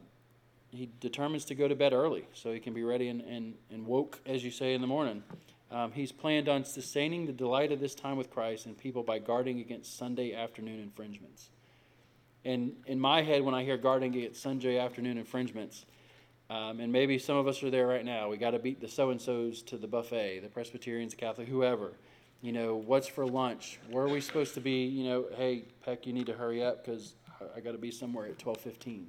he 0.70 0.90
determines 1.00 1.46
to 1.46 1.54
go 1.54 1.68
to 1.68 1.74
bed 1.74 1.94
early 1.94 2.26
so 2.34 2.52
he 2.52 2.60
can 2.60 2.74
be 2.74 2.82
ready 2.82 3.08
and, 3.08 3.22
and, 3.22 3.54
and 3.70 3.86
woke, 3.86 4.20
as 4.26 4.44
you 4.44 4.50
say, 4.50 4.74
in 4.74 4.82
the 4.82 4.86
morning. 4.86 5.22
Um, 5.70 5.92
he's 5.92 6.12
planned 6.12 6.50
on 6.50 6.66
sustaining 6.66 7.24
the 7.24 7.32
delight 7.32 7.72
of 7.72 7.80
this 7.80 7.94
time 7.94 8.18
with 8.18 8.30
Christ 8.30 8.66
and 8.66 8.76
people 8.76 9.02
by 9.02 9.18
guarding 9.18 9.58
against 9.60 9.96
Sunday 9.96 10.34
afternoon 10.34 10.80
infringements. 10.80 11.48
And 12.44 12.72
in 12.86 13.00
my 13.00 13.22
head, 13.22 13.42
when 13.42 13.54
I 13.54 13.64
hear 13.64 13.78
guarding 13.78 14.14
against 14.14 14.42
Sunday 14.42 14.78
afternoon 14.78 15.16
infringements, 15.16 15.86
um, 16.52 16.80
and 16.80 16.92
maybe 16.92 17.18
some 17.18 17.36
of 17.38 17.48
us 17.48 17.62
are 17.62 17.70
there 17.70 17.86
right 17.86 18.04
now. 18.04 18.28
We 18.28 18.36
got 18.36 18.50
to 18.50 18.58
beat 18.58 18.78
the 18.78 18.88
so 18.88 19.08
and 19.08 19.18
so's 19.18 19.62
to 19.62 19.78
the 19.78 19.86
buffet, 19.86 20.40
the 20.40 20.48
Presbyterians, 20.48 21.14
Catholic, 21.14 21.48
whoever. 21.48 21.92
You 22.42 22.52
know, 22.52 22.74
what's 22.74 23.06
for 23.06 23.24
lunch? 23.26 23.78
Where 23.88 24.04
are 24.04 24.08
we 24.08 24.20
supposed 24.20 24.52
to 24.54 24.60
be? 24.60 24.84
You 24.84 25.04
know, 25.04 25.24
hey, 25.34 25.64
Peck, 25.82 26.06
you 26.06 26.12
need 26.12 26.26
to 26.26 26.34
hurry 26.34 26.62
up 26.62 26.84
because 26.84 27.14
I, 27.56 27.60
got 27.60 27.72
to 27.72 27.78
be 27.78 27.90
somewhere 27.90 28.26
at 28.26 28.38
twelve 28.38 28.58
fifteen. 28.58 29.08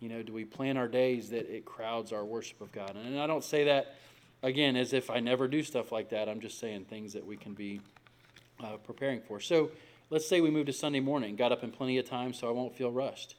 You 0.00 0.08
know, 0.08 0.24
do 0.24 0.32
we 0.32 0.44
plan 0.44 0.76
our 0.76 0.88
days 0.88 1.30
that 1.30 1.54
it 1.54 1.64
crowds 1.64 2.12
our 2.12 2.24
worship 2.24 2.60
of 2.60 2.72
God? 2.72 2.96
And 2.96 3.20
I 3.20 3.28
don't 3.28 3.44
say 3.44 3.62
that 3.64 3.94
again 4.42 4.74
as 4.74 4.92
if 4.92 5.08
I 5.08 5.20
never 5.20 5.46
do 5.46 5.62
stuff 5.62 5.92
like 5.92 6.08
that. 6.10 6.28
I'm 6.28 6.40
just 6.40 6.58
saying 6.58 6.86
things 6.86 7.12
that 7.12 7.24
we 7.24 7.36
can 7.36 7.54
be 7.54 7.80
uh, 8.60 8.78
preparing 8.78 9.20
for. 9.20 9.38
So 9.38 9.70
let's 10.10 10.26
say 10.26 10.40
we 10.40 10.50
move 10.50 10.66
to 10.66 10.72
Sunday 10.72 11.00
morning, 11.00 11.36
got 11.36 11.52
up 11.52 11.62
in 11.62 11.70
plenty 11.70 11.98
of 11.98 12.08
time 12.08 12.32
so 12.32 12.48
I 12.48 12.50
won't 12.50 12.74
feel 12.74 12.90
rushed 12.90 13.36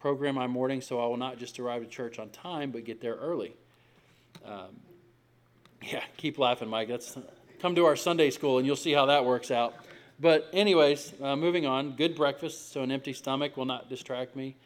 program 0.00 0.34
my 0.34 0.46
morning 0.46 0.80
so 0.80 0.98
I 0.98 1.06
will 1.06 1.16
not 1.16 1.38
just 1.38 1.60
arrive 1.60 1.82
at 1.82 1.90
church 1.90 2.18
on 2.18 2.30
time, 2.30 2.70
but 2.70 2.84
get 2.84 3.00
there 3.00 3.14
early. 3.14 3.54
Um, 4.44 4.80
yeah, 5.82 6.02
keep 6.16 6.38
laughing, 6.38 6.68
Mike. 6.68 6.88
That's 6.88 7.16
come 7.60 7.74
to 7.74 7.84
our 7.84 7.96
Sunday 7.96 8.30
school 8.30 8.58
and 8.58 8.66
you'll 8.66 8.76
see 8.76 8.92
how 8.92 9.06
that 9.06 9.24
works 9.24 9.50
out. 9.50 9.74
But 10.18 10.48
anyways, 10.52 11.14
uh, 11.22 11.36
moving 11.36 11.66
on. 11.66 11.96
Good 11.96 12.14
breakfast, 12.14 12.72
so 12.72 12.82
an 12.82 12.90
empty 12.90 13.12
stomach 13.12 13.56
will 13.56 13.64
not 13.64 13.88
distract 13.88 14.36
me. 14.36 14.56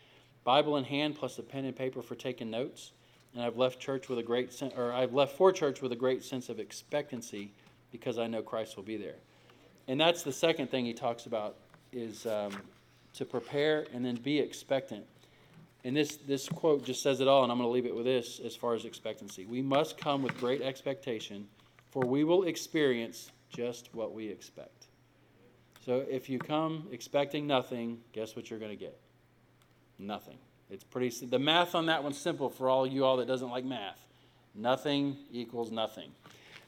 Bible 0.43 0.77
in 0.77 0.85
hand, 0.85 1.17
plus 1.17 1.39
a 1.39 1.43
pen 1.43 1.65
and 1.65 1.77
paper 1.77 2.03
for 2.03 2.15
taking 2.15 2.51
notes. 2.51 2.93
And 3.35 3.43
I've 3.43 3.57
left 3.57 3.81
church 3.81 4.09
with 4.09 4.19
a 4.19 4.23
great 4.23 4.53
sen- 4.53 4.73
or 4.77 4.93
I've 4.93 5.13
left 5.13 5.37
for 5.37 5.53
church 5.53 5.83
with 5.83 5.93
a 5.93 5.97
great 5.97 6.23
sense 6.25 6.49
of 6.49 6.61
expectancy 6.61 7.53
because 7.91 8.19
I 8.19 8.27
know 8.27 8.43
Christ 8.43 8.77
will 8.77 8.85
be 8.85 8.97
there. 8.97 9.17
And 9.89 10.01
that's 10.01 10.23
the 10.23 10.33
second 10.33 10.71
thing 10.71 10.85
he 10.85 10.95
talks 10.95 11.27
about 11.27 11.57
is 11.93 12.27
um, 12.27 12.53
to 13.15 13.25
prepare 13.25 13.87
and 13.93 14.05
then 14.05 14.17
be 14.17 14.39
expectant. 14.39 15.05
And 15.85 15.95
this, 15.95 16.17
this 16.17 16.49
quote 16.49 16.85
just 16.85 17.03
says 17.03 17.21
it 17.21 17.29
all, 17.29 17.43
and 17.43 17.53
I'm 17.53 17.59
going 17.59 17.69
to 17.69 17.73
leave 17.73 17.85
it 17.85 17.95
with 17.95 18.07
this 18.07 18.41
as 18.43 18.57
far 18.57 18.75
as 18.75 18.87
expectancy. 18.87 19.45
We 19.45 19.61
must 19.61 19.99
come 19.99 20.23
with 20.23 20.37
great 20.39 20.63
expectation, 20.63 21.47
for 21.91 22.07
we 22.07 22.25
will 22.25 22.45
experience 22.45 23.31
just 23.51 23.95
what 23.95 24.15
we 24.15 24.29
expect. 24.29 24.87
So 25.85 26.05
if 26.09 26.31
you 26.31 26.39
come 26.39 26.89
expecting 26.91 27.47
nothing, 27.47 27.99
guess 28.13 28.35
what 28.35 28.49
you're 28.49 28.59
going 28.59 28.71
to 28.71 28.77
get? 28.77 28.99
Nothing. 29.99 30.39
It's 30.71 30.83
pretty 30.83 31.27
the 31.27 31.39
math 31.39 31.75
on 31.75 31.87
that 31.87 32.03
one's 32.03 32.19
simple 32.19 32.49
for 32.49 32.71
all 32.71 32.87
you 32.87 33.05
all 33.05 33.19
that 33.19 33.29
doesn't 33.29 33.51
like 33.51 33.67
math. 33.67 34.01
Nothing 34.55 35.19
equals 35.31 35.71
nothing. 35.71 36.11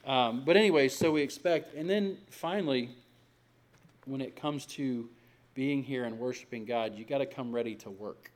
Um, 0.04 0.42
but 0.44 0.56
anyway, 0.56 0.88
so 0.88 1.10
we 1.10 1.22
expect, 1.22 1.74
and 1.74 1.88
then 1.88 2.18
finally, 2.28 2.90
when 4.04 4.20
it 4.20 4.36
comes 4.36 4.66
to 4.66 5.08
being 5.54 5.82
here 5.82 6.04
and 6.04 6.18
worshiping 6.18 6.66
God, 6.66 6.94
you 6.94 7.04
got 7.04 7.18
to 7.18 7.26
come 7.26 7.52
ready 7.52 7.74
to 7.76 7.90
work 7.90 8.30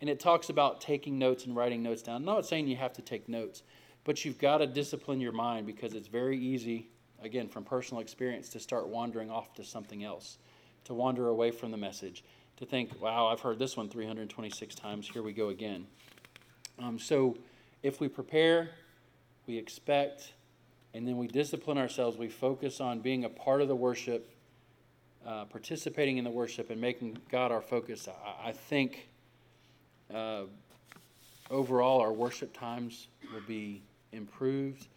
and 0.00 0.10
it 0.10 0.20
talks 0.20 0.50
about 0.50 0.80
taking 0.80 1.18
notes 1.18 1.46
and 1.46 1.56
writing 1.56 1.82
notes 1.82 2.02
down. 2.02 2.16
I'm 2.16 2.24
not 2.24 2.46
saying 2.46 2.68
you 2.68 2.76
have 2.76 2.92
to 2.94 3.02
take 3.02 3.28
notes, 3.28 3.62
but 4.04 4.24
you've 4.24 4.38
got 4.38 4.58
to 4.58 4.66
discipline 4.66 5.20
your 5.20 5.32
mind 5.32 5.66
because 5.66 5.94
it's 5.94 6.08
very 6.08 6.38
easy, 6.38 6.88
again, 7.22 7.48
from 7.48 7.64
personal 7.64 8.00
experience, 8.00 8.48
to 8.50 8.60
start 8.60 8.88
wandering 8.88 9.30
off 9.30 9.54
to 9.54 9.64
something 9.64 10.04
else, 10.04 10.38
to 10.84 10.94
wander 10.94 11.28
away 11.28 11.50
from 11.50 11.70
the 11.70 11.76
message, 11.76 12.24
to 12.58 12.66
think, 12.66 13.00
wow, 13.00 13.26
I've 13.26 13.40
heard 13.40 13.58
this 13.58 13.76
one 13.76 13.88
326 13.88 14.74
times, 14.74 15.08
here 15.08 15.22
we 15.22 15.32
go 15.32 15.48
again. 15.48 15.86
Um, 16.78 16.98
so 16.98 17.36
if 17.82 18.00
we 18.00 18.08
prepare, 18.08 18.70
we 19.46 19.56
expect, 19.56 20.34
and 20.92 21.06
then 21.06 21.16
we 21.16 21.26
discipline 21.26 21.78
ourselves, 21.78 22.16
we 22.16 22.28
focus 22.28 22.80
on 22.80 23.00
being 23.00 23.24
a 23.24 23.28
part 23.28 23.62
of 23.62 23.68
the 23.68 23.76
worship, 23.76 24.30
uh, 25.26 25.46
participating 25.46 26.18
in 26.18 26.24
the 26.24 26.30
worship, 26.30 26.70
and 26.70 26.80
making 26.80 27.18
God 27.30 27.50
our 27.50 27.62
focus, 27.62 28.08
I, 28.08 28.48
I 28.48 28.52
think 28.52 29.08
uh, 30.12 30.42
overall, 31.50 32.00
our 32.00 32.12
worship 32.12 32.56
times 32.56 33.08
will 33.32 33.42
be 33.46 33.82
improved. 34.12 34.88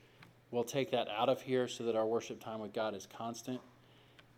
We'll 0.51 0.63
take 0.63 0.91
that 0.91 1.07
out 1.09 1.29
of 1.29 1.41
here 1.41 1.67
so 1.67 1.83
that 1.85 1.95
our 1.95 2.05
worship 2.05 2.43
time 2.43 2.59
with 2.59 2.73
God 2.73 2.95
is 2.95 3.07
constant. 3.17 3.59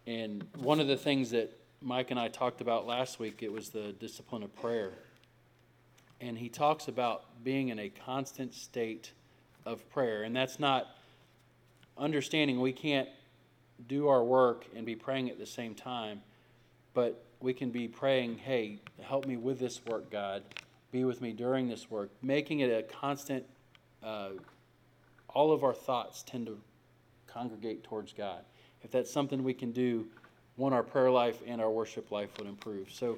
And 0.08 0.46
one 0.58 0.80
of 0.80 0.88
the 0.88 0.98
things 0.98 1.32
that 1.32 1.58
Mike 1.82 2.12
and 2.12 2.20
I 2.20 2.28
talked 2.28 2.62
about 2.62 2.86
last 2.86 3.20
week, 3.20 3.42
it 3.42 3.52
was 3.52 3.70
the 3.70 3.94
discipline 3.94 4.44
of 4.44 4.56
prayer. 4.56 4.92
And 6.20 6.38
he 6.38 6.50
talks 6.50 6.88
about 6.88 7.44
being 7.44 7.70
in 7.70 7.80
a 7.80 7.90
constant 7.90 8.54
state 8.54 9.12
of 9.66 9.90
prayer. 9.90 10.24
And 10.24 10.36
that's 10.36 10.60
not 10.60 10.88
understanding 11.98 12.60
we 12.60 12.74
can't 12.74 13.10
do 13.88 14.08
our 14.08 14.24
work 14.24 14.66
and 14.76 14.86
be 14.86 14.96
praying 14.96 15.30
at 15.30 15.40
the 15.40 15.46
same 15.46 15.74
time, 15.74 16.22
but 16.94 17.24
we 17.42 17.54
can 17.54 17.72
be 17.72 17.88
praying, 17.88 18.38
hey, 18.38 18.80
help 19.02 19.26
me 19.26 19.38
with 19.38 19.60
this 19.60 19.84
work, 19.86 20.12
God. 20.12 20.44
Be 20.92 21.04
with 21.04 21.22
me 21.22 21.32
during 21.32 21.68
this 21.68 21.90
work. 21.90 22.10
Making 22.22 22.60
it 22.60 22.68
a 22.68 22.84
constant, 22.84 23.46
uh, 24.04 24.30
all 25.30 25.52
of 25.52 25.64
our 25.64 25.74
thoughts 25.74 26.24
tend 26.24 26.48
to 26.48 26.60
congregate 27.28 27.84
towards 27.84 28.14
God. 28.14 28.44
If 28.84 28.92
that's 28.92 29.12
something 29.12 29.44
we 29.44 29.54
can 29.54 29.72
do, 29.72 30.08
one, 30.56 30.74
our 30.74 30.84
prayer 30.84 31.10
life 31.10 31.40
and 31.48 31.62
our 31.62 31.72
worship 31.72 32.12
life 32.12 32.30
would 32.38 32.48
improve. 32.48 32.92
So, 32.92 33.18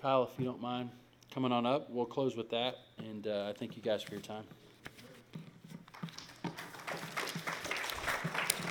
Kyle, 0.00 0.24
if 0.24 0.38
you 0.38 0.44
don't 0.44 0.60
mind 0.60 0.90
coming 1.32 1.50
on 1.50 1.66
up, 1.66 1.90
we'll 1.90 2.04
close 2.04 2.36
with 2.36 2.50
that. 2.50 2.76
And 2.98 3.26
uh, 3.26 3.48
I 3.48 3.58
thank 3.58 3.76
you 3.76 3.82
guys 3.82 4.02
for 4.02 4.12
your 4.12 4.20
time. 4.20 4.44